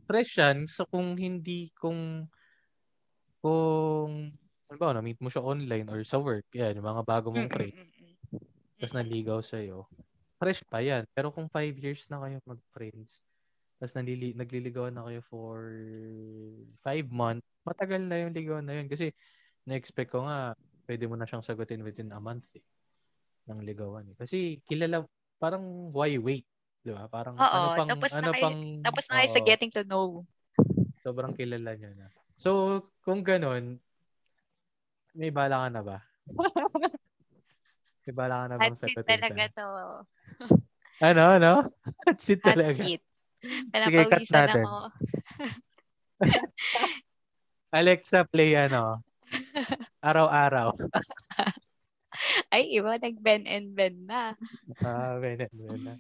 Fresh 0.06 0.38
yan 0.38 0.70
so 0.70 0.86
kung 0.86 1.18
hindi, 1.18 1.74
kung, 1.74 2.30
kung, 3.42 4.30
ano 4.70 4.78
ba, 4.78 4.94
na-meet 4.94 5.18
mo 5.18 5.34
siya 5.34 5.42
online 5.42 5.90
or 5.90 6.06
sa 6.06 6.22
work, 6.22 6.46
yan, 6.54 6.78
yung 6.78 6.86
mga 6.86 7.02
bago 7.02 7.34
mong 7.34 7.50
friend, 7.50 7.74
Mm-mm-mm-mm. 7.74 8.14
tapos 8.78 8.94
naligaw 8.94 9.42
sa'yo, 9.42 9.90
fresh 10.46 10.62
pa 10.70 10.78
yan. 10.78 11.10
Pero 11.18 11.34
kung 11.34 11.50
five 11.50 11.74
years 11.82 12.06
na 12.14 12.22
kayo 12.22 12.38
mag-friends, 12.46 13.18
tapos 13.82 13.98
nalili, 13.98 14.38
nagliligawan 14.38 14.94
na 14.94 15.02
kayo 15.10 15.26
for 15.26 15.74
five 16.86 17.10
months, 17.10 17.42
matagal 17.66 18.06
na 18.06 18.22
yung 18.22 18.38
ligawan 18.38 18.62
na 18.62 18.78
yun. 18.78 18.86
Kasi, 18.86 19.10
na-expect 19.66 20.14
ko 20.14 20.22
nga, 20.30 20.54
pwede 20.86 21.10
mo 21.10 21.18
na 21.18 21.26
siyang 21.26 21.42
sagutin 21.42 21.82
within 21.82 22.14
a 22.14 22.22
month 22.22 22.54
eh, 22.54 22.62
ng 23.50 23.58
ligawan 23.66 24.06
eh. 24.06 24.16
Kasi, 24.22 24.62
kilala, 24.70 25.02
parang 25.42 25.90
why 25.90 26.14
wait? 26.22 26.46
Di 26.86 26.94
ba? 26.94 27.10
Parang, 27.10 27.42
Oo, 27.42 27.50
ano 27.50 27.68
pang, 27.74 27.90
tapos 27.90 28.12
na 28.14 28.20
ano 28.22 28.32
kayo- 28.38 28.44
pang, 28.46 28.58
Tapos 28.86 29.04
na 29.10 29.16
kayo 29.18 29.30
sa 29.34 29.42
getting 29.42 29.74
to 29.74 29.82
know. 29.82 30.22
sobrang 31.02 31.34
kilala 31.34 31.74
nyo 31.74 31.90
na. 31.98 32.08
So, 32.38 32.86
kung 33.02 33.26
ganun, 33.26 33.82
may 35.18 35.34
bala 35.34 35.66
ka 35.66 35.70
na 35.74 35.82
ba? 35.82 35.98
may 38.06 38.14
bala 38.14 38.46
ka 38.46 38.48
na 38.48 38.56
bang 38.62 38.70
Hot 38.70 38.78
seat 38.78 38.98
talaga 39.02 39.46
to. 39.50 39.68
Ano, 41.02 41.24
ano? 41.36 41.54
Hot 42.06 42.20
seat 42.22 42.40
Hot 42.46 42.54
talaga. 42.56 42.82
seat. 42.86 43.02
cut 43.02 43.74
Pinapawisan 43.74 44.46
natin. 44.46 44.64
ako. 44.64 44.74
Alexa, 47.78 48.24
play 48.30 48.56
ano? 48.56 49.02
Araw-araw. 50.06 50.78
Ay, 52.54 52.72
iba, 52.78 52.96
nag-bend 52.96 53.50
and 53.50 53.76
bend 53.76 54.06
na. 54.08 54.38
Ah, 54.86 55.18
bene, 55.20 55.50
bene. 55.52 56.00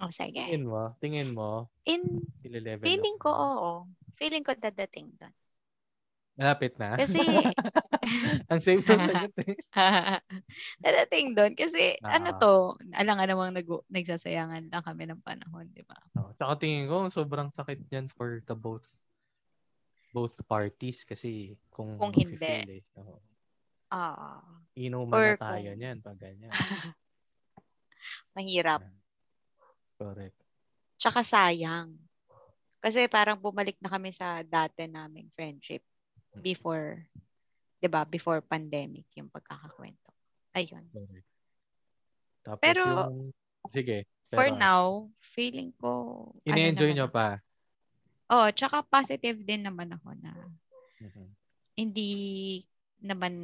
O, 0.00 0.08
sige. 0.08 0.40
Tingin 0.48 0.64
mo, 0.64 0.96
tingin 1.02 1.30
mo, 1.36 1.68
In, 1.84 2.22
feeling 2.80 3.18
up 3.18 3.22
ko, 3.24 3.30
oo. 3.34 3.72
Feeling 4.16 4.44
ko 4.46 4.52
dadating 4.56 5.12
doon. 5.18 5.34
Malapit 6.40 6.72
na. 6.80 6.96
Kasi, 6.96 7.20
Ang 8.50 8.64
safe 8.64 8.80
ng 8.80 8.96
sagot 8.96 9.34
eh. 9.44 9.60
dadating 10.82 11.36
doon. 11.36 11.52
Kasi, 11.52 12.00
ano 12.00 12.32
Ah. 12.32 12.38
to, 12.40 12.52
alam 12.96 13.14
nga 13.14 13.28
namang 13.28 13.52
nag 13.52 13.68
nagsasayangan 13.86 14.72
lang 14.72 14.80
kami 14.80 15.04
ng 15.04 15.20
panahon, 15.20 15.68
di 15.68 15.84
ba? 15.84 16.00
Oh, 16.16 16.32
tsaka 16.32 16.64
tingin 16.64 16.88
ko, 16.88 17.12
sobrang 17.12 17.52
sakit 17.52 17.84
yan 17.86 18.08
for 18.08 18.40
the 18.40 18.56
both 18.56 18.88
both 20.10 20.34
parties 20.42 21.04
kasi 21.04 21.54
kung 21.68 22.00
Kung 22.00 22.10
hindi. 22.10 22.40
eh. 22.80 22.82
Oo. 22.96 23.20
Ah, 23.92 24.40
Inuman 24.74 25.12
Or 25.12 25.26
na 25.28 25.38
tayo 25.38 25.68
kung- 25.68 25.78
niyan 25.78 25.98
pag 26.00 26.16
ganyan. 26.16 26.50
mahirap. 28.34 28.80
Correct. 29.94 30.40
Tsaka 30.96 31.20
sayang. 31.20 32.00
Kasi 32.80 33.06
parang 33.06 33.36
bumalik 33.36 33.76
na 33.78 33.92
kami 33.92 34.08
sa 34.08 34.40
dati 34.40 34.88
naming 34.88 35.28
friendship 35.28 35.84
before, 36.38 37.02
'di 37.82 37.88
ba, 37.90 38.06
before 38.06 38.38
pandemic 38.44 39.06
yung 39.18 39.30
pagkakakwento. 39.32 40.10
Ayun. 40.54 40.86
Tapos 42.44 42.62
Pero, 42.62 42.84
yung, 42.86 43.30
sige. 43.70 44.06
For 44.30 44.46
pero, 44.46 44.56
now, 44.58 45.10
feeling 45.18 45.74
ko 45.76 46.30
Ine-enjoy 46.46 46.94
ano 46.94 46.96
nyo 46.96 47.06
pa. 47.10 47.40
ako. 47.40 47.48
Oh, 48.30 48.48
tsaka 48.54 48.86
positive 48.86 49.42
din 49.42 49.66
naman 49.66 49.90
ako 49.90 50.14
na 50.22 50.30
Mhm. 51.02 51.34
hindi 51.74 52.10
naman 53.02 53.34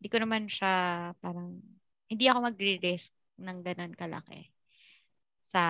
hindi 0.00 0.08
ko 0.10 0.18
naman 0.18 0.50
siya 0.50 0.72
parang 1.22 1.60
hindi 2.10 2.24
ako 2.26 2.38
magre-risk 2.50 3.14
ng 3.38 3.58
ganun 3.62 3.94
kalaki 3.94 4.50
sa 5.38 5.62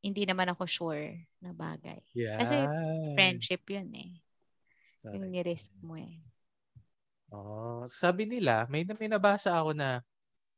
hindi 0.00 0.22
naman 0.24 0.48
ako 0.54 0.64
sure 0.64 1.26
na 1.42 1.52
bagay. 1.52 2.00
Yeah. 2.16 2.38
Kasi 2.40 2.56
Friendship 3.18 3.66
yun 3.68 3.90
eh. 3.92 4.22
Correct. 5.02 5.14
Yung 5.14 5.30
ni-risk 5.30 5.70
mo 5.80 5.94
eh. 5.96 6.18
Oh, 7.28 7.84
sabi 7.86 8.24
nila, 8.24 8.64
may, 8.72 8.88
may 8.88 9.08
nabasa 9.08 9.52
ako 9.52 9.76
na 9.76 10.00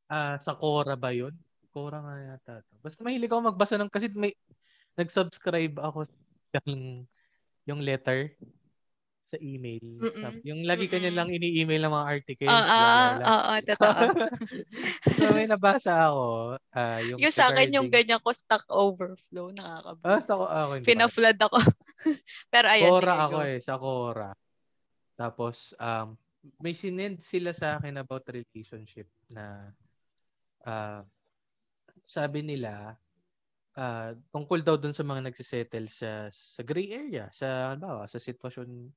ah, 0.06 0.38
sa 0.38 0.54
Quora 0.54 0.94
ba 0.94 1.10
yun? 1.10 1.34
Quora 1.70 2.02
nga 2.02 2.14
yata. 2.18 2.54
to. 2.66 2.74
Basta 2.82 3.02
mahilig 3.02 3.30
ako 3.30 3.54
magbasa 3.54 3.78
ng 3.78 3.90
kasi 3.90 4.10
may 4.14 4.34
nag-subscribe 4.98 5.78
ako 5.78 6.06
yung 6.66 7.06
yung 7.68 7.80
letter 7.82 8.34
sa 9.30 9.38
email. 9.38 9.82
Mm-mm. 10.02 10.42
Yung 10.42 10.66
lagi 10.66 10.90
kanya 10.90 11.14
lang 11.14 11.30
ini-email 11.30 11.86
ng 11.86 11.94
mga 11.94 12.06
article. 12.10 12.50
Oo, 12.50 12.82
oo, 13.22 13.52
totoo. 13.62 14.02
so 15.16 15.30
may 15.38 15.46
nabasa 15.46 16.10
ako. 16.10 16.26
ah, 16.74 16.98
yung, 17.06 17.18
yung 17.22 17.30
sa 17.30 17.54
akin, 17.54 17.70
yung 17.70 17.86
ganyan 17.86 18.18
ko 18.18 18.34
stock 18.34 18.66
overflow, 18.66 19.54
nakakabili. 19.54 20.10
Ah, 20.10 20.18
sa 20.18 20.32
ako, 20.34 20.44
ako 20.58 20.70
hindi. 20.74 20.88
Pina-flood 20.90 21.38
ako. 21.38 21.58
Pero 22.50 22.66
ayun, 22.66 22.90
sige, 22.98 23.14
ako 23.14 23.38
eh, 23.46 23.58
sa 23.62 23.74
Quora. 23.78 24.30
Tapos, 25.14 25.76
um, 25.78 26.18
may 26.58 26.74
sinend 26.74 27.20
sila 27.22 27.54
sa 27.54 27.78
akin 27.78 28.00
about 28.00 28.26
relationship 28.26 29.06
na 29.30 29.70
ah, 30.66 31.06
sabi 32.02 32.42
nila, 32.42 32.98
ah, 33.78 34.10
tungkol 34.34 34.64
daw 34.66 34.74
dun 34.74 34.96
sa 34.96 35.06
mga 35.06 35.30
nagsisettle 35.30 35.86
sa, 35.86 36.26
sa 36.32 36.62
gray 36.66 36.90
area, 36.90 37.30
sa, 37.30 37.70
halimbawa, 37.72 38.10
sa 38.10 38.18
sitwasyon, 38.18 38.90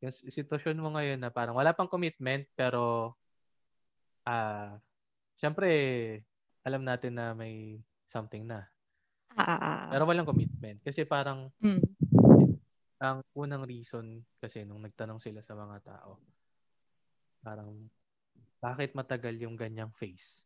yung 0.00 0.12
sitwasyon 0.12 0.76
mo 0.80 0.92
ngayon 0.92 1.20
na 1.20 1.32
parang 1.32 1.56
wala 1.56 1.72
pang 1.72 1.88
commitment, 1.88 2.44
pero, 2.52 3.14
ah, 4.26 4.76
syempre, 5.40 5.68
alam 6.66 6.82
natin 6.84 7.16
na 7.16 7.32
may 7.32 7.80
something 8.06 8.44
na. 8.44 8.66
Ah, 9.36 9.44
ah, 9.56 9.60
ah. 9.60 9.80
Pero 9.92 10.04
walang 10.08 10.28
commitment. 10.28 10.80
Kasi 10.82 11.04
parang, 11.06 11.48
Mm. 11.60 11.84
ang 12.96 13.20
unang 13.36 13.68
reason 13.68 14.24
kasi 14.40 14.64
nung 14.64 14.80
nagtanong 14.80 15.20
sila 15.20 15.44
sa 15.44 15.52
mga 15.52 15.84
tao, 15.84 16.16
parang 17.44 17.86
bakit 18.56 18.96
matagal 18.96 19.36
yung 19.36 19.54
ganyang 19.54 19.92
phase? 19.92 20.40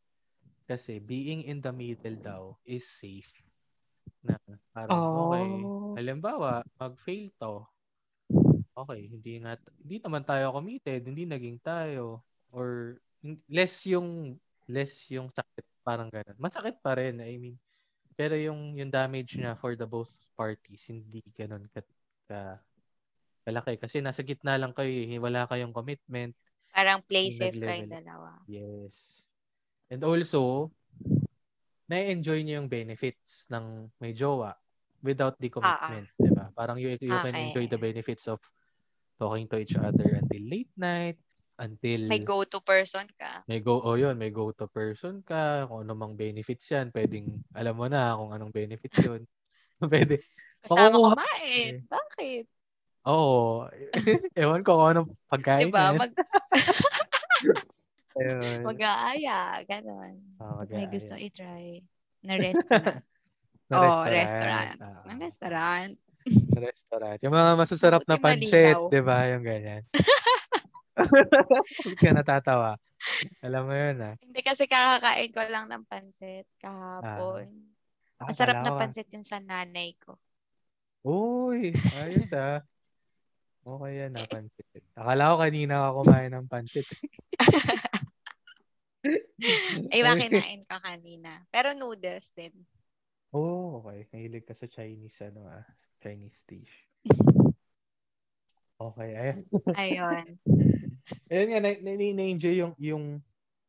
Kasi 0.66 0.98
being 0.98 1.46
in 1.46 1.62
the 1.62 1.70
middle 1.70 2.18
daw 2.18 2.42
is 2.66 2.86
safe. 2.86 3.30
Na 4.22 4.34
parang 4.74 4.98
okay, 5.30 5.48
Oh. 5.64 5.94
halimbawa, 5.94 6.62
mag-fail 6.76 7.30
to. 7.38 7.64
Okay, 8.80 9.12
hindi 9.12 9.44
nga 9.44 9.60
hindi 9.84 9.96
naman 10.00 10.24
tayo 10.24 10.56
committed, 10.56 11.04
hindi 11.04 11.28
naging 11.28 11.60
tayo 11.60 12.24
or 12.48 12.96
less 13.52 13.84
yung 13.84 14.40
less 14.64 15.12
yung 15.12 15.28
sakit 15.28 15.64
parang 15.84 16.08
ganun. 16.08 16.38
Masakit 16.40 16.80
pa 16.80 16.96
rin, 16.96 17.20
I 17.20 17.36
mean. 17.36 17.56
Pero 18.16 18.36
yung 18.36 18.76
yung 18.80 18.88
damage 18.88 19.36
niya 19.36 19.52
for 19.56 19.76
the 19.76 19.84
both 19.84 20.12
parties 20.32 20.88
hindi 20.88 21.20
ganun 21.36 21.68
ka, 21.72 21.84
ka 22.24 22.56
kalaki 23.44 23.76
kasi 23.80 24.00
nasa 24.00 24.24
gitna 24.24 24.56
lang 24.56 24.72
kayo, 24.72 24.88
eh. 24.88 25.20
wala 25.20 25.44
kayong 25.48 25.76
commitment. 25.76 26.32
Parang 26.72 27.04
play 27.04 27.28
safe 27.32 27.60
kayong 27.60 27.90
dalawa. 27.90 28.40
Yes. 28.48 29.24
And 29.90 30.00
also, 30.06 30.70
na-enjoy 31.90 32.46
niyo 32.46 32.62
yung 32.62 32.70
benefits 32.70 33.50
ng 33.50 33.90
may 33.98 34.14
jowa 34.14 34.54
without 35.02 35.34
the 35.42 35.50
commitment, 35.50 36.06
'di 36.16 36.30
ba? 36.30 36.52
Parang 36.54 36.78
you, 36.78 36.94
you 37.00 37.18
can 37.18 37.34
Okay. 37.34 37.50
enjoy 37.50 37.66
the 37.66 37.80
benefits 37.80 38.30
of 38.30 38.38
talking 39.20 39.44
to 39.44 39.60
each 39.60 39.76
other 39.76 40.16
until 40.16 40.42
late 40.48 40.72
night, 40.74 41.20
until 41.60 42.08
May 42.08 42.24
go-to 42.24 42.56
person 42.64 43.04
ka. 43.12 43.44
may 43.44 43.60
go 43.60 43.84
oh 43.84 44.00
yun, 44.00 44.16
may 44.16 44.32
go 44.32 44.48
to 44.48 44.64
person 44.64 45.20
ka, 45.20 45.68
kung 45.68 45.84
ano 45.84 45.92
mang 45.92 46.16
benefits 46.16 46.72
yan, 46.72 46.88
pwedeng 46.90 47.44
alam 47.52 47.76
mo 47.76 47.84
na 47.84 48.16
kung 48.16 48.32
anong 48.32 48.48
benefits 48.48 48.96
yun. 49.04 49.28
Pwede. 49.84 50.24
Kasama 50.64 50.96
Makukuha- 50.96 51.12
kumain. 51.20 51.72
eh. 51.76 51.84
Bakit? 51.84 52.44
Oo. 53.08 53.68
Ewan 54.40 54.64
ko 54.64 54.80
kung 54.80 54.88
anong 54.88 55.08
pagkain 55.28 55.68
Diba? 55.68 56.00
Mag, 56.00 56.12
Ayun. 58.20 58.60
mag-aaya. 58.64 59.64
Ganon. 59.64 60.16
Ah, 60.36 60.60
May 60.64 60.64
mag-aaya. 60.64 60.88
gusto 60.88 61.12
i-try. 61.16 61.80
Na 62.24 62.36
restaurant. 62.36 63.00
Na 63.70 63.74
oh, 63.80 64.04
restaurant. 64.04 64.76
Ah, 64.80 65.04
Ng 65.08 65.20
restaurant. 65.20 65.92
Sa 66.28 66.58
restaurant. 66.60 67.18
Yung 67.24 67.34
mga 67.34 67.52
masasarap 67.56 68.02
na 68.04 68.16
pancit, 68.20 68.76
di 68.92 69.00
ba? 69.00 69.28
Yung 69.32 69.44
ganyan. 69.44 69.82
Bakit 71.00 71.96
ka 71.96 72.12
natatawa? 72.12 72.76
Alam 73.40 73.62
mo 73.64 73.74
yun, 73.74 73.96
ah. 74.04 74.14
Hindi 74.20 74.40
kasi 74.44 74.68
kakakain 74.68 75.32
ko 75.32 75.40
lang 75.48 75.66
ng 75.72 75.84
pansit 75.88 76.44
kahapon. 76.60 77.48
Ah, 78.20 78.28
Masarap 78.28 78.60
akala 78.60 78.64
na 78.64 78.70
ko, 78.70 78.76
ah. 78.76 78.80
pansit 78.84 79.08
yun 79.08 79.24
sa 79.24 79.40
nanay 79.40 79.96
ko. 79.96 80.20
Uy, 81.00 81.72
ayos 81.72 82.28
ah. 82.36 82.60
Okay 83.60 83.92
yan 84.04 84.16
ah, 84.16 84.28
pancit. 84.28 84.66
Akala 84.96 85.32
ko 85.32 85.36
kanina 85.40 85.74
ka 85.80 85.96
kumain 85.96 86.32
ng 86.32 86.48
pancit. 86.48 86.84
Ay, 89.92 90.00
bakinain 90.08 90.60
ko 90.64 90.76
kanina. 90.80 91.32
Pero 91.48 91.72
noodles 91.72 92.32
din. 92.36 92.52
Oh, 93.30 93.78
okay. 93.78 94.10
Mahilig 94.10 94.42
ka 94.42 94.54
sa 94.58 94.66
Chinese, 94.66 95.22
ano 95.22 95.46
ah. 95.46 95.62
Chinese 96.02 96.42
dish. 96.50 96.74
Okay, 98.80 99.10
ayan. 99.14 99.38
Ayun. 99.80 100.26
Ayun 101.30 101.48
nga, 101.54 101.60
na- 101.62 101.82
na- 101.84 102.16
na-enjoy 102.16 102.56
yung, 102.58 102.74
yung, 102.80 103.04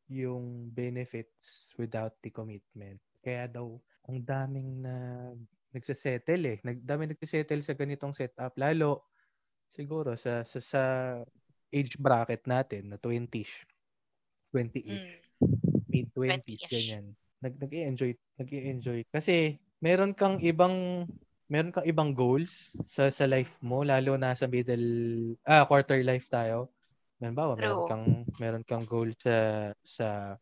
yung 0.09 0.43
benefits 0.73 1.69
without 1.77 2.17
the 2.25 2.33
commitment. 2.33 2.97
Kaya 3.21 3.45
daw, 3.45 3.77
ang 4.09 4.17
daming 4.25 4.81
na 4.81 4.95
nagsasettle 5.75 6.43
eh. 6.47 6.57
Nag, 6.65 6.81
daming 6.81 7.13
nagsasettle 7.13 7.61
sa 7.61 7.77
ganitong 7.77 8.17
setup. 8.17 8.57
Lalo, 8.57 9.13
siguro, 9.69 10.17
sa, 10.17 10.41
sa, 10.41 10.57
sa 10.57 10.81
age 11.69 12.01
bracket 12.01 12.49
natin, 12.49 12.89
na 12.89 12.97
20ish. 12.97 13.67
20ish. 14.51 14.89
Mm. 14.89 15.19
mid-20s, 15.91 16.49
20-ish. 16.49 16.71
ganyan. 16.71 17.05
Nag, 17.41 17.57
nag-enjoy, 17.57 18.13
nag-enjoy. 18.37 19.01
Kasi, 19.09 19.57
meron 19.81 20.13
kang 20.13 20.37
ibang, 20.45 21.09
meron 21.49 21.73
kang 21.73 21.89
ibang 21.89 22.13
goals 22.13 22.77
sa, 22.85 23.09
sa 23.09 23.25
life 23.25 23.57
mo, 23.65 23.81
lalo 23.81 24.13
na 24.13 24.37
sa 24.37 24.45
middle, 24.45 25.33
ah, 25.49 25.65
quarter 25.65 26.05
life 26.05 26.29
tayo. 26.29 26.69
Halimbawa, 27.17 27.57
meron 27.57 27.81
kang, 27.89 28.05
meron 28.37 28.65
kang 28.65 28.85
goal 28.85 29.09
sa, 29.17 29.69
sa, 29.81 30.37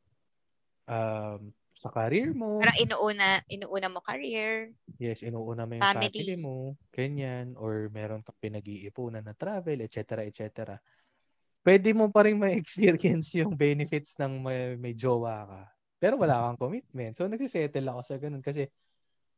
um, 0.91 1.55
sa 1.79 1.87
career 1.87 2.35
mo. 2.35 2.59
Parang 2.59 2.79
inuuna, 2.83 3.27
inuuna 3.47 3.87
mo 3.87 4.03
career. 4.03 4.75
Yes, 4.99 5.23
inuuna 5.23 5.63
mo 5.63 5.79
yung 5.79 5.87
Family. 5.87 6.11
family, 6.11 6.35
mo, 6.35 6.75
ganyan, 6.91 7.55
or 7.55 7.87
meron 7.95 8.19
kang 8.27 8.35
pinag-iipunan 8.43 9.23
na 9.23 9.31
travel, 9.31 9.79
etc., 9.79 10.27
etc. 10.27 10.75
Pwede 11.63 11.95
mo 11.95 12.11
pa 12.11 12.27
rin 12.27 12.35
ma-experience 12.35 13.31
yung 13.39 13.55
benefits 13.55 14.19
ng 14.19 14.43
may, 14.43 14.75
may 14.75 14.91
jowa 14.91 15.47
ka. 15.47 15.63
Pero 15.99 16.15
wala 16.15 16.49
kang 16.49 16.59
commitment. 16.71 17.13
So, 17.19 17.27
nagsisettle 17.27 17.91
ako 17.91 18.01
sa 18.01 18.15
ganun 18.15 18.39
kasi, 18.39 18.65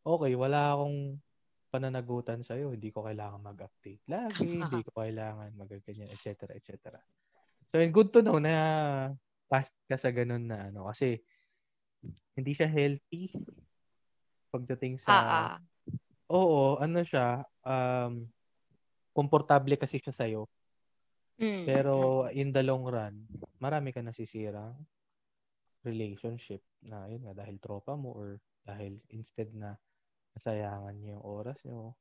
okay, 0.05 0.37
wala 0.37 0.77
akong 0.77 1.17
pananagutan 1.73 2.45
sa'yo. 2.45 2.77
Hindi 2.77 2.93
ko 2.93 3.01
kailangan 3.01 3.41
mag-update 3.41 4.05
lagi. 4.05 4.45
hindi 4.61 4.85
ko 4.85 4.93
kailangan 4.93 5.57
mag-ganyan, 5.57 6.13
etc., 6.13 6.53
etc. 6.53 6.93
So, 7.73 7.81
and 7.81 7.89
good 7.89 8.13
to 8.13 8.21
know 8.21 8.37
na 8.37 8.53
past 9.49 9.73
ka 9.89 9.97
sa 9.97 10.13
ganun 10.13 10.45
na 10.45 10.69
ano. 10.69 10.85
Kasi, 10.85 11.17
hindi 12.37 12.53
siya 12.53 12.69
healthy 12.69 13.33
pagdating 14.53 15.01
sa... 15.01 15.11
Ah. 15.11 15.57
Oo, 16.31 16.79
ano 16.79 17.03
siya, 17.03 17.43
um, 17.65 18.23
komportable 19.11 19.75
kasi 19.75 19.99
siya 19.99 20.15
sa'yo. 20.15 20.47
Mm, 21.41 21.65
Pero 21.65 22.27
in 22.29 22.53
the 22.53 22.61
long 22.61 22.85
run, 22.85 23.25
marami 23.57 23.89
ka 23.91 23.99
nasisirang 24.05 24.77
relationship 25.81 26.61
na 26.85 27.09
yun 27.09 27.25
nga 27.25 27.37
dahil 27.37 27.57
tropa 27.57 27.97
mo 27.97 28.13
or 28.13 28.37
dahil 28.65 29.01
instead 29.09 29.49
na 29.53 29.77
nasayangan 30.37 30.95
niyo 30.95 31.17
yung 31.17 31.25
oras 31.25 31.59
niyo, 31.65 31.97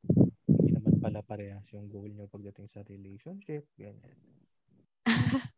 hindi 0.46 0.70
naman 0.76 1.00
pala 1.02 1.20
parehas 1.24 1.66
yung 1.74 1.88
goal 1.90 2.12
niyo 2.12 2.30
pagdating 2.30 2.68
sa 2.70 2.84
relationship, 2.86 3.66
ganyan. 3.74 4.16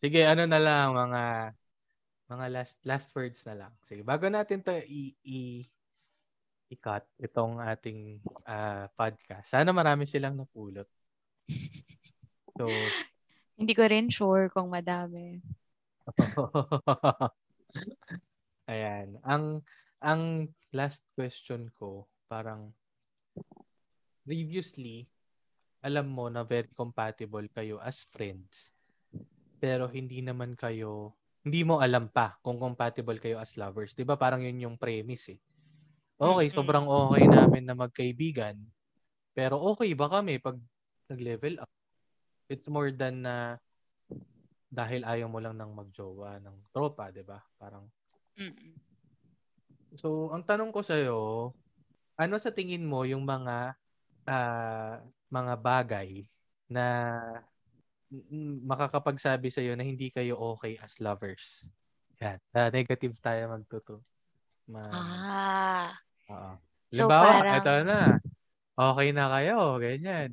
Sige, 0.00 0.26
ano 0.26 0.46
na 0.48 0.58
lang 0.58 0.94
mga 0.94 1.22
mga 2.28 2.46
last 2.52 2.76
last 2.84 3.08
words 3.16 3.40
na 3.48 3.66
lang. 3.66 3.72
Sige, 3.84 4.04
bago 4.04 4.28
natin 4.28 4.60
to 4.60 4.74
i, 4.74 5.16
i 5.24 5.64
i-cut 6.68 7.04
itong 7.16 7.64
ating 7.64 8.20
ah, 8.44 8.86
podcast. 8.92 9.48
Sana 9.48 9.72
marami 9.72 10.04
silang 10.04 10.36
napulot. 10.36 10.88
So, 12.58 12.66
Hindi 13.54 13.70
ko 13.70 13.86
rin 13.86 14.10
sure 14.10 14.50
kung 14.50 14.66
madami. 14.66 15.38
Ayan. 18.70 19.16
Ang 19.24 19.64
ang 19.98 20.48
last 20.72 21.02
question 21.16 21.72
ko, 21.76 22.06
parang 22.28 22.72
previously, 24.28 25.08
alam 25.80 26.12
mo 26.12 26.28
na 26.28 26.44
very 26.44 26.68
compatible 26.76 27.44
kayo 27.50 27.80
as 27.80 28.04
friends. 28.12 28.68
Pero 29.58 29.88
hindi 29.90 30.20
naman 30.22 30.54
kayo, 30.54 31.16
hindi 31.42 31.64
mo 31.64 31.80
alam 31.80 32.12
pa 32.12 32.36
kung 32.44 32.60
compatible 32.60 33.18
kayo 33.18 33.40
as 33.40 33.56
lovers. 33.56 33.96
'Di 33.96 34.04
ba 34.04 34.20
Parang 34.20 34.44
yun 34.44 34.68
yung 34.68 34.76
premise 34.76 35.34
eh. 35.34 35.40
Okay, 36.18 36.50
sobrang 36.50 36.86
okay 36.90 37.30
namin 37.30 37.62
na 37.62 37.78
magkaibigan. 37.78 38.58
Pero 39.38 39.62
okay 39.70 39.94
ba 39.94 40.10
kami 40.10 40.42
pag 40.42 40.58
nag-level 41.06 41.62
up? 41.62 41.70
It's 42.50 42.66
more 42.66 42.90
than 42.90 43.22
na 43.22 43.54
dahil 44.68 45.00
ayaw 45.02 45.28
mo 45.32 45.40
lang 45.40 45.56
ng 45.56 45.72
magjowa 45.72 46.38
ng 46.44 46.56
tropa, 46.72 47.08
'di 47.08 47.24
ba? 47.24 47.40
Parang 47.56 47.88
Mm-mm. 48.38 48.76
So, 49.96 50.30
ang 50.30 50.44
tanong 50.44 50.70
ko 50.70 50.84
sa'yo, 50.84 51.18
ano 52.20 52.34
sa 52.36 52.52
tingin 52.52 52.84
mo 52.84 53.02
yung 53.08 53.24
mga 53.24 53.72
ah, 54.28 55.00
mga 55.32 55.54
bagay 55.58 56.28
na 56.68 56.84
mm, 58.12 58.68
makakapagsabi 58.68 59.48
sa'yo 59.48 59.72
na 59.74 59.82
hindi 59.82 60.12
kayo 60.12 60.36
okay 60.36 60.76
as 60.78 61.00
lovers? 61.00 61.64
Yan. 62.20 62.38
Ah, 62.52 62.68
negative 62.68 63.16
tayo 63.18 63.48
magtuto. 63.48 64.04
Ma- 64.68 64.92
Ah. 64.92 65.90
Oo. 66.28 66.52
So, 66.92 67.08
Halimbawa, 67.08 67.24
parang- 67.40 67.56
ito 67.64 67.74
na. 67.88 68.00
Okay 68.78 69.08
na 69.10 69.24
kayo, 69.32 69.56
ganyan. 69.82 70.28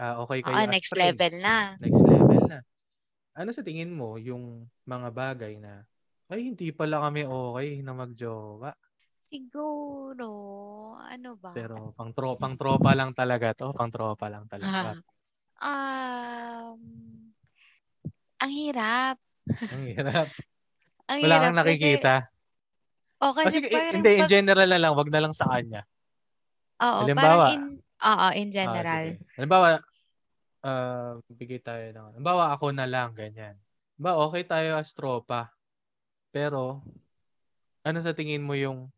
Ah, 0.00 0.22
okay 0.24 0.40
kayo 0.40 0.56
as 0.56 0.70
next 0.72 0.90
friends. 0.94 1.18
level 1.20 1.34
na. 1.44 1.56
Next 1.76 2.02
level 2.06 2.16
na. 2.16 2.17
Ano 3.38 3.54
sa 3.54 3.62
tingin 3.62 3.94
mo 3.94 4.18
yung 4.18 4.66
mga 4.82 5.08
bagay 5.14 5.62
na 5.62 5.86
ay, 6.28 6.50
hindi 6.52 6.74
pala 6.74 7.00
kami 7.06 7.22
okay 7.24 7.80
na 7.80 7.94
magjowa. 7.96 8.74
Siguro, 9.22 10.28
ano 11.00 11.38
ba? 11.40 11.54
Pero 11.56 11.94
pang, 11.96 12.12
tro- 12.12 12.36
pang 12.36 12.52
tropa 12.58 12.92
lang 12.92 13.14
talaga 13.16 13.54
to. 13.56 13.72
Pang 13.72 13.88
tropa 13.88 14.26
lang 14.28 14.44
talaga. 14.44 14.98
um, 15.62 16.80
ang 18.42 18.52
hirap. 18.52 19.16
Ang 19.72 19.84
hirap. 19.88 20.28
Ang 21.08 21.18
Wala 21.24 21.34
hirap 21.40 21.44
kang 21.48 21.58
nakikita. 21.64 22.14
Kasi, 22.28 23.24
oh, 23.24 23.32
kasi 23.32 23.56
Kasi, 23.64 23.72
parang 23.72 23.92
hindi, 23.96 24.10
in 24.20 24.28
general 24.28 24.68
na 24.68 24.80
lang. 24.82 24.92
Wag 24.92 25.08
na 25.08 25.20
lang 25.24 25.32
sa 25.32 25.48
kanya. 25.48 25.88
Oo, 26.84 27.08
Halimbawa- 27.08 27.48
parang 27.48 27.56
in, 27.56 27.64
oo, 27.80 28.26
in 28.36 28.48
Ah, 28.52 28.52
general. 28.52 29.04
sige. 29.16 29.24
Halimbawa, 29.40 29.68
uh, 30.64 31.18
bigay 31.28 31.60
tayo 31.62 31.84
ng, 31.92 32.06
halimbawa 32.16 32.54
ako 32.54 32.74
na 32.74 32.86
lang, 32.88 33.14
ganyan. 33.14 33.54
Ba, 33.98 34.14
okay 34.18 34.46
tayo 34.46 34.78
as 34.78 34.94
tropa. 34.94 35.50
Pero, 36.30 36.82
ano 37.82 37.98
sa 38.04 38.14
tingin 38.14 38.44
mo 38.44 38.54
yung 38.54 38.90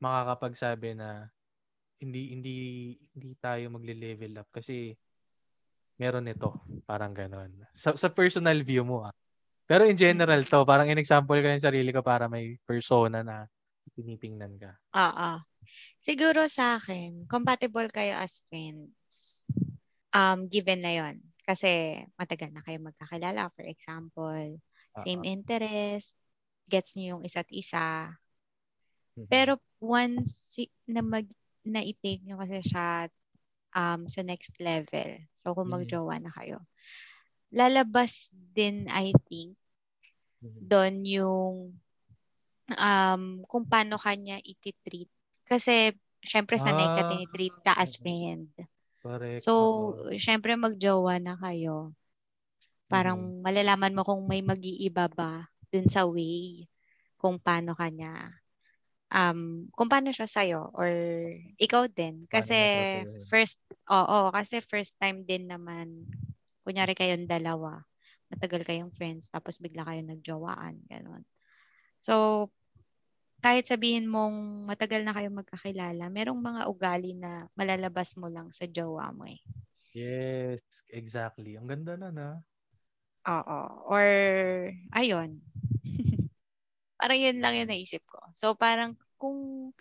makakapagsabi 0.00 0.96
na 0.96 1.28
hindi 1.96 2.36
hindi 2.36 2.56
hindi 3.16 3.32
tayo 3.40 3.72
magle-level 3.72 4.44
up 4.44 4.48
kasi 4.52 4.92
meron 5.96 6.28
ito, 6.28 6.52
parang 6.84 7.16
ganon. 7.16 7.48
Sa, 7.72 7.96
sa 7.96 8.12
personal 8.12 8.60
view 8.60 8.84
mo 8.84 9.08
ah. 9.08 9.14
Pero 9.66 9.82
in 9.88 9.96
general 9.98 10.44
to, 10.46 10.62
parang 10.62 10.92
in 10.92 11.00
example 11.00 11.40
ka 11.40 11.50
yung 11.50 11.64
sarili 11.64 11.90
ko 11.90 12.04
para 12.04 12.28
may 12.28 12.54
persona 12.68 13.24
na 13.24 13.48
tinitingnan 13.96 14.60
ka. 14.60 14.70
Oo. 14.94 15.30
Siguro 16.04 16.46
sa 16.46 16.78
akin, 16.78 17.26
compatible 17.26 17.88
kayo 17.90 18.14
as 18.20 18.44
friends. 18.46 19.48
Um, 20.16 20.48
given 20.48 20.80
na 20.80 20.92
yon 20.96 21.20
Kasi 21.44 22.00
matagal 22.16 22.50
na 22.56 22.64
kayo 22.64 22.80
magkakilala. 22.80 23.52
For 23.52 23.68
example, 23.68 24.56
same 24.96 25.22
Oo. 25.22 25.28
interest, 25.28 26.16
gets 26.72 26.96
niyo 26.96 27.20
yung 27.20 27.22
isa't 27.28 27.46
isa. 27.52 28.16
Mhm. 29.16 29.26
Pero 29.28 29.60
once 29.78 30.64
na 30.88 31.04
mag 31.04 31.28
na 31.66 31.82
i-take 31.82 32.22
nyo 32.24 32.38
kasi 32.40 32.62
siya 32.64 33.10
um, 33.76 34.06
sa 34.08 34.22
next 34.24 34.56
level. 34.62 35.20
So 35.36 35.52
kung 35.52 35.68
Mhm. 35.68 35.74
magjowa 35.74 36.16
na 36.22 36.32
kayo. 36.32 36.64
Lalabas 37.52 38.30
din 38.32 38.86
I 38.90 39.12
think 39.28 39.58
Mhm. 40.42 40.66
doon 40.66 40.94
yung 41.06 41.54
um, 42.74 43.22
kung 43.46 43.64
paano 43.68 43.98
kanya 44.00 44.38
iti-treat. 44.42 45.10
Kasi 45.46 45.94
syempre 46.22 46.58
sanay 46.58 46.90
ka 46.90 47.02
Ah. 47.02 47.06
tinitreat 47.06 47.54
ka 47.62 47.72
as 47.78 47.94
Mhm. 47.94 48.02
friend. 48.02 48.50
Correct. 49.06 49.42
So 49.46 49.52
syempre 50.18 50.56
magjowa 50.58 51.20
na 51.22 51.34
kayo. 51.38 51.94
Parang 52.90 53.18
Mhm. 53.18 53.42
malalaman 53.42 53.94
mo 53.94 54.02
kung 54.06 54.22
may 54.30 54.42
mag-iiba 54.42 55.10
ba 55.10 55.50
dun 55.74 55.86
sa 55.90 56.06
way 56.06 56.66
kung 57.18 57.38
paano 57.42 57.74
kanya 57.74 58.30
um 59.10 59.66
kung 59.74 59.86
paano 59.90 60.10
siya 60.10 60.26
sa'yo 60.26 60.70
or 60.74 60.90
ikaw 61.62 61.86
din 61.90 62.26
kasi 62.30 62.54
first 63.30 63.58
oo 63.90 64.18
kasi 64.34 64.58
first 64.62 64.98
time 64.98 65.22
din 65.26 65.46
naman 65.46 66.06
kunyari 66.66 66.94
kayong 66.98 67.26
dalawa 67.30 67.82
matagal 68.30 68.62
kayong 68.66 68.90
friends 68.94 69.30
tapos 69.30 69.58
bigla 69.62 69.86
kayong 69.86 70.10
nagjowaan 70.10 70.82
ganun 70.90 71.22
so 72.02 72.46
kahit 73.46 73.70
sabihin 73.70 74.10
mong 74.10 74.66
matagal 74.66 75.06
na 75.06 75.14
kayong 75.14 75.38
magkakilala 75.38 76.10
merong 76.10 76.42
mga 76.42 76.62
ugali 76.66 77.14
na 77.14 77.46
malalabas 77.54 78.18
mo 78.18 78.26
lang 78.26 78.50
sa 78.50 78.66
jowa 78.66 79.14
mo 79.14 79.22
eh 79.30 79.38
Yes, 79.96 80.60
exactly. 80.92 81.56
Ang 81.56 81.72
ganda 81.72 81.96
na 81.96 82.12
na. 82.12 82.28
Oo. 83.24 83.60
Or, 83.88 84.04
ayun. 84.92 85.40
parang 87.00 87.16
yun 87.16 87.40
lang 87.40 87.56
yung 87.56 87.72
naisip 87.72 88.04
ko. 88.04 88.20
So, 88.36 88.52
parang 88.52 88.92
kung 89.16 89.72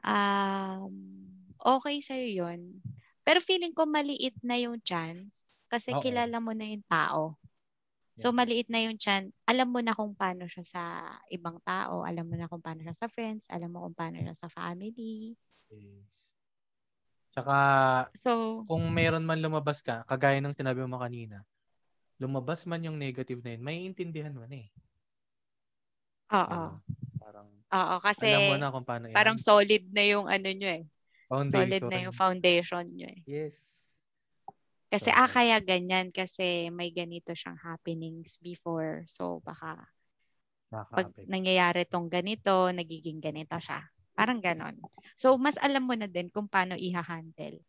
um, 0.00 0.94
okay 1.60 1.96
sa'yo 2.00 2.48
yun, 2.48 2.80
pero 3.20 3.44
feeling 3.44 3.76
ko 3.76 3.84
maliit 3.84 4.40
na 4.40 4.56
yung 4.56 4.80
chance 4.80 5.52
kasi 5.68 5.92
Oo. 5.92 6.00
kilala 6.00 6.40
mo 6.40 6.56
na 6.56 6.64
yung 6.64 6.84
tao. 6.88 7.36
So, 8.20 8.36
maliit 8.36 8.68
na 8.68 8.84
yung 8.84 9.00
chance. 9.00 9.32
Alam 9.48 9.72
mo 9.72 9.80
na 9.80 9.96
kung 9.96 10.12
paano 10.12 10.44
siya 10.44 10.64
sa 10.64 10.82
ibang 11.32 11.56
tao. 11.64 12.04
Alam 12.04 12.28
mo 12.28 12.34
na 12.36 12.46
kung 12.52 12.60
paano 12.60 12.84
siya 12.84 12.92
sa 12.92 13.08
friends. 13.08 13.48
Alam 13.48 13.72
mo 13.72 13.78
kung 13.88 13.96
paano 13.96 14.20
siya 14.20 14.36
sa 14.36 14.48
family. 14.52 15.32
Yes. 15.72 16.12
Tsaka, 17.32 17.56
So, 18.12 18.66
kung 18.68 18.84
meron 18.92 19.24
man 19.24 19.40
lumabas 19.40 19.80
ka, 19.80 20.04
kagaya 20.04 20.42
ng 20.42 20.52
sinabi 20.52 20.84
mo 20.84 21.00
kanina, 21.00 21.46
lumabas 22.20 22.68
man 22.68 22.84
yung 22.84 23.00
negative 23.00 23.40
na 23.40 23.56
yun, 23.56 23.62
may 23.64 23.86
intindihan 23.88 24.34
mo 24.36 24.44
na 24.44 24.60
eh. 24.60 24.68
oo. 26.34 26.44
Ano, 26.52 26.82
parang, 27.16 27.48
Oo, 27.70 27.96
kasi 28.02 28.26
alam 28.34 28.42
mo 28.50 28.56
na 28.58 28.74
kung 28.74 28.86
paano 28.86 29.06
yan. 29.06 29.14
parang 29.14 29.38
solid 29.38 29.86
na 29.94 30.02
yung 30.02 30.26
ano 30.26 30.48
nyo 30.50 30.70
eh. 30.74 30.84
foundation. 31.30 31.54
Solid 31.54 31.82
na 31.86 31.98
yung 32.02 32.16
foundation 32.16 32.84
nyo 32.90 33.08
eh. 33.08 33.20
Yes. 33.24 33.79
Kasi 34.90 35.08
ah, 35.14 35.30
kaya 35.30 35.62
ganyan 35.62 36.10
kasi 36.10 36.66
may 36.74 36.90
ganito 36.90 37.30
siyang 37.30 37.56
happenings 37.62 38.34
before. 38.42 39.06
So 39.06 39.38
baka 39.46 39.86
pag 40.90 41.06
nangyayari 41.30 41.86
tong 41.86 42.10
ganito, 42.10 42.74
nagiging 42.74 43.22
ganito 43.22 43.54
siya. 43.62 43.86
Parang 44.18 44.42
ganon. 44.42 44.74
So 45.14 45.38
mas 45.38 45.54
alam 45.62 45.86
mo 45.86 45.94
na 45.94 46.10
din 46.10 46.26
kung 46.28 46.50
paano 46.50 46.74
iha-handle. 46.74 47.62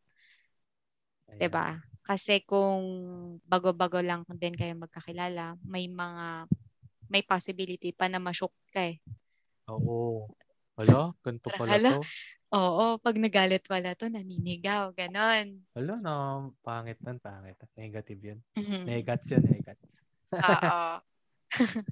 Ba? 1.50 1.78
Kasi 2.02 2.42
kung 2.44 2.82
bago-bago 3.46 4.02
lang 4.02 4.26
din 4.42 4.58
kayo 4.58 4.74
magkakilala, 4.74 5.56
may 5.62 5.86
mga 5.86 6.50
may 7.12 7.22
possibility 7.22 7.94
pa 7.94 8.10
na 8.10 8.18
ma-shock 8.18 8.54
ka 8.74 8.82
eh. 8.90 8.98
Oo. 9.70 10.26
Hala, 10.80 11.14
ganito 11.22 11.52
pala 11.54 11.78
hala. 11.78 11.90
to. 11.94 12.02
Oo, 12.52 13.00
pag 13.00 13.16
nagalit 13.16 13.64
pala 13.64 13.96
to, 13.96 14.12
naninigaw, 14.12 14.92
ganon. 14.92 15.64
Hala, 15.72 15.96
na 16.04 16.14
pangit 16.60 17.00
nun, 17.00 17.16
pangit. 17.24 17.56
Negative 17.80 18.20
yun. 18.20 18.40
Mhm. 18.60 18.84
Negats 18.92 19.32
yun, 19.32 19.44
negats. 19.48 20.04
Oo. 20.36 21.00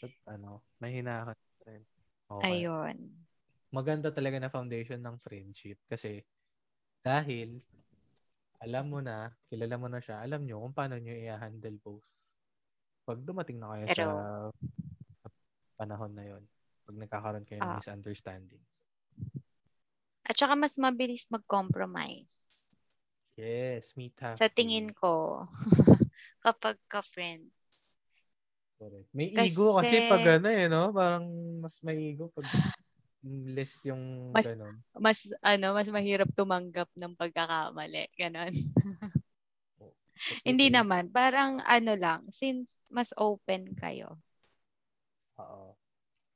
But, 0.00 0.14
ano, 0.26 0.64
may 0.80 0.96
hinahat 0.98 1.36
rin. 1.68 1.84
Okay. 2.26 2.64
Ayun. 2.66 2.96
Maganda 3.70 4.10
talaga 4.10 4.40
na 4.42 4.50
foundation 4.50 4.98
ng 4.98 5.20
friendship 5.22 5.78
kasi 5.86 6.24
dahil 7.04 7.60
alam 8.58 8.90
mo 8.90 8.98
na, 8.98 9.30
kilala 9.46 9.76
mo 9.78 9.86
na 9.86 10.00
siya, 10.02 10.18
alam 10.24 10.42
nyo 10.42 10.64
kung 10.66 10.74
paano 10.74 10.98
nyo 10.98 11.14
i-handle 11.14 11.78
both. 11.78 12.08
Pag 13.06 13.22
dumating 13.22 13.60
na 13.62 13.76
kayo 13.76 13.84
Pero- 13.86 14.02
sa 14.02 14.16
panahon 15.78 16.12
na 16.12 16.24
yon 16.26 16.42
pag 16.84 16.96
nagkakaroon 16.96 17.46
kayo 17.46 17.60
ng 17.62 17.70
Ah. 17.70 17.78
misunderstanding. 17.78 18.60
At 20.30 20.38
saka 20.38 20.54
mas 20.54 20.78
mabilis 20.78 21.26
mag-compromise. 21.26 22.30
Yes, 23.34 23.98
meet 23.98 24.14
halfway. 24.22 24.38
Sa 24.38 24.46
tingin 24.46 24.94
ko, 24.94 25.42
kapag 26.46 26.78
ka-friends. 26.86 27.50
Correct. 28.78 29.10
May 29.10 29.34
Kasi- 29.34 29.50
ego 29.50 29.74
kasi 29.74 30.06
pag 30.06 30.38
ano 30.38 30.48
eh, 30.48 30.70
no? 30.70 30.94
Parang 30.94 31.26
mas 31.58 31.82
may 31.82 32.14
ego 32.14 32.30
pag 32.30 32.46
less 33.26 33.82
yung 33.82 34.30
Mas- 34.30 34.54
ganun. 34.54 34.78
Mas, 34.94 35.18
ano, 35.42 35.74
mas 35.74 35.90
mahirap 35.90 36.30
tumanggap 36.32 36.86
ng 36.94 37.18
pagkakamali. 37.18 38.06
Ganon. 38.14 38.54
Kasi 38.54 40.44
Hindi 40.48 40.70
naman. 40.70 41.10
Parang 41.10 41.58
ano 41.66 41.92
lang, 41.98 42.22
since 42.30 42.86
mas 42.94 43.10
open 43.18 43.74
kayo, 43.74 44.14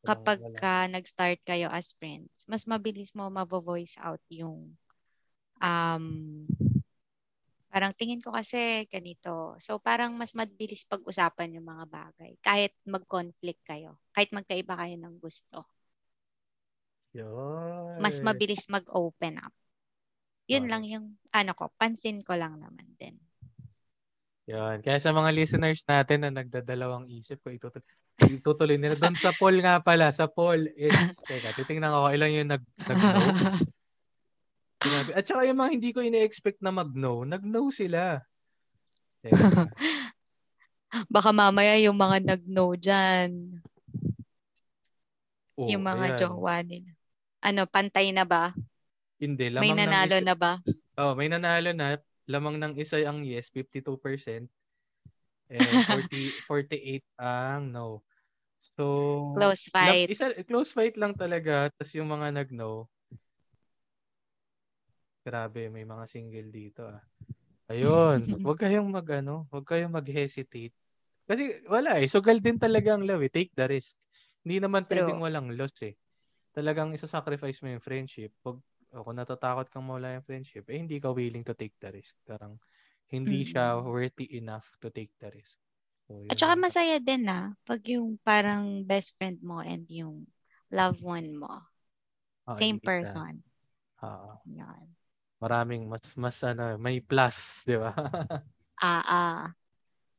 kapag 0.04 0.38
ka 0.60 0.86
nag-start 0.92 1.40
kayo 1.42 1.72
as 1.72 1.96
friends, 1.96 2.44
mas 2.46 2.68
mabilis 2.68 3.16
mo 3.16 3.26
mavo-voice 3.32 3.96
out 4.04 4.20
yung 4.28 4.76
um, 5.64 6.06
parang 7.74 7.90
tingin 7.90 8.22
ko 8.22 8.30
kasi 8.30 8.86
ganito. 8.86 9.58
So 9.58 9.82
parang 9.82 10.14
mas 10.14 10.36
mabilis 10.38 10.86
pag-usapan 10.86 11.58
yung 11.58 11.66
mga 11.66 11.90
bagay. 11.90 12.38
Kahit 12.38 12.70
mag-conflict 12.86 13.66
kayo. 13.66 13.98
Kahit 14.14 14.30
magkaiba 14.30 14.78
kayo 14.78 14.94
ng 14.94 15.18
gusto. 15.18 15.66
Yun. 17.14 17.98
Mas 17.98 18.22
mabilis 18.22 18.70
mag-open 18.70 19.42
up. 19.42 19.50
Yun 20.46 20.68
Correct. 20.68 20.70
lang 20.70 20.84
yung 20.86 21.06
ano 21.32 21.52
ko, 21.56 21.72
pansin 21.74 22.20
ko 22.22 22.38
lang 22.38 22.62
naman 22.62 22.86
din. 22.94 23.16
Yun. 24.44 24.84
Kaya 24.84 25.00
sa 25.00 25.10
mga 25.10 25.32
listeners 25.32 25.82
natin 25.88 26.28
na 26.28 26.30
nagdadalawang 26.30 27.08
isip 27.08 27.40
ko, 27.40 27.48
itutuloy, 27.48 27.86
itutuloy 28.20 28.78
nila. 28.78 28.94
Doon 28.94 29.18
sa 29.18 29.34
poll 29.34 29.58
nga 29.58 29.82
pala, 29.82 30.10
sa 30.14 30.30
poll 30.30 30.70
is, 30.74 30.94
teka, 31.26 31.50
titingnan 31.56 31.90
ko 31.90 32.10
ilan 32.10 32.30
yung 32.30 32.50
nag, 32.54 32.62
nag-no. 32.86 33.20
Sinabi. 34.78 35.10
At 35.16 35.24
saka 35.24 35.42
yung 35.48 35.58
mga 35.58 35.72
hindi 35.72 35.90
ko 35.90 36.00
ine-expect 36.00 36.60
na 36.60 36.70
mag-no, 36.70 37.24
nag-no 37.24 37.72
sila. 37.72 38.20
Teka. 39.24 39.34
Baka 41.14 41.34
mamaya 41.34 41.74
yung 41.82 41.98
mga 41.98 42.22
nag-no 42.22 42.78
dyan, 42.78 43.58
Oh, 45.54 45.70
yung 45.70 45.86
mga 45.86 46.14
ayan. 46.14 46.18
jowa 46.18 46.66
nila. 46.66 46.90
Ano, 47.38 47.62
pantay 47.70 48.10
na 48.10 48.26
ba? 48.26 48.50
Hindi, 49.22 49.54
lamang 49.54 49.62
May 49.62 49.70
nanalo 49.70 50.18
isa- 50.18 50.26
na 50.26 50.34
ba? 50.34 50.52
Oh, 50.98 51.14
may 51.14 51.30
nanalo 51.30 51.70
na. 51.70 51.94
Lamang 52.26 52.58
ng 52.58 52.74
isa 52.74 52.98
ang 53.06 53.22
yes, 53.22 53.54
52%. 53.54 54.50
And 55.52 55.60
40, 55.60 56.40
48 56.48 57.04
ang 57.20 57.72
no. 57.72 58.00
So, 58.74 58.84
Close 59.36 59.70
fight. 59.70 60.10
isa, 60.10 60.32
close 60.48 60.72
fight 60.74 60.96
lang 60.98 61.14
talaga. 61.14 61.70
Tapos 61.74 61.92
yung 61.94 62.10
mga 62.10 62.32
nag-no, 62.34 62.88
grabe, 65.24 65.72
may 65.72 65.88
mga 65.88 66.04
single 66.10 66.48
dito 66.52 66.84
ah. 66.84 67.00
Ayun, 67.72 68.20
wag 68.46 68.60
kayong 68.60 68.88
mag 68.92 69.08
ano, 69.08 69.48
wag 69.48 69.64
kayong 69.64 69.94
mag-hesitate. 69.94 70.74
Kasi 71.24 71.64
wala 71.64 71.96
eh, 71.96 72.04
sugal 72.04 72.36
din 72.44 72.60
talaga 72.60 72.92
ang 72.92 73.08
love 73.08 73.24
eh. 73.24 73.32
Take 73.32 73.56
the 73.56 73.64
risk. 73.64 73.96
Hindi 74.44 74.60
naman 74.60 74.84
True. 74.84 75.00
pwedeng 75.00 75.20
walang 75.24 75.48
loss 75.56 75.72
eh. 75.80 75.96
Talagang 76.52 76.92
isa-sacrifice 76.92 77.64
mo 77.64 77.72
yung 77.72 77.80
friendship. 77.84 78.36
Pag 78.44 78.60
o 78.94 79.02
kung 79.02 79.18
natatakot 79.18 79.66
kang 79.72 79.82
mawala 79.88 80.14
yung 80.14 80.26
friendship, 80.28 80.68
eh 80.70 80.78
hindi 80.78 81.02
ka 81.02 81.10
willing 81.10 81.42
to 81.42 81.56
take 81.56 81.74
the 81.82 81.90
risk. 81.90 82.14
Parang 82.22 82.60
hindi 83.12 83.44
siya 83.48 83.80
Mm. 83.80 83.84
worthy 83.84 84.26
enough 84.36 84.76
to 84.80 84.90
take 84.92 85.12
the 85.20 85.30
risk. 85.32 85.58
So, 86.08 86.14
At 86.30 86.36
saka 86.40 86.54
masaya 86.56 86.96
din 87.08 87.22
na 87.28 87.52
pag 87.68 87.80
yung 87.94 88.16
parang 88.24 88.64
best 88.90 89.12
friend 89.20 89.38
mo 89.44 89.60
and 89.60 89.84
yung 89.92 90.24
loved 90.72 91.04
one 91.04 91.36
mo, 91.36 91.52
Ah, 92.46 92.60
same 92.60 92.78
person. 92.80 93.44
ah, 94.02 94.40
Yan. 94.46 94.96
maraming 95.42 95.88
mas 95.92 96.04
mas 96.16 96.38
ano, 96.44 96.76
may 96.78 96.98
plus, 97.02 97.64
'di 97.66 97.76
ba? 97.82 97.92
Ah, 98.82 99.02
ah. 99.06 99.40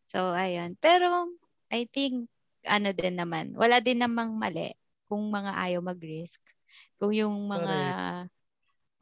So, 0.07 0.33
ayun. 0.35 0.77
Pero, 0.79 1.31
I 1.73 1.87
think, 1.89 2.29
ano 2.67 2.91
din 2.95 3.17
naman, 3.19 3.55
wala 3.57 3.79
din 3.83 4.01
namang 4.03 4.35
mali 4.37 4.73
kung 5.09 5.27
mga 5.31 5.53
ayaw 5.59 5.81
mag-risk. 5.85 6.41
Kung 6.99 7.13
yung 7.15 7.35
mga, 7.49 7.75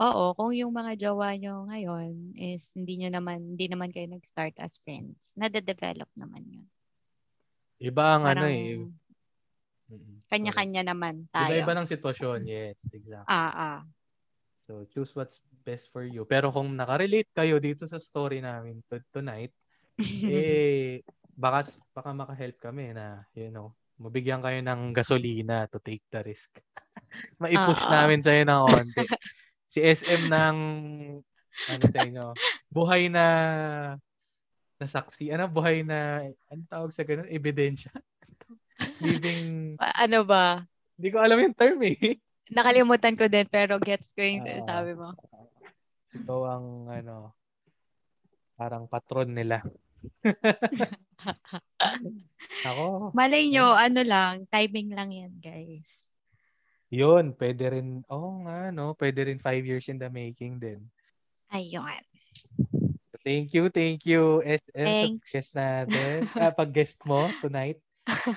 oo, 0.04 0.36
kung 0.36 0.52
yung 0.52 0.76
mga 0.76 1.00
jowa 1.00 1.32
nyo 1.40 1.64
ngayon 1.72 2.36
is 2.36 2.76
hindi 2.76 3.00
nyo 3.00 3.10
naman, 3.16 3.56
hindi 3.56 3.72
naman 3.72 3.90
kayo 3.90 4.12
nag-start 4.12 4.60
as 4.60 4.76
friends. 4.84 5.32
Nade-develop 5.40 6.12
naman 6.20 6.44
yun. 6.52 6.68
Iba 7.80 8.20
ang 8.20 8.24
ano 8.28 8.44
Parang, 8.44 8.52
eh. 8.52 8.84
Mm, 9.92 10.18
kanya-kanya 10.32 10.84
naman 10.96 11.28
tayo. 11.30 11.52
Iba-iba 11.52 11.74
ng 11.76 11.90
sitwasyon, 11.92 12.40
yes, 12.48 12.78
exactly. 12.92 13.30
Ah, 13.30 13.52
ah. 13.52 13.82
So, 14.64 14.88
choose 14.88 15.12
what's 15.12 15.44
best 15.68 15.92
for 15.92 16.08
you. 16.08 16.24
Pero 16.24 16.48
kung 16.48 16.72
nakarelate 16.72 17.28
kayo 17.36 17.60
dito 17.60 17.84
sa 17.84 18.00
story 18.00 18.40
namin 18.40 18.80
to- 18.88 19.04
tonight, 19.12 19.52
eh, 20.32 21.04
baka, 21.36 21.68
baka 21.92 22.10
makahelp 22.16 22.58
kami 22.64 22.96
na, 22.96 23.28
you 23.36 23.52
know, 23.52 23.76
mabigyan 24.00 24.40
kayo 24.40 24.60
ng 24.64 24.96
gasolina 24.96 25.68
to 25.68 25.84
take 25.84 26.04
the 26.10 26.24
risk. 26.24 26.50
Maipush 27.44 27.84
Oo. 27.84 27.92
namin 27.92 28.24
sa'yo 28.24 28.44
ng 28.48 28.62
konti. 28.72 29.04
si 29.74 29.82
SM 29.82 30.30
ng, 30.30 30.58
ano 31.66 31.82
sa 31.90 32.00
inyo, 32.06 32.26
buhay 32.70 33.10
na, 33.10 33.26
na 34.78 34.86
saksi, 34.86 35.34
ano, 35.34 35.50
buhay 35.50 35.82
na, 35.82 36.30
ano 36.54 36.62
tawag 36.70 36.94
sa 36.94 37.02
ganun, 37.02 37.26
ebidensya. 37.26 37.90
Living, 39.02 39.74
ano 39.82 40.22
ba? 40.22 40.62
hindi 40.94 41.10
ko 41.10 41.18
alam 41.26 41.42
yung 41.42 41.58
term 41.58 41.82
eh. 41.90 42.22
Nakalimutan 42.54 43.18
ko 43.18 43.26
din 43.26 43.50
pero 43.50 43.82
gets 43.82 44.14
ko 44.14 44.22
yung 44.22 44.46
Ah. 44.46 44.62
sabi 44.62 44.94
mo. 44.94 45.18
Ikaw 46.14 46.40
ang, 46.46 46.66
ano, 46.94 47.34
parang 48.54 48.86
patron 48.86 49.34
nila. 49.34 49.66
Ako, 52.70 53.10
Malay 53.18 53.50
nyo, 53.50 53.74
ano 53.74 54.06
lang, 54.06 54.46
timing 54.54 54.94
lang 54.94 55.10
yan, 55.10 55.34
guys. 55.42 56.13
Yun, 56.94 57.34
pwede 57.42 57.74
rin, 57.74 58.06
oo 58.06 58.46
nga, 58.46 58.70
no, 58.70 58.94
pwede 59.02 59.26
rin 59.26 59.42
five 59.42 59.66
years 59.66 59.90
in 59.90 59.98
the 59.98 60.14
making 60.14 60.62
din. 60.62 60.86
Ayun. 61.50 62.06
Thank 63.26 63.58
you, 63.58 63.74
thank 63.74 64.06
you, 64.06 64.46
SM, 64.46 64.86
Thanks. 64.86 65.26
sa 65.26 65.32
guest 65.34 65.52
natin. 65.58 66.18
ah, 66.44 66.54
pag-guest 66.54 67.00
mo 67.08 67.32
tonight 67.42 67.82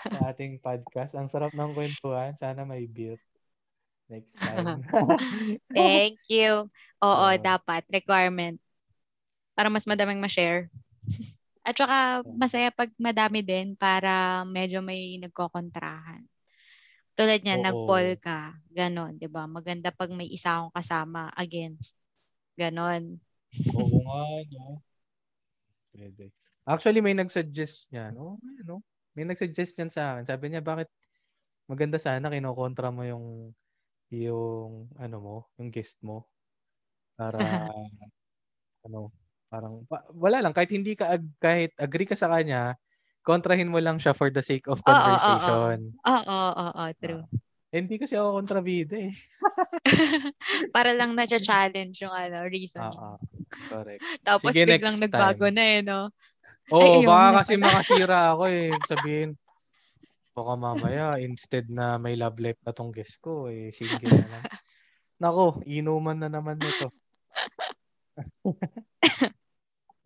sa 0.09 0.31
ating 0.33 0.63
podcast. 0.63 1.19
Ang 1.19 1.27
sarap 1.27 1.53
ng 1.53 1.75
kwentuhan. 1.75 2.33
Sana 2.39 2.63
may 2.63 2.87
beer 2.87 3.19
next 4.07 4.39
time. 4.39 4.87
Thank 5.75 6.23
you. 6.31 6.71
Oo, 7.03 7.27
Oo. 7.29 7.43
dapat. 7.43 7.83
Requirement. 7.91 8.63
Para 9.59 9.69
mas 9.69 9.91
madaming 9.91 10.23
ma-share. 10.23 10.71
At 11.67 11.75
saka, 11.75 12.23
masaya 12.39 12.71
pag 12.71 12.95
madami 12.95 13.43
din 13.43 13.75
para 13.75 14.47
medyo 14.47 14.79
may 14.87 15.19
nagkokontrahan. 15.19 16.23
Tulad 17.17 17.41
niya, 17.41 17.57
Oo. 17.57 17.65
nag-poll 17.65 18.09
ka. 18.21 18.55
Ganon, 18.77 19.17
di 19.17 19.25
ba? 19.27 19.49
Maganda 19.49 19.89
pag 19.89 20.13
may 20.13 20.29
isa 20.29 20.61
akong 20.61 20.75
kasama 20.77 21.33
against. 21.33 21.97
Ganon. 22.61 23.17
Oo 23.73 23.99
nga, 24.05 24.21
no? 24.53 24.85
Pwede. 25.97 26.29
Actually, 26.69 27.01
may 27.01 27.17
nag-suggest 27.17 27.89
niyan. 27.89 28.13
Oo, 28.21 28.37
nga, 28.37 28.53
no? 28.69 28.85
May 29.17 29.25
nag-suggest 29.25 29.81
niyan 29.81 29.93
sa 29.93 30.03
akin. 30.13 30.25
Sabi 30.29 30.53
niya, 30.53 30.61
bakit 30.61 30.93
maganda 31.71 31.97
sana 31.99 32.29
kinokontra 32.31 32.93
mo 32.93 33.03
yung 33.07 33.53
yung 34.13 34.87
ano 35.01 35.17
mo, 35.19 35.37
yung 35.59 35.71
guest 35.75 35.99
mo 36.05 36.31
para 37.19 37.39
ano, 38.87 39.11
parang 39.51 39.85
pa- 39.91 40.07
wala 40.15 40.39
lang 40.43 40.55
kahit 40.55 40.71
hindi 40.73 40.95
ka 40.99 41.17
ag- 41.19 41.37
kahit 41.43 41.73
agree 41.79 42.07
ka 42.09 42.15
sa 42.19 42.31
kanya, 42.31 42.75
kontrahin 43.27 43.67
mo 43.67 43.83
lang 43.83 43.99
siya 43.99 44.15
for 44.15 44.31
the 44.31 44.39
sake 44.41 44.71
of 44.71 44.79
conversation. 44.87 45.99
Oo, 46.07 46.23
oo, 46.23 46.51
oo, 46.71 46.85
true. 47.03 47.27
Eh, 47.75 47.83
hindi 47.83 47.99
kasi 47.99 48.15
ako 48.15 48.39
kontrabida 48.39 48.95
eh. 48.95 49.13
Para 50.77 50.95
lang 50.95 51.19
na-challenge 51.19 52.07
yung 52.07 52.15
ano, 52.15 52.47
reasoning. 52.47 52.95
Oo. 52.95 53.19
Correct. 53.67 54.03
Tapos 54.23 54.55
Sige, 54.55 54.63
biglang 54.63 55.03
nagbago 55.03 55.51
time. 55.51 55.55
na 55.59 55.63
eh, 55.67 55.81
no? 55.83 56.01
Oo, 56.71 57.03
ayun 57.03 57.11
baka 57.11 57.43
kasi 57.43 57.53
makasira 57.59 58.31
ako 58.31 58.45
eh. 58.47 58.79
Sabihin, 58.91 59.35
baka 60.31 60.53
mamaya, 60.55 61.19
instead 61.19 61.67
na 61.67 61.99
may 61.99 62.15
love 62.15 62.39
life 62.39 62.63
na 62.63 62.71
tong 62.71 62.95
guest 62.95 63.19
ko, 63.19 63.51
eh, 63.51 63.75
single 63.75 64.15
na 64.15 64.29
lang. 64.31 64.45
Nako, 65.23 65.67
inuman 65.67 66.23
na 66.23 66.31
naman 66.31 66.63
nito. 66.63 66.95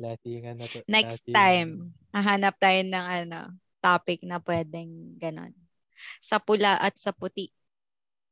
Lasingan 0.00 0.56
na 0.56 0.64
to. 0.64 0.80
Next 0.88 1.28
lasingan. 1.28 1.36
time, 1.36 1.70
hahanap 2.16 2.56
tayo 2.56 2.80
ng 2.80 3.04
ano, 3.04 3.40
topic 3.84 4.24
na 4.24 4.40
pwedeng 4.40 5.20
ganon. 5.20 5.52
Sa 6.24 6.40
pula 6.40 6.80
at 6.80 6.96
sa 6.96 7.12
puti. 7.12 7.52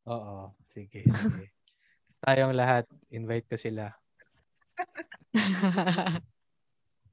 Oo, 0.08 0.56
sige, 0.72 1.04
sige. 1.04 1.52
Tayong 2.24 2.56
lahat, 2.56 2.88
invite 3.12 3.46
ko 3.46 3.60
sila. 3.60 3.92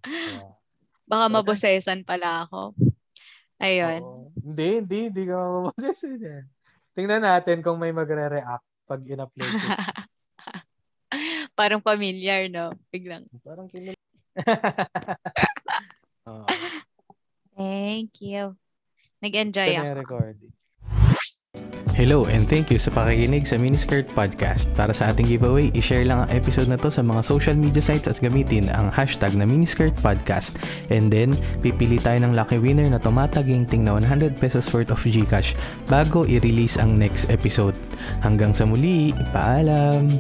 Yeah. 0.06 0.54
Baka 1.10 1.34
mabosesan 1.34 2.06
pala 2.06 2.46
ako. 2.46 2.78
Ayun. 3.58 4.06
Oo. 4.06 4.30
Hindi, 4.38 4.86
hindi, 4.86 5.00
hindi 5.10 5.24
ka 5.26 5.34
mababasesin 5.34 6.22
yan. 6.22 6.46
Tingnan 6.94 7.26
natin 7.26 7.66
kung 7.66 7.82
may 7.82 7.90
magre-react 7.90 8.62
pag 8.86 9.02
in-upload. 9.02 9.50
Parang 11.58 11.82
familiar, 11.82 12.46
no? 12.54 12.70
Biglang. 12.94 13.26
Parang 13.42 13.66
kilala. 13.66 13.98
Thank 17.56 18.20
you. 18.20 18.60
Nag-enjoy 19.24 19.72
ako. 19.72 19.80
yung 19.80 19.96
recording. 19.96 20.52
Hello 21.96 22.28
and 22.28 22.44
thank 22.52 22.68
you 22.68 22.76
sa 22.76 22.92
pakikinig 22.92 23.48
sa 23.48 23.56
Miniskirt 23.56 24.04
Podcast. 24.12 24.68
Para 24.76 24.92
sa 24.92 25.16
ating 25.16 25.32
giveaway, 25.32 25.72
i-share 25.72 26.04
lang 26.04 26.28
ang 26.28 26.30
episode 26.36 26.68
na 26.68 26.76
to 26.76 26.92
sa 26.92 27.00
mga 27.00 27.24
social 27.24 27.56
media 27.56 27.80
sites 27.80 28.12
at 28.12 28.20
gamitin 28.20 28.68
ang 28.68 28.92
hashtag 28.92 29.32
na 29.40 29.48
Miniskirt 29.48 29.96
Podcast. 30.04 30.60
And 30.92 31.08
then, 31.08 31.32
pipili 31.64 31.96
tayo 31.96 32.20
ng 32.28 32.36
lucky 32.36 32.60
winner 32.60 32.92
na 32.92 33.00
tumataginting 33.00 33.88
na 33.88 33.96
100 33.96 34.36
pesos 34.36 34.68
worth 34.76 34.92
of 34.92 35.08
Gcash 35.08 35.56
bago 35.88 36.28
i-release 36.28 36.76
ang 36.76 37.00
next 37.00 37.32
episode. 37.32 37.80
Hanggang 38.20 38.52
sa 38.52 38.68
muli, 38.68 39.16
paalam! 39.32 40.12